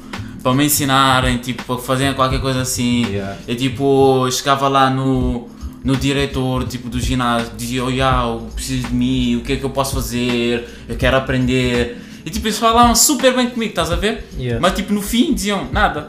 para 0.43 0.55
me 0.55 0.65
ensinarem, 0.65 1.39
tipo, 1.39 1.63
para 1.65 1.79
fazerem 1.79 2.15
qualquer 2.15 2.41
coisa 2.41 2.63
assim. 2.63 3.07
Yeah. 3.07 3.37
Eu, 3.47 3.57
tipo, 3.57 4.31
chegava 4.31 4.69
lá 4.69 4.91
no, 4.91 5.49
no 5.85 5.97
diretor 5.97 6.65
tipo, 6.65 6.89
do 6.89 7.01
ginásio, 7.01 7.53
dizia: 7.57 7.85
Oh, 7.85 7.91
yeah, 7.91 8.25
preciso 8.55 8.89
de 8.89 8.95
mim, 8.95 9.37
o 9.37 9.41
que 9.43 9.53
é 9.53 9.57
que 9.57 9.65
eu 9.65 9.71
posso 9.71 9.95
fazer? 9.95 10.69
Eu 10.89 10.97
quero 10.97 11.17
aprender. 11.17 11.99
E, 12.25 12.31
tipo, 12.31 12.47
eles 12.47 12.59
falavam 12.59 12.95
super 12.95 13.35
bem 13.35 13.49
comigo, 13.49 13.71
estás 13.71 13.91
a 13.91 13.97
ver? 13.97 14.29
Yeah. 14.39 14.61
Mas, 14.61 14.75
tipo, 14.75 14.93
no 14.93 15.01
fim 15.03 15.33
diziam: 15.35 15.69
Nada. 15.73 16.07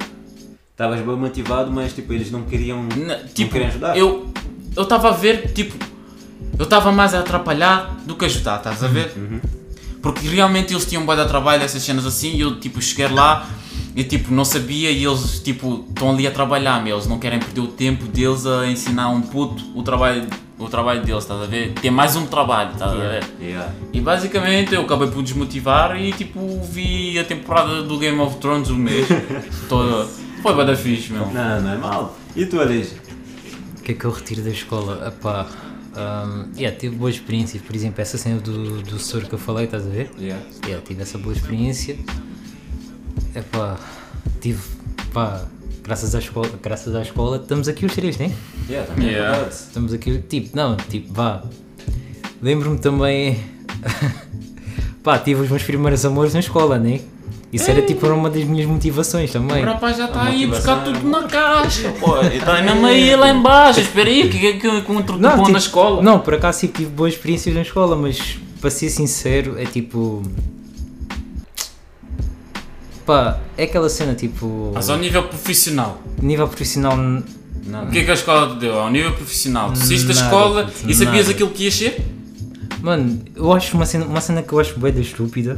Estavas 0.71 0.99
bem 1.01 1.15
motivado, 1.17 1.69
mas 1.71 1.91
tipo, 1.93 2.13
eles 2.13 2.31
não 2.31 2.43
queriam, 2.43 2.83
Na- 2.83 3.17
não 3.17 3.27
tipo, 3.27 3.51
queriam 3.51 3.69
ajudar. 3.69 3.97
eu 3.97 4.31
eu 4.75 4.83
estava 4.83 5.09
a 5.09 5.11
ver, 5.11 5.51
tipo, 5.51 5.75
eu 6.57 6.63
estava 6.63 6.89
mais 6.91 7.13
a 7.13 7.19
atrapalhar 7.19 7.97
do 8.05 8.15
que 8.15 8.23
ajudar, 8.25 8.57
estás 8.57 8.81
a 8.81 8.87
ver? 8.87 9.11
Uhum. 9.17 9.41
Porque 10.01 10.25
realmente 10.27 10.73
eles 10.73 10.85
tinham 10.85 11.03
um 11.03 11.05
de 11.05 11.27
trabalho, 11.27 11.63
essas 11.63 11.83
cenas 11.83 12.05
assim, 12.05 12.33
e 12.35 12.39
eu, 12.41 12.59
tipo, 12.59 12.81
cheguei 12.81 13.09
lá 13.09 13.45
e, 13.99 14.03
tipo, 14.05 14.33
não 14.33 14.45
sabia 14.45 14.89
e 14.89 15.03
eles, 15.03 15.41
tipo, 15.41 15.83
estão 15.89 16.11
ali 16.11 16.25
a 16.25 16.31
trabalhar, 16.31 16.81
meu, 16.81 16.95
eles 16.95 17.05
não 17.05 17.19
querem 17.19 17.37
perder 17.37 17.59
o 17.59 17.67
tempo 17.67 18.05
deles 18.05 18.45
a 18.45 18.65
ensinar 18.65 19.09
um 19.09 19.21
puto 19.21 19.61
o 19.77 19.83
trabalho, 19.83 20.25
o 20.57 20.69
trabalho 20.69 21.03
deles, 21.03 21.23
estás 21.23 21.41
a 21.41 21.45
ver? 21.45 21.73
Tem 21.73 21.91
mais 21.91 22.15
um 22.15 22.25
trabalho, 22.25 22.71
estás 22.71 22.93
a 22.93 22.95
ver? 22.95 23.25
Yeah. 23.41 23.73
E 23.91 23.99
basicamente 23.99 24.73
eu 24.73 24.83
acabei 24.83 25.09
por 25.09 25.21
desmotivar 25.21 26.01
e, 26.01 26.13
tipo, 26.13 26.39
vi 26.61 27.19
a 27.19 27.25
temporada 27.25 27.83
do 27.83 27.97
Game 27.97 28.17
of 28.21 28.37
Thrones 28.37 28.69
um 28.69 28.77
mês 28.77 29.05
toda. 29.67 30.07
Foi 30.41 30.55
bada 30.55 30.77
fixe, 30.77 31.11
meu. 31.11 31.25
Não, 31.25 31.61
não 31.61 31.73
é 31.73 31.77
mal. 31.77 32.17
E 32.37 32.45
tu, 32.45 32.61
Aleix? 32.61 32.93
O 33.79 33.81
que 33.83 33.91
é 33.91 33.95
que 33.95 34.05
eu 34.05 34.11
retiro 34.11 34.41
da 34.41 34.51
escola? 34.51 35.09
Epá, 35.09 35.45
um, 35.93 36.57
yeah, 36.57 36.73
tive 36.77 36.95
boas 36.95 37.15
experiências, 37.15 37.61
por 37.61 37.75
exemplo, 37.75 38.01
essa 38.01 38.17
cena 38.17 38.39
do, 38.39 38.81
do 38.81 38.97
setor 38.97 39.27
que 39.27 39.33
eu 39.33 39.39
falei, 39.39 39.65
estás 39.65 39.85
a 39.85 39.89
ver? 39.89 40.09
Yeah. 40.17 40.41
Yeah, 40.65 40.85
tive 40.87 41.01
essa 41.01 41.17
boa 41.17 41.35
experiência. 41.35 41.97
Epá, 43.35 43.77
tive, 44.41 44.59
pá, 45.13 45.41
graças 45.83 46.15
à 46.15 46.19
escola, 46.19 46.49
graças 46.61 46.95
à 46.95 47.01
escola 47.01 47.37
estamos 47.37 47.67
aqui 47.67 47.85
os 47.85 47.93
três, 47.93 48.17
né? 48.17 48.31
Yeah, 48.69 48.87
também 48.91 49.09
Yeah. 49.09 49.27
é 49.27 49.31
verdade. 49.35 49.55
Estamos 49.55 49.93
aqui, 49.93 50.17
tipo, 50.27 50.55
não, 50.55 50.75
tipo, 50.75 51.13
vá. 51.13 51.43
Lembro-me 52.41 52.79
também, 52.79 53.39
pá, 55.03 55.17
tive 55.19 55.41
os 55.41 55.49
meus 55.49 55.63
primeiros 55.63 56.03
amores 56.05 56.33
na 56.33 56.39
escola, 56.39 56.79
né? 56.79 57.01
Isso 57.51 57.69
era 57.69 57.81
tipo 57.81 58.07
uma 58.07 58.29
das 58.29 58.43
minhas 58.43 58.67
motivações 58.67 59.31
também. 59.31 59.63
O 59.63 59.65
rapaz 59.65 59.97
já 59.97 60.05
está 60.05 60.21
A 60.21 60.25
aí 60.25 60.43
a 60.43 60.47
buscar 60.47 60.83
tudo 60.83 61.07
na 61.09 61.23
caixa, 61.23 61.89
pô. 61.99 62.21
Está 62.21 62.61
mesmo 62.61 62.85
aí 62.85 63.15
lá 63.15 63.29
embaixo. 63.29 63.79
Espera 63.79 64.07
aí, 64.07 64.27
o 64.27 64.29
que 64.29 64.47
é 64.47 64.53
que 64.53 64.67
eu 64.67 64.77
encontro 64.77 65.15
de 65.15 65.23
bom 65.23 65.37
tipo, 65.37 65.51
na 65.51 65.57
escola? 65.57 66.01
Não, 66.03 66.19
por 66.19 66.35
acaso 66.35 66.59
tipo, 66.59 66.77
tive 66.77 66.91
boas 66.91 67.13
experiências 67.13 67.55
na 67.55 67.61
escola, 67.63 67.95
mas 67.95 68.37
para 68.61 68.69
ser 68.69 68.89
sincero, 68.89 69.59
é 69.59 69.65
tipo. 69.65 70.21
Pá, 73.09 73.39
é 73.57 73.63
aquela 73.63 73.89
cena 73.89 74.13
tipo. 74.13 74.71
Mas 74.75 74.87
ao 74.87 74.97
nível 74.99 75.23
profissional, 75.23 75.99
Nível 76.21 76.47
profissional. 76.47 76.95
Não, 76.95 77.85
o 77.85 77.89
que 77.89 77.97
é 77.99 78.03
que 78.03 78.11
a 78.11 78.13
escola 78.13 78.53
te 78.53 78.59
deu? 78.59 78.77
Ao 78.79 78.87
nível 78.91 79.11
profissional, 79.13 79.71
tu 79.71 79.79
saíste 79.79 80.05
da 80.07 80.13
Nada, 80.13 80.25
escola 80.27 80.63
puto, 80.65 80.91
e 80.91 80.93
sabias 80.93 81.17
nada. 81.25 81.31
aquilo 81.31 81.49
que 81.49 81.63
ias 81.63 81.73
ser? 81.73 82.05
Mano, 82.83 83.19
eu 83.35 83.51
acho 83.51 83.75
uma 83.75 83.85
cena, 83.87 84.05
uma 84.05 84.21
cena 84.21 84.43
que 84.43 84.53
eu 84.53 84.59
acho 84.59 84.79
bem 84.79 84.93
da 84.93 85.01
estúpida 85.01 85.57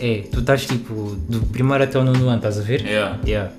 é 0.00 0.24
tu 0.32 0.40
estás 0.40 0.64
tipo 0.64 1.14
do 1.28 1.40
primeiro 1.46 1.84
até 1.84 1.98
o 1.98 2.04
nono 2.04 2.26
ano, 2.26 2.36
estás 2.36 2.58
a 2.58 2.62
ver? 2.62 2.80
Yeah. 2.86 3.18
Yeah. 3.26 3.52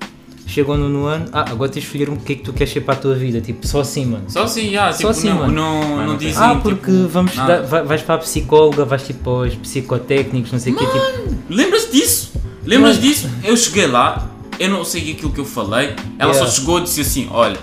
Chega 0.46 0.72
ao 0.72 0.76
nono 0.78 1.06
ano, 1.06 1.26
ah, 1.32 1.44
agora 1.48 1.70
tens 1.70 1.82
de 1.82 1.86
escolher 1.86 2.10
um 2.10 2.16
que 2.16 2.32
é 2.32 2.36
que 2.36 2.42
tu 2.42 2.52
queres 2.52 2.72
ser 2.72 2.80
para 2.80 2.94
a 2.94 2.96
tua 2.96 3.14
vida, 3.14 3.40
tipo, 3.40 3.64
só 3.66 3.80
assim, 3.80 4.06
mano. 4.06 4.24
Só 4.28 4.42
assim, 4.42 4.70
já, 4.72 4.90
Só 4.90 4.96
tipo, 4.98 5.08
assim, 5.10 5.28
não, 5.28 5.36
mano. 5.38 5.52
não, 5.54 5.96
não 5.98 6.06
não 6.08 6.16
dizem. 6.16 6.42
Ah, 6.42 6.56
porque 6.60 6.90
tipo, 6.92 7.08
vamos 7.08 7.34
nada. 7.36 7.60
dar- 7.60 7.62
vai- 7.66 7.84
vais 7.84 8.02
para 8.02 8.16
a 8.16 8.18
psicóloga, 8.18 8.84
vais 8.84 9.02
tipo 9.06 9.30
aos 9.30 9.54
psicotécnicos, 9.54 10.50
não 10.52 10.58
sei 10.58 10.72
o 10.72 10.76
quê, 10.76 10.84
tipo. 10.84 11.34
Lembras 11.48 11.90
disso? 11.92 12.32
Lembras 12.64 13.00
disso? 13.00 13.28
Eu 13.42 13.56
cheguei 13.56 13.86
lá, 13.86 14.28
eu 14.58 14.68
não 14.70 14.84
sei 14.84 15.12
aquilo 15.12 15.32
que 15.32 15.40
eu 15.40 15.44
falei, 15.44 15.94
ela 16.18 16.32
Yeah. 16.32 16.34
só 16.46 16.46
chegou 16.60 16.78
e 16.78 16.82
disse 16.84 17.00
assim: 17.02 17.28
Olha, 17.30 17.58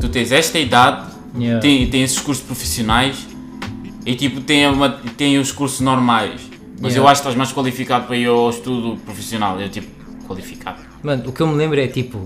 tu 0.00 0.08
tens 0.08 0.32
esta 0.32 0.58
idade, 0.58 1.06
Yeah. 1.36 1.60
tem, 1.60 1.88
tem 1.88 2.02
esses 2.02 2.18
cursos 2.18 2.44
profissionais 2.44 3.26
e 4.06 4.14
tipo 4.14 4.40
tem, 4.40 4.66
uma, 4.66 4.88
tem 5.16 5.38
os 5.38 5.52
cursos 5.52 5.80
normais, 5.80 6.40
mas 6.80 6.92
Yeah. 6.92 6.98
eu 6.98 7.08
acho 7.08 7.20
que 7.22 7.28
estás 7.28 7.36
mais 7.36 7.52
qualificado 7.52 8.06
para 8.06 8.16
ir 8.16 8.26
ao 8.26 8.48
estudo 8.50 8.96
profissional. 9.04 9.60
Eu 9.60 9.68
tipo, 9.68 9.86
qualificado. 10.26 10.78
Mano, 11.02 11.28
o 11.28 11.32
que 11.32 11.40
eu 11.42 11.46
me 11.46 11.54
lembro 11.56 11.78
é 11.80 11.86
tipo. 11.86 12.18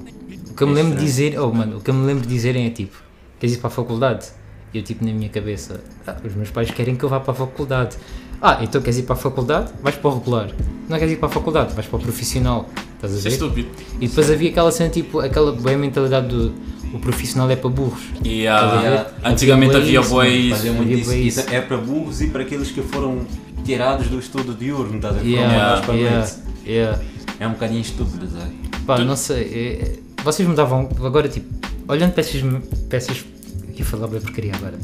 O 0.51 0.55
que 0.55 0.63
eu 0.63 0.69
me 0.69 0.75
lembro 0.75 0.97
de 0.99 1.05
dizer. 1.05 1.39
Oh, 1.41 1.53
mano, 1.53 1.79
o 1.79 1.81
que 1.81 1.91
eu 1.91 1.95
me 1.95 2.07
lembro 2.07 2.23
de 2.27 2.29
dizerem 2.33 2.67
é 2.67 2.71
tipo. 2.71 2.97
Queres 3.41 3.57
ir 3.57 3.59
para 3.59 3.69
a 3.69 3.71
faculdade? 3.71 4.27
E 4.73 4.79
eu, 4.79 4.85
tipo, 4.85 5.05
na 5.05 5.13
minha 5.13 5.29
cabeça. 5.29 5.83
"Ah, 6.07 6.17
os 6.25 6.35
meus 6.35 6.51
pais 6.51 6.71
querem 6.71 6.95
que 6.95 7.05
eu 7.05 7.09
vá 7.09 7.19
para 7.21 7.33
a 7.33 7.35
faculdade. 7.35 7.97
Ah, 8.43 8.59
então 8.61 8.83
queres 8.83 8.99
ir 8.99 9.05
para 9.05 9.15
a 9.15 9.19
faculdade? 9.19 9.71
Vais 9.81 9.95
para 9.95 10.11
o 10.11 10.19
regular. 10.19 10.49
Não 10.89 10.99
queres 10.99 11.15
ir 11.15 11.17
para 11.17 11.29
a 11.29 11.33
faculdade? 11.33 11.75
Vais 11.75 11.87
para 11.87 11.97
o 11.97 12.03
profissional. 12.03 12.69
Estás 12.97 13.15
a 13.15 13.19
é 13.19 13.21
ver? 13.21 13.29
estúpido. 13.29 13.69
E 14.01 14.09
depois 14.09 14.31
havia 14.33 14.51
aquela 14.51 14.73
cena, 14.73 14.91
tipo, 14.91 15.21
aquela 15.21 15.53
boa 15.53 15.77
mentalidade 15.77 16.27
do. 16.27 16.53
O 16.93 16.99
profissional 16.99 17.49
é 17.51 17.57
para 17.57 17.71
burros. 17.71 18.03
E 18.25 18.47
a 18.47 18.59
ah, 18.59 19.31
antigamente 19.31 19.77
Havia 19.77 20.01
isso. 20.01 21.41
é 21.51 21.61
para 21.61 21.79
burros 21.79 22.21
e 22.21 22.27
para 22.27 22.43
aqueles 22.43 22.71
que 22.71 22.83
foram 22.83 23.21
tirados 23.65 24.09
do 24.09 24.19
estudo 24.19 24.53
diurno, 24.55 24.97
estás 24.97 25.17
a 25.17 25.21
ver? 25.21 25.31
Yeah, 25.31 25.83
a 25.89 25.93
yeah, 25.93 26.31
yeah. 26.67 27.01
É 27.41 27.47
um 27.47 27.53
bocadinho 27.53 27.81
estúpido, 27.81 28.29
sabe? 28.29 28.53
Pá, 28.85 28.99
não 28.99 29.17
sei. 29.17 29.43
é- 29.43 29.85
é- 29.85 29.99
vocês 30.23 30.47
me 30.47 30.55
davam. 30.55 30.89
Agora, 31.03 31.29
tipo, 31.29 31.47
olhando 31.89 32.13
para 32.13 32.21
essas. 32.21 32.43
Para 32.89 32.99
essas 32.99 33.25
aqui 33.71 33.83
falar 33.83 34.09
bem 34.09 34.21
porcaria 34.21 34.53
agora. 34.55 34.79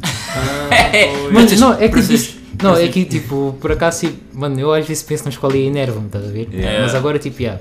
Mas 1.33 1.61
não, 1.61 1.75
é 1.75 1.89
que 1.89 2.01
tipo, 2.01 2.38
Não, 2.63 2.77
é 2.77 2.89
que 2.89 3.05
tipo, 3.05 3.57
por 3.61 3.73
acaso, 3.73 4.07
tipo, 4.07 4.39
mano, 4.39 4.59
eu 4.59 4.73
às 4.73 4.87
vezes 4.87 5.03
penso 5.03 5.25
na 5.25 5.31
escola 5.31 5.57
e 5.57 5.67
enervo-me, 5.67 6.07
estás 6.07 6.25
a 6.25 6.29
ver? 6.29 6.49
Yeah. 6.53 6.83
Mas 6.83 6.95
agora, 6.95 7.19
tipo, 7.19 7.41
yeah, 7.41 7.61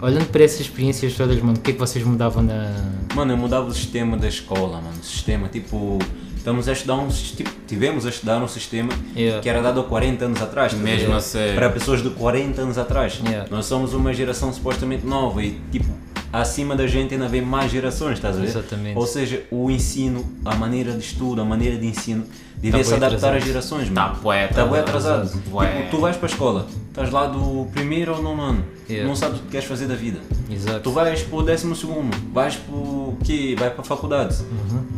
olhando 0.00 0.26
para 0.26 0.44
essas 0.44 0.60
experiências 0.60 1.14
todas, 1.14 1.40
mano, 1.40 1.58
o 1.58 1.60
que 1.60 1.70
é 1.70 1.74
que 1.74 1.80
vocês 1.80 2.04
mudavam 2.04 2.42
na. 2.42 2.72
Mano, 3.14 3.32
eu 3.32 3.36
mudava 3.36 3.66
o 3.66 3.74
sistema 3.74 4.16
da 4.16 4.28
escola, 4.28 4.80
mano. 4.80 4.98
O 5.00 5.04
sistema, 5.04 5.48
tipo, 5.48 5.98
estamos 6.36 6.68
a 6.68 6.72
estudar 6.72 6.94
um 6.94 7.08
tipo, 7.08 7.50
tivemos 7.66 8.06
a 8.06 8.08
estudar 8.08 8.42
um 8.42 8.48
sistema 8.48 8.92
Yeah. 9.14 9.42
que 9.42 9.48
era 9.48 9.60
dado 9.60 9.80
há 9.80 9.84
40 9.84 10.24
anos 10.24 10.40
atrás. 10.40 10.72
Mesmo 10.72 11.14
a 11.14 11.20
sério. 11.20 11.54
Para 11.54 11.70
pessoas 11.70 12.02
de 12.02 12.10
40 12.10 12.62
anos 12.62 12.78
atrás. 12.78 13.20
Yeah. 13.24 13.48
Nós 13.50 13.66
somos 13.66 13.92
uma 13.92 14.14
geração 14.14 14.52
supostamente 14.52 15.04
nova 15.04 15.42
e, 15.42 15.60
tipo, 15.70 15.88
acima 16.32 16.74
da 16.76 16.86
gente 16.86 17.14
ainda 17.14 17.28
vem 17.28 17.40
mais 17.42 17.70
gerações, 17.70 18.14
estás 18.14 18.36
a 18.36 18.40
ver? 18.40 18.46
Exatamente. 18.48 18.98
Ou 18.98 19.06
seja, 19.06 19.42
o 19.50 19.70
ensino, 19.70 20.24
a 20.44 20.54
maneira 20.54 20.92
de 20.92 20.98
estudo, 21.00 21.40
a 21.40 21.44
maneira 21.44 21.76
de 21.76 21.86
ensino, 21.86 22.24
devia 22.56 22.82
se 22.82 22.90
bué 22.90 22.96
adaptar 22.96 23.16
atrasado. 23.16 23.36
às 23.36 23.44
gerações, 23.44 23.90
Tá 23.90 24.08
mano. 24.08 24.20
bué 24.22 24.44
Está 24.46 24.64
bem 24.66 24.80
atrasado. 24.80 25.14
atrasado. 25.22 25.42
Bué. 25.48 25.76
Tipo, 25.82 25.90
tu 25.90 26.00
vais 26.00 26.16
para 26.16 26.26
a 26.28 26.30
escola, 26.30 26.66
estás 26.88 27.10
lá 27.10 27.26
do 27.26 27.66
primeiro 27.72 28.14
ao 28.14 28.22
nono 28.22 28.42
ano, 28.42 28.64
Yeah. 28.88 29.06
não 29.06 29.14
sabes 29.14 29.38
o 29.38 29.42
que 29.42 29.48
queres 29.50 29.66
fazer 29.68 29.86
da 29.86 29.94
vida. 29.94 30.18
Exato. 30.50 30.80
Tu 30.80 30.90
vais 30.90 31.22
para 31.22 31.38
o 31.38 31.42
décimo 31.42 31.76
segundo, 31.76 32.16
vais 32.32 32.56
para 32.56 32.74
o 32.74 33.16
quê? 33.22 33.54
Vai 33.58 33.70
para 33.70 33.82
a 33.82 33.84
faculdade. 33.84 34.36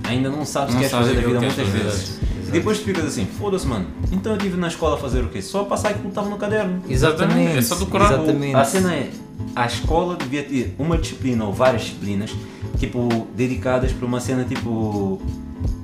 Ainda 0.04 0.30
não 0.30 0.44
sabes 0.44 0.74
o 0.74 0.78
que 0.78 0.84
queres 0.88 0.96
fazer 0.96 1.14
da 1.14 1.20
vida 1.26 1.38
que 1.40 1.44
muitas 1.46 1.68
vezes. 1.68 2.20
E 2.48 2.52
depois 2.52 2.78
tu 2.78 2.84
ficas 2.84 3.04
assim, 3.04 3.26
foda-se 3.26 3.66
mano, 3.66 3.86
então 4.10 4.32
eu 4.32 4.36
estive 4.38 4.56
na 4.56 4.66
escola 4.68 4.96
a 4.96 4.98
fazer 4.98 5.22
o 5.22 5.28
quê? 5.28 5.40
Só 5.42 5.64
passar 5.64 5.88
aquilo 5.90 6.04
que 6.04 6.08
estava 6.10 6.28
no 6.28 6.36
caderno. 6.36 6.82
Exatamente. 6.88 7.58
É 7.58 7.62
só 7.62 7.74
decorar. 7.76 8.12
Exatamente. 8.14 8.54
A 8.56 8.64
cena 8.64 8.94
é, 8.94 9.10
a 9.54 9.66
escola 9.66 10.16
devia 10.16 10.42
ter 10.42 10.74
uma 10.78 10.96
disciplina 10.96 11.44
ou 11.44 11.52
várias 11.52 11.82
disciplinas, 11.82 12.30
tipo, 12.78 13.28
dedicadas 13.34 13.92
para 13.92 14.06
uma 14.06 14.20
cena 14.20 14.44
tipo, 14.44 15.20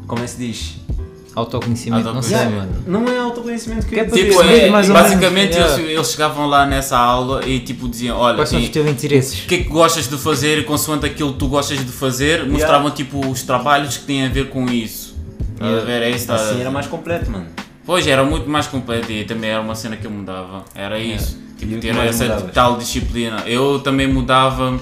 como 0.07 0.21
é 0.21 0.25
que 0.25 0.31
se 0.31 0.39
diz? 0.39 0.87
Autoconhecimento, 1.35 2.15
não 2.15 2.23
sei, 2.23 2.47
mano. 2.47 2.73
Não 2.87 3.07
é 3.07 3.19
autoconhecimento 3.19 3.87
que 3.87 3.95
Que 3.95 4.01
é. 4.01 4.05
Tipo, 4.07 4.43
Sim, 4.43 4.49
é, 4.49 4.71
mais 4.71 4.89
basicamente 4.89 5.53
yeah. 5.53 5.75
eles, 5.75 5.91
eles 5.91 6.11
chegavam 6.11 6.47
lá 6.47 6.65
nessa 6.65 6.97
aula 6.97 7.47
e 7.47 7.61
tipo 7.61 7.87
diziam, 7.91 8.17
olha, 8.17 8.37
Quais 8.37 8.49
são 8.49 8.59
os 8.59 8.69
teus 8.71 8.89
interesses? 8.89 9.45
o 9.45 9.47
que 9.47 9.57
é 9.57 9.59
que 9.59 9.65
gostas 9.65 10.09
de 10.09 10.17
fazer 10.17 10.59
e 10.59 10.65
consoante 10.65 11.05
aquilo 11.05 11.35
que 11.35 11.39
tu 11.39 11.49
gostas 11.49 11.79
de 11.79 11.93
fazer, 11.93 12.47
mostravam 12.47 12.91
tipo 12.91 13.21
os 13.29 13.43
trabalhos 13.43 13.99
que 13.99 14.05
têm 14.07 14.25
a 14.25 14.31
ver 14.31 14.49
com 14.49 14.65
isso. 14.67 15.15
Estás 15.53 15.83
a 15.83 15.85
ver? 15.85 16.03
É 16.03 16.11
isso, 16.11 16.33
a 16.33 16.37
Assim 16.37 16.61
era 16.61 16.71
mais 16.71 16.87
completo, 16.87 17.31
mano. 17.31 17.47
Pois, 17.85 18.07
era 18.07 18.25
muito 18.25 18.49
mais 18.49 18.67
completo 18.67 19.13
e 19.13 19.25
também 19.25 19.51
era 19.51 19.61
uma 19.61 19.75
cena 19.75 19.97
que 19.97 20.07
eu 20.07 20.11
mudava. 20.11 20.65
Era 20.75 20.99
isso. 20.99 21.39
Tipo, 21.57 21.81
ter 21.81 21.97
essa 21.97 22.25
mudavas? 22.25 22.53
tal 22.53 22.77
disciplina. 22.77 23.43
Eu 23.47 23.81
também 23.81 24.07
mudava. 24.07 24.79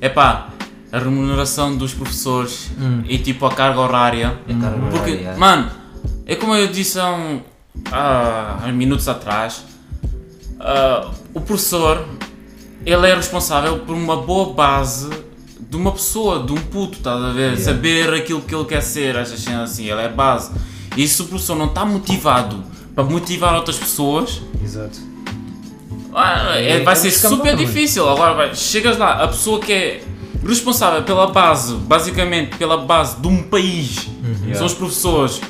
Epá, 0.00 0.48
a 0.90 0.98
remuneração 0.98 1.76
dos 1.76 1.92
professores 1.92 2.70
e 3.06 3.18
tipo 3.18 3.44
a 3.46 3.54
carga 3.54 3.80
horária. 3.80 4.38
Carga 4.60 4.86
Porque, 4.90 5.10
horária, 5.12 5.36
mano, 5.36 5.70
é 6.26 6.34
como 6.34 6.54
eu 6.54 6.68
disse 6.68 6.98
há, 6.98 7.10
um, 7.10 7.40
há, 7.90 8.60
há 8.64 8.72
minutos 8.72 9.08
atrás, 9.08 9.64
ah, 10.60 11.10
o 11.34 11.40
professor, 11.40 12.06
ele 12.84 13.06
é 13.06 13.14
responsável 13.14 13.80
por 13.80 13.94
uma 13.94 14.16
boa 14.16 14.52
base 14.52 15.10
de 15.60 15.76
uma 15.76 15.92
pessoa, 15.92 16.44
de 16.44 16.52
um 16.52 16.56
puto, 16.56 16.98
estás 16.98 17.22
a 17.22 17.32
ver? 17.32 17.58
Saber 17.58 18.14
aquilo 18.14 18.40
que 18.40 18.54
ele 18.54 18.64
quer 18.64 18.80
ser, 18.80 19.16
essas 19.16 19.40
cenas 19.40 19.72
assim, 19.72 19.90
ele 19.90 20.00
é 20.00 20.08
base. 20.08 20.50
E 20.96 21.06
se 21.06 21.20
o 21.20 21.26
professor 21.26 21.56
não 21.56 21.66
está 21.66 21.84
motivado 21.84 22.64
para 22.94 23.04
motivar 23.04 23.54
outras 23.54 23.76
pessoas, 23.76 24.40
Exato. 24.64 24.98
Ah, 26.14 26.52
é- 26.56 26.70
É 26.78 26.80
vai 26.82 26.94
aquele 26.94 27.10
ser 27.12 27.28
super 27.28 27.56
difícil. 27.56 28.08
Agora 28.08 28.34
vai, 28.34 28.54
chegas 28.54 28.96
lá, 28.98 29.22
a 29.24 29.28
pessoa 29.28 29.60
que 29.60 29.72
é 29.72 30.02
responsável 30.46 31.02
pela 31.02 31.26
base, 31.28 31.74
basicamente 31.74 32.56
pela 32.56 32.76
base 32.78 33.20
de 33.20 33.26
um 33.28 33.42
país, 33.42 34.08
são 34.54 34.66
os 34.66 34.74
professores. 34.74 35.40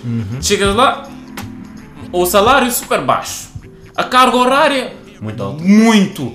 Chegas 0.41 0.75
lá, 0.75 1.09
o 2.13 2.25
salário 2.27 2.69
é 2.69 2.71
super 2.71 3.01
baixo, 3.03 3.49
a 3.95 4.03
carga 4.05 4.37
horária 4.37 4.97
Muito 5.21 5.43
alto. 5.43 5.63
muito. 5.63 6.35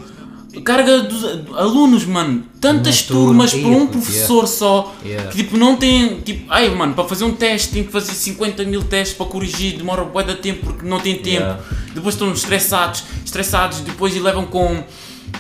Carga 0.64 1.02
dos 1.02 1.24
alunos, 1.58 2.06
mano, 2.06 2.44
tantas 2.64 3.02
Uma 3.02 3.08
turma, 3.08 3.26
turmas 3.48 3.54
para 3.54 3.70
um 3.84 3.88
professor 3.88 4.48
só, 4.48 4.96
Yeah. 5.04 5.30
que 5.30 5.38
tipo 5.38 5.58
não 5.58 5.76
tem, 5.76 6.22
tipo, 6.22 6.46
ai 6.50 6.70
mano, 6.70 6.94
para 6.94 7.04
fazer 7.04 7.26
um 7.26 7.34
teste 7.34 7.70
tem 7.74 7.84
que 7.84 7.92
fazer 7.92 8.14
50 8.14 8.64
mil 8.64 8.82
testes 8.84 9.16
para 9.18 9.26
corrigir, 9.26 9.76
demora 9.78 10.04
bué 10.06 10.24
de 10.24 10.36
tempo 10.36 10.66
porque 10.68 10.86
não 10.88 11.00
tem 11.00 11.16
tempo, 11.16 11.28
Yeah. 11.44 11.60
depois 11.94 12.16
estão 12.16 12.32
estressados, 12.32 13.04
estressados, 13.26 13.82
depois 13.82 14.16
e 14.16 14.20
levam 14.20 14.46
com, 14.46 14.82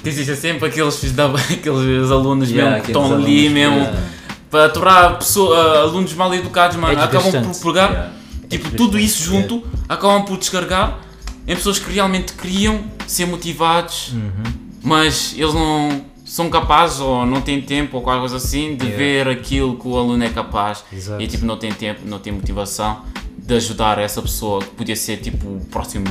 existe 0.04 0.36
sempre 0.36 0.68
aqueles, 0.68 1.00
da- 1.14 1.28
aqueles 1.50 2.12
alunos 2.12 2.50
Yeah, 2.50 2.72
mesmo 2.72 2.84
que 2.86 2.92
estão 2.92 3.14
ali 3.14 3.50
mesmo, 3.50 3.78
yeah. 3.78 4.00
para 4.52 4.66
aturar 4.66 5.18
pessoa, 5.18 5.80
alunos 5.82 6.14
mal 6.14 6.34
educados, 6.36 6.76
mano, 6.78 7.00
É 7.00 7.04
acabam 7.04 7.32
por 7.54 7.74
pegar, 7.74 7.90
Yeah. 7.90 8.12
tipo, 8.50 8.68
É 8.68 8.72
tudo 8.72 9.00
isso 9.00 9.24
junto, 9.24 9.64
acabam 9.90 10.24
por 10.26 10.38
descarregar 10.38 11.00
em 11.48 11.56
pessoas 11.56 11.80
que 11.80 11.92
realmente 11.92 12.34
queriam 12.34 12.82
ser 13.08 13.26
motivados, 13.26 14.10
Uhum. 14.14 14.44
mas 14.84 15.34
eles 15.38 15.54
não 15.54 16.12
são 16.34 16.50
capazes 16.50 17.00
ou 17.00 17.28
não 17.28 17.41
têm 17.41 17.62
tempo 17.62 17.98
ou 17.98 18.02
qualquer 18.02 18.22
coisa 18.22 18.38
assim 18.38 18.76
de 18.76 18.86
Yeah. 18.88 18.98
ver 18.98 19.28
aquilo 19.28 19.78
que 19.78 19.88
o 19.88 19.96
aluno 19.96 20.24
é 20.24 20.30
capaz 20.30 20.84
Exato. 20.91 21.22
e 21.22 21.28
tipo 21.28 21.46
não 21.46 21.58
tem 21.58 21.72
tempo, 21.72 22.02
não 22.06 22.17
tem 22.17 22.34
motivação 22.34 23.02
de 23.38 23.54
ajudar 23.54 24.00
essa 24.00 24.19
pessoa 24.19 24.60
que 24.62 24.72
podia 24.72 24.96
ser 24.96 25.17
tipo 25.17 25.46
o 25.48 25.62
próximo 25.69 26.06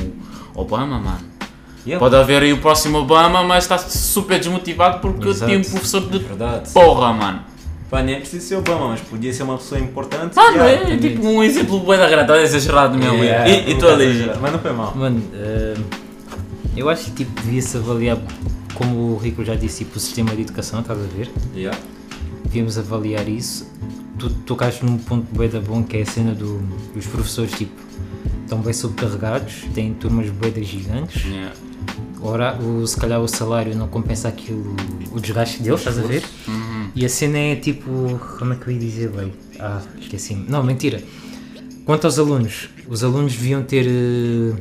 Obama, 0.55 0.97
mano. 0.97 1.19
Yeah, 1.85 1.99
Pode 1.99 2.15
haver 2.15 2.41
aí 2.41 2.53
o 2.53 2.59
próximo 2.59 2.99
Obama, 2.99 3.43
mas 3.43 3.65
está 3.65 3.77
super 3.77 4.39
desmotivado 4.39 4.99
porque 5.01 5.27
Exato. 5.27 5.51
tem 5.51 5.59
um 5.59 5.63
professor 5.63 6.09
de 6.09 6.19
Verdade. 6.19 6.69
porra, 6.71 7.11
mano. 7.11 7.41
Pá, 7.89 8.01
nem 8.01 8.15
é 8.15 8.19
preciso 8.19 8.47
ser 8.47 8.55
Obama, 8.55 8.87
mas 8.91 9.01
podia 9.01 9.33
ser 9.33 9.43
uma 9.43 9.57
pessoa 9.57 9.81
importante. 9.81 10.37
Mano, 10.37 10.55
Yeah. 10.57 10.93
é 10.93 10.97
tipo 10.97 11.27
um 11.27 11.43
exemplo 11.43 11.81
bem 11.81 12.01
agradável, 12.01 12.41
exagerado 12.41 12.97
mesmo. 12.97 13.21
Yeah, 13.21 13.49
e, 13.49 13.71
e 13.71 13.75
tu 13.77 13.83
não 13.85 13.91
ali? 13.93 14.31
Mas 14.41 14.51
não 14.53 14.59
foi 14.59 14.71
mal. 14.71 14.93
Mano, 14.95 15.21
eh, 15.33 15.73
eu 16.77 16.89
acho 16.89 17.05
que 17.11 17.11
tipo, 17.25 17.41
devia-se 17.41 17.75
avaliar, 17.75 18.17
como 18.75 19.13
o 19.13 19.17
Rico 19.17 19.43
já 19.43 19.55
disse, 19.55 19.83
tipo, 19.83 19.97
o 19.97 19.99
sistema 19.99 20.35
de 20.35 20.41
educação, 20.41 20.81
estás 20.81 20.99
a 20.99 21.03
ver? 21.03 21.29
Yeah. 21.55 21.77
Devíamos 22.43 22.77
avaliar 22.77 23.27
isso. 23.27 23.71
Tu 24.17 24.29
tocaste 24.29 24.85
num 24.85 24.97
ponto 24.97 25.27
bem 25.37 25.49
da 25.49 25.59
bom 25.59 25.83
que 25.83 25.97
é 25.97 26.01
a 26.01 26.05
cena 26.05 26.33
do, 26.33 26.59
dos 26.93 27.05
professores, 27.07 27.51
tipo, 27.53 27.73
estão 28.43 28.59
bem 28.59 28.73
sobrecarregados, 28.73 29.63
têm 29.73 29.93
turmas 29.93 30.29
bem 30.29 30.63
gigantes. 30.63 31.23
Yeah. 31.25 31.53
Ora, 32.21 32.57
o, 32.57 32.87
se 32.87 32.95
calhar 32.95 33.19
o 33.19 33.27
salário 33.27 33.75
não 33.75 33.87
compensa 33.87 34.29
aquilo, 34.29 34.75
o 35.11 35.19
desgaste 35.19 35.61
deles, 35.61 35.79
estás 35.79 35.99
a 35.99 36.03
ver? 36.03 36.23
E 36.95 37.03
a 37.03 37.09
cena 37.09 37.37
é 37.37 37.55
tipo, 37.55 38.19
como 38.37 38.53
é 38.53 38.55
que 38.55 38.67
eu 38.67 38.73
ia 38.73 38.79
dizer 38.79 39.09
bem? 39.09 39.33
Ah, 39.59 39.81
esqueci-me. 39.99 40.47
Não, 40.47 40.63
mentira. 40.63 41.01
Quanto 41.85 42.05
aos 42.05 42.17
alunos, 42.17 42.69
os 42.87 43.03
alunos 43.03 43.33
deviam 43.33 43.61
ter 43.63 43.85
eh, 43.87 44.53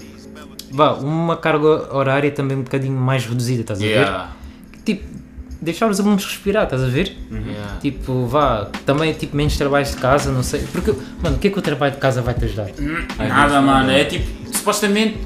vá, 0.73 0.95
uma 0.95 1.37
carga 1.37 1.95
horária 1.95 2.31
também 2.31 2.57
um 2.57 2.63
bocadinho 2.63 2.99
mais 2.99 3.27
reduzida, 3.27 3.61
estás 3.61 3.81
a 3.81 3.83
ver? 3.83 3.91
Yeah. 3.91 4.33
Tipo, 4.85 5.05
deixar 5.61 5.89
os 5.89 6.01
alunos 6.01 6.25
respirar, 6.25 6.65
estás 6.65 6.83
a 6.83 6.87
ver? 6.87 7.17
Yeah. 7.31 7.79
Tipo, 7.81 8.27
vá, 8.27 8.69
também 8.85 9.13
tipo 9.13 9.37
menos 9.37 9.57
trabalhos 9.57 9.91
de 9.91 9.97
casa, 9.99 10.33
não 10.33 10.43
sei. 10.43 10.63
Porque, 10.73 10.93
mano, 11.23 11.37
o 11.37 11.39
que 11.39 11.49
é 11.49 11.51
que 11.51 11.59
o 11.59 11.63
trabalho 11.63 11.95
de 11.95 12.01
casa 12.01 12.23
vai 12.23 12.35
te 12.35 12.47
ajudar? 12.47 12.71
Nada, 13.19 13.61
mano. 13.61 13.91
É 13.91 14.05
tipo, 14.05 14.27
supostamente 14.57 15.19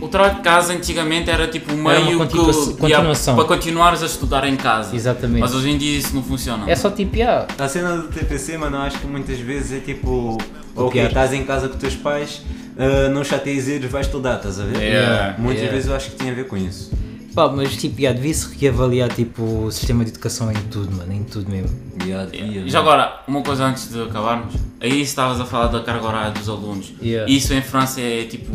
o 0.00 0.08
trabalho 0.08 0.36
de 0.36 0.40
casa 0.42 0.72
antigamente 0.72 1.30
era 1.30 1.48
tipo 1.48 1.72
um 1.72 1.88
Era 1.90 1.98
uma 2.00 2.06
meio 2.06 2.18
continua- 2.18 2.52
que 2.52 2.74
continuação. 2.74 3.34
para 3.36 3.44
continuares 3.44 4.02
a 4.02 4.06
estudar 4.06 4.46
em 4.46 4.56
casa. 4.56 4.94
Exatamente. 4.94 5.40
Mas 5.40 5.54
hoje 5.54 5.70
em 5.70 5.78
dia 5.78 5.98
isso 5.98 6.14
não 6.14 6.22
funciona. 6.22 6.70
É 6.70 6.76
só 6.76 6.90
tipo, 6.90 7.16
ah, 7.22 7.46
A 7.58 7.68
cena 7.68 7.96
do 7.96 8.08
TPC, 8.08 8.58
mano, 8.58 8.76
eu 8.76 8.82
acho 8.82 8.98
que 8.98 9.06
muitas 9.06 9.38
vezes 9.38 9.72
é 9.72 9.80
tipo, 9.80 10.38
ok, 10.74 11.02
estás 11.06 11.32
em 11.32 11.44
casa 11.44 11.68
com 11.68 11.74
os 11.74 11.80
teus 11.80 11.96
pais, 11.96 12.42
ah, 12.78 13.08
não 13.08 13.24
chateias 13.24 13.68
eles, 13.68 13.90
vais 13.90 14.06
estudar, 14.06 14.36
estás 14.36 14.60
a 14.60 14.64
ver? 14.64 14.78
Yeah, 14.82 15.34
Muitas 15.38 15.58
yeah. 15.62 15.74
vezes 15.74 15.88
eu 15.90 15.96
acho 15.96 16.10
que 16.10 16.16
tem 16.16 16.30
a 16.30 16.34
ver 16.34 16.46
com 16.46 16.56
isso. 16.56 16.90
pá, 17.34 17.48
mas 17.48 17.76
tipo, 17.76 18.00
yeah, 18.00 18.16
devia-se 18.18 18.54
reavaliar 18.58 19.08
tipo, 19.10 19.42
o 19.66 19.70
sistema 19.70 20.04
de 20.04 20.10
educação 20.10 20.50
em 20.50 20.54
tudo, 20.70 20.90
mano, 20.96 21.12
em 21.12 21.22
tudo 21.22 21.50
mesmo. 21.50 21.74
Yeah, 22.02 22.30
devia, 22.30 22.62
E 22.62 22.70
já 22.70 22.78
agora, 22.80 23.20
uma 23.28 23.42
coisa 23.42 23.64
antes 23.66 23.90
de 23.92 24.00
acabarmos. 24.02 24.54
Aí 24.80 25.00
estavas 25.02 25.40
a 25.40 25.44
falar 25.44 25.66
da 25.68 25.80
carga 25.80 26.06
horária 26.06 26.30
dos 26.30 26.48
alunos. 26.48 26.92
Yeah. 27.02 27.30
Isso 27.30 27.52
em 27.52 27.60
França 27.62 28.00
é 28.00 28.24
tipo. 28.24 28.52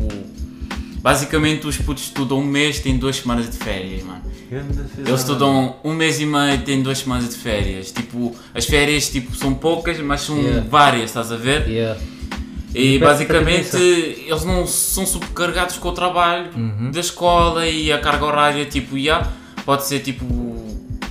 Basicamente 1.02 1.66
os 1.68 1.78
putos 1.78 2.04
estudam 2.04 2.39
um 2.39 2.43
mês, 2.45 2.80
têm 2.80 2.97
duas 2.97 3.16
semanas 3.18 3.49
de 3.49 3.58
férias, 3.58 4.04
mano. 4.04 4.22
Eles 4.97 5.20
estudam 5.22 5.78
um 5.84 5.93
mês 5.93 6.20
e 6.20 6.26
meio 6.26 6.56
e 6.56 6.58
têm 6.60 6.84
duas 6.84 6.99
semanas 6.99 7.30
de 7.30 7.36
férias. 7.38 7.91
Tipo, 7.91 8.36
as 8.54 8.66
férias 8.66 9.10
tipo, 9.10 9.36
são 9.36 9.54
poucas, 9.54 9.99
mas 9.99 10.22
são 10.22 10.38
Yeah. 10.38 10.68
várias, 10.70 11.06
estás 11.06 11.32
a 11.32 11.38
ver? 11.38 11.68
Yeah. 11.68 11.99
E 12.76 12.99
basicamente 12.99 13.76
eles 13.78 14.45
não 14.45 14.66
são 14.68 15.06
subcarregados 15.06 15.78
com 15.78 15.89
o 15.89 15.91
trabalho 15.91 16.49
Uhum. 16.56 16.91
da 16.91 16.99
escola 16.99 17.68
e 17.68 17.91
a 17.91 17.97
carga 17.97 18.26
horária, 18.26 18.66
tipo, 18.66 18.97
yeah, 18.97 19.28
pode 19.66 19.86
ser 19.86 19.99
tipo, 20.02 20.26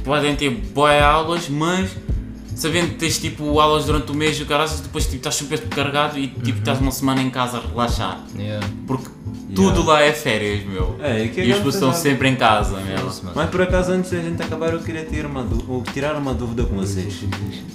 podem 0.05 0.37
ter 0.37 0.51
boas 0.51 1.03
aulas, 1.03 1.49
mas 1.49 1.91
sabendo 2.55 2.91
que 2.91 2.95
tens 2.97 3.19
tipo 3.19 3.59
aulas 3.59 3.87
durante 3.87 4.11
o 4.13 4.15
mês 4.15 4.39
e 4.39 4.43
o 4.43 4.47
caralho, 4.47 4.71
depois 4.83 5.05
tipo, 5.05 5.17
estás 5.17 5.35
super 5.35 5.59
carregado 5.69 6.19
e 6.19 6.29
tipo, 6.29 6.59
estás 6.61 6.79
uma 6.81 6.93
semana 6.93 7.21
em 7.23 7.31
casa 7.31 7.59
a 7.59 7.61
relaxar. 7.61 8.21
Yeah. 8.39 8.67
Porque 8.87 9.09
tudo 9.55 9.83
lá 9.85 10.03
é 10.03 10.13
férias, 10.13 10.65
meu. 10.65 10.97
É, 11.01 11.25
e 11.25 11.29
que 11.29 11.41
é 11.41 11.45
e 11.45 11.47
os 11.47 11.49
grande 11.49 11.63
putos 11.63 11.75
estão 11.75 11.93
sempre 11.93 12.29
em 12.29 12.37
casa, 12.37 12.79
meu. 12.81 12.97
Mano. 13.05 13.33
Mas 13.35 13.51
por 13.51 13.63
acaso 13.63 13.93
antes 13.93 14.11
da 14.11 14.19
gente 14.21 14.43
acabar 14.43 14.73
eu 14.73 14.81
queria 14.81 15.05
ter 15.05 15.25
uma 15.27 15.47
ou 15.69 15.83
tirar 15.83 16.15
uma 16.17 16.33
dúvida 16.35 16.65
com 16.65 16.77
vocês. 16.77 17.25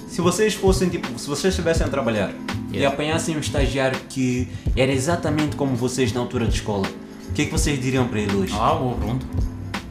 Se 0.08 0.20
vocês 0.20 0.54
fossem 0.54 0.88
tipo, 0.88 1.06
se 1.18 1.28
vocês 1.28 1.52
estivessem 1.52 1.86
a 1.86 1.90
trabalhar 1.90 2.30
e 2.72 2.76
Yeah. 2.78 2.94
apanhassem 2.94 3.36
um 3.36 3.40
estagiário 3.40 3.98
que 4.08 4.48
era 4.76 4.90
exatamente 4.92 5.56
como 5.56 5.74
vocês 5.76 6.12
na 6.12 6.20
altura 6.20 6.46
de 6.46 6.54
escola, 6.56 6.86
o 7.28 7.32
que 7.32 7.42
é 7.42 7.44
que 7.46 7.50
vocês 7.52 7.80
diriam 7.80 8.06
para 8.08 8.20
ele 8.20 8.34
hoje? 8.36 8.52
Ah, 8.58 8.74
boa 8.74 8.94
pergunta. 8.96 9.26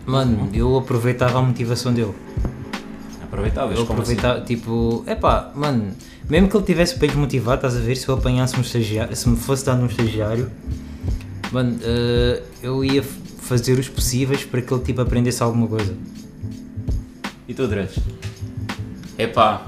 Mano, 0.06 0.50
eu 0.54 0.78
aproveitava 0.78 1.40
a 1.40 1.42
motivação 1.42 1.94
dele. 1.94 2.14
Aproveitáveis, 3.24 3.80
Eu 3.80 3.86
como 3.86 4.02
assim? 4.02 4.14
aproveitava, 4.14 4.46
tipo, 4.46 5.04
epá, 5.08 5.52
mano, 5.56 5.94
mesmo 6.30 6.48
que 6.48 6.58
ele 6.58 6.66
tivesse 6.66 6.98
bem 7.00 7.10
desmotivado, 7.10 7.56
estás 7.58 7.76
a 7.76 7.80
ver? 7.80 7.96
Se 7.96 8.08
eu 8.08 8.16
apanhasse 8.16 8.58
um 8.58 8.62
estagiário, 8.62 9.16
se 9.16 9.28
me 9.28 9.36
fosse 9.36 9.66
dado 9.66 9.82
um 9.82 9.88
estagiário, 9.88 10.50
mano, 11.52 11.80
eh, 11.82 12.44
eu 12.62 12.84
ia 12.84 13.04
fazer 13.04 13.78
os 13.78 13.88
possíveis 13.88 14.44
para 14.44 14.62
que 14.62 14.74
ele 14.74 14.84
tipo 14.84 15.02
aprendesse 15.02 15.42
alguma 15.44 15.68
coisa. 15.68 15.96
E 17.48 17.54
tu, 17.54 17.68
Dredes? 17.68 17.98
Epá, 19.18 19.66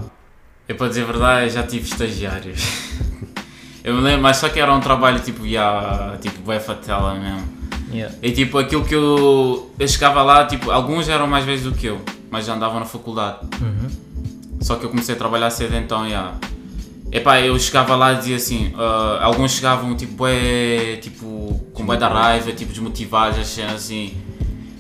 eu 0.67 0.75
para 0.75 0.89
dizer 0.89 1.03
a 1.03 1.05
verdade 1.05 1.49
já 1.51 1.63
tive 1.63 1.87
estagiários. 1.87 2.61
Eu 3.83 3.95
me 3.95 4.01
lembro, 4.01 4.23
mas 4.23 4.35
só 4.35 4.49
que 4.49 4.59
era 4.59 4.73
um 4.73 4.81
trabalho 4.81 5.17
tipo, 5.21 5.47
já, 5.47 6.17
tipo, 6.19 6.41
bué 6.41 6.59
fatela 6.59 7.15
mesmo. 7.15 7.47
Yeah. 7.89 8.13
E 8.21 8.33
tipo, 8.33 8.57
aquilo 8.57 8.83
que 8.83 8.93
eu, 8.93 9.71
eu 9.79 9.87
chegava 9.87 10.21
lá, 10.23 10.45
tipo, 10.45 10.69
alguns 10.69 11.07
eram 11.07 11.25
mais 11.25 11.45
velhos 11.45 11.63
do 11.63 11.71
que 11.71 11.85
eu, 11.85 12.01
mas 12.29 12.45
já 12.45 12.53
andavam 12.53 12.81
na 12.81 12.85
faculdade. 12.85 13.47
Uhum. 13.61 14.59
Só 14.59 14.75
que 14.75 14.83
eu 14.83 14.89
comecei 14.89 15.15
a 15.15 15.17
trabalhar 15.17 15.49
cedo 15.51 15.73
então, 15.77 16.09
já. 16.09 16.33
Epá, 17.11 17.39
eu 17.39 17.57
chegava 17.57 17.95
lá 17.95 18.13
e 18.13 18.17
dizia 18.17 18.35
assim, 18.35 18.73
ah, 18.77 19.19
alguns 19.21 19.51
chegavam 19.51 19.95
tipo, 19.95 20.13
bué, 20.13 20.97
tipo, 21.01 21.65
com 21.73 21.85
bué 21.85 21.97
da 21.97 22.09
raiva, 22.09 22.51
tipo, 22.51 22.71
desmotivados, 22.71 23.39
assim. 23.39 24.13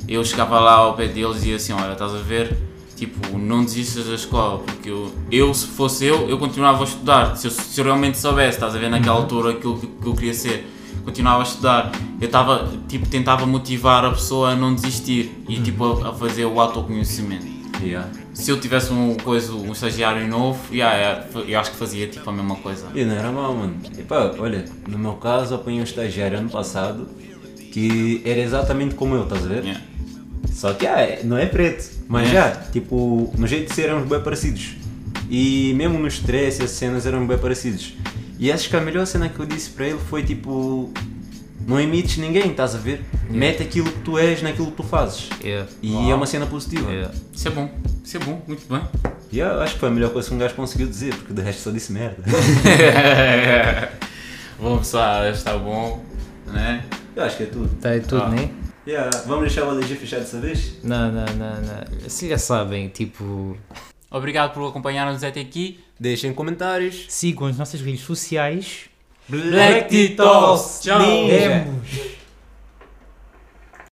Eu 0.07 0.23
chegava 0.23 0.59
lá 0.59 0.73
ao 0.73 0.93
pé 0.93 1.07
deles 1.07 1.37
e 1.37 1.39
dizia 1.39 1.55
assim, 1.55 1.73
olha, 1.73 1.93
estás 1.93 2.13
a 2.13 2.17
ver? 2.17 2.55
Tipo, 2.95 3.37
não 3.37 3.63
desistas 3.63 4.07
da 4.07 4.15
escola, 4.15 4.59
porque 4.59 4.89
eu, 4.89 5.13
eu 5.31 5.53
se 5.53 5.67
fosse 5.67 6.05
eu, 6.05 6.27
eu 6.27 6.37
continuava 6.37 6.81
a 6.81 6.87
estudar. 6.87 7.35
Se 7.37 7.47
eu, 7.47 7.51
se 7.51 7.79
eu 7.79 7.85
realmente 7.85 8.17
soubesse, 8.17 8.57
estás 8.57 8.75
a 8.75 8.79
ver, 8.79 8.89
naquela 8.89 9.17
altura 9.17 9.51
aquilo 9.51 9.77
que, 9.77 9.87
que 9.87 10.07
eu 10.07 10.15
queria 10.15 10.33
ser, 10.33 10.67
continuava 11.05 11.39
a 11.39 11.43
estudar. 11.43 11.91
Eu 12.19 12.25
estava, 12.25 12.67
tipo, 12.87 13.07
tentava 13.07 13.45
motivar 13.45 14.03
a 14.03 14.09
pessoa 14.11 14.49
a 14.51 14.55
não 14.55 14.73
desistir 14.73 15.43
e 15.47 15.59
tipo, 15.61 16.03
a, 16.03 16.09
a 16.09 16.13
fazer 16.13 16.45
o 16.45 16.59
autoconhecimento 16.59 17.57
Yeah. 17.81 18.09
Se 18.37 18.51
eu 18.51 18.59
tivesse 18.59 18.93
um, 18.93 19.15
coisa, 19.15 19.51
um 19.53 19.71
estagiário 19.71 20.27
novo, 20.27 20.59
yeah, 20.73 20.95
yeah, 20.95 21.25
eu 21.47 21.59
acho 21.59 21.71
que 21.71 21.77
fazia 21.77 22.07
tipo 22.07 22.29
a 22.29 22.33
mesma 22.33 22.55
coisa. 22.57 22.85
E 22.93 23.03
não 23.03 23.15
era 23.15 23.31
mal, 23.31 23.53
mano. 23.53 23.75
Epá, 23.97 24.31
olha, 24.37 24.63
no 24.87 24.97
meu 24.99 25.13
caso 25.13 25.53
eu 25.55 25.57
apanhei 25.59 25.79
um 25.81 25.83
estagiário 25.83 26.37
ano 26.37 26.49
passado 26.49 27.07
que 27.71 28.21
era 28.23 28.39
exatamente 28.39 28.95
como 28.95 29.15
eu, 29.15 29.23
estás 29.23 29.43
a 29.43 29.47
ver? 29.47 29.63
Yeah. 29.63 29.81
Só 30.53 30.73
que 30.73 30.85
ah, 30.87 31.19
não 31.23 31.37
é 31.37 31.45
preto, 31.45 31.89
mas 32.07 32.29
É. 32.29 32.33
já, 32.33 32.51
tipo, 32.71 33.33
no 33.37 33.45
jeito 33.47 33.69
de 33.69 33.75
ser 33.75 33.83
éramos 33.83 34.07
bem 34.07 34.19
parecidos. 34.21 34.75
E 35.29 35.73
mesmo 35.75 35.97
no 35.99 36.07
estresse, 36.07 36.63
as 36.63 36.71
cenas 36.71 37.05
eram 37.05 37.25
bem 37.27 37.37
parecidos. 37.37 37.93
E 38.39 38.51
acho 38.51 38.69
que 38.69 38.75
a 38.75 38.81
melhor 38.81 39.05
cena 39.07 39.29
que 39.29 39.39
eu 39.39 39.45
disse 39.45 39.69
para 39.71 39.87
ele 39.87 39.99
foi 40.09 40.23
tipo: 40.23 40.91
não 41.67 41.79
imites 41.79 42.17
ninguém, 42.17 42.49
estás 42.51 42.73
a 42.73 42.77
ver? 42.77 43.03
Mete 43.29 43.61
aquilo 43.61 43.91
que 43.91 43.99
tu 43.99 44.17
és 44.17 44.41
naquilo 44.41 44.67
que 44.67 44.77
tu 44.77 44.83
fazes. 44.83 45.29
Yeah. 45.43 45.69
E 45.83 45.91
Uau. 45.93 46.11
é 46.11 46.15
uma 46.15 46.25
cena 46.25 46.45
positiva. 46.47 46.89
Yeah. 46.89 47.13
Isso 47.33 47.47
é 47.47 47.51
bom, 47.51 47.69
isso 48.03 48.17
é 48.17 48.19
bom, 48.21 48.41
muito 48.47 48.65
bem. 48.73 48.81
E 49.31 49.39
eu 49.39 49.61
acho 49.61 49.73
que 49.73 49.79
foi 49.81 49.89
a 49.89 49.91
melhor 49.91 50.11
coisa 50.11 50.29
que 50.29 50.33
um 50.33 50.37
gajo 50.37 50.55
conseguiu 50.55 50.87
dizer, 50.87 51.13
porque 51.13 51.33
de 51.33 51.41
resto 51.41 51.61
só 51.63 51.71
disse 51.71 51.91
merda. 51.91 52.23
bom 54.59 54.77
pessoal, 54.77 55.27
está 55.29 55.57
bom, 55.57 56.03
né? 56.47 56.83
eu 57.15 57.23
acho 57.23 57.37
que 57.37 57.43
é 57.43 57.47
tudo. 57.47 57.69
Tá 57.81 57.89
aí 57.89 57.99
tudo, 57.99 58.23
Ah. 58.23 58.29
né? 58.29 58.49
Yeah, 58.87 59.09
vamos 59.25 59.47
deixar 59.47 59.65
o 59.67 59.71
LG 59.77 59.95
fechar 59.95 60.19
dessa 60.19 60.39
vez? 60.39 60.81
Não, 60.81 61.11
não, 61.11 61.25
não, 61.25 61.61
não. 61.61 62.09
Se 62.09 62.29
já 62.29 62.37
sabem, 62.37 62.87
tipo, 62.87 63.57
Obrigado 64.09 64.53
por 64.53 64.65
acompanhar-nos 64.69 65.21
até 65.25 65.41
aqui. 65.41 65.81
Deixem 65.99 66.33
comentários. 66.33 67.05
sigam 67.09 67.47
as 67.47 67.57
nossas 67.57 67.81
redes 67.81 67.99
sociais. 68.01 68.85
Black 69.29 69.89
Titos, 69.89 70.79
tchau! 70.81 71.01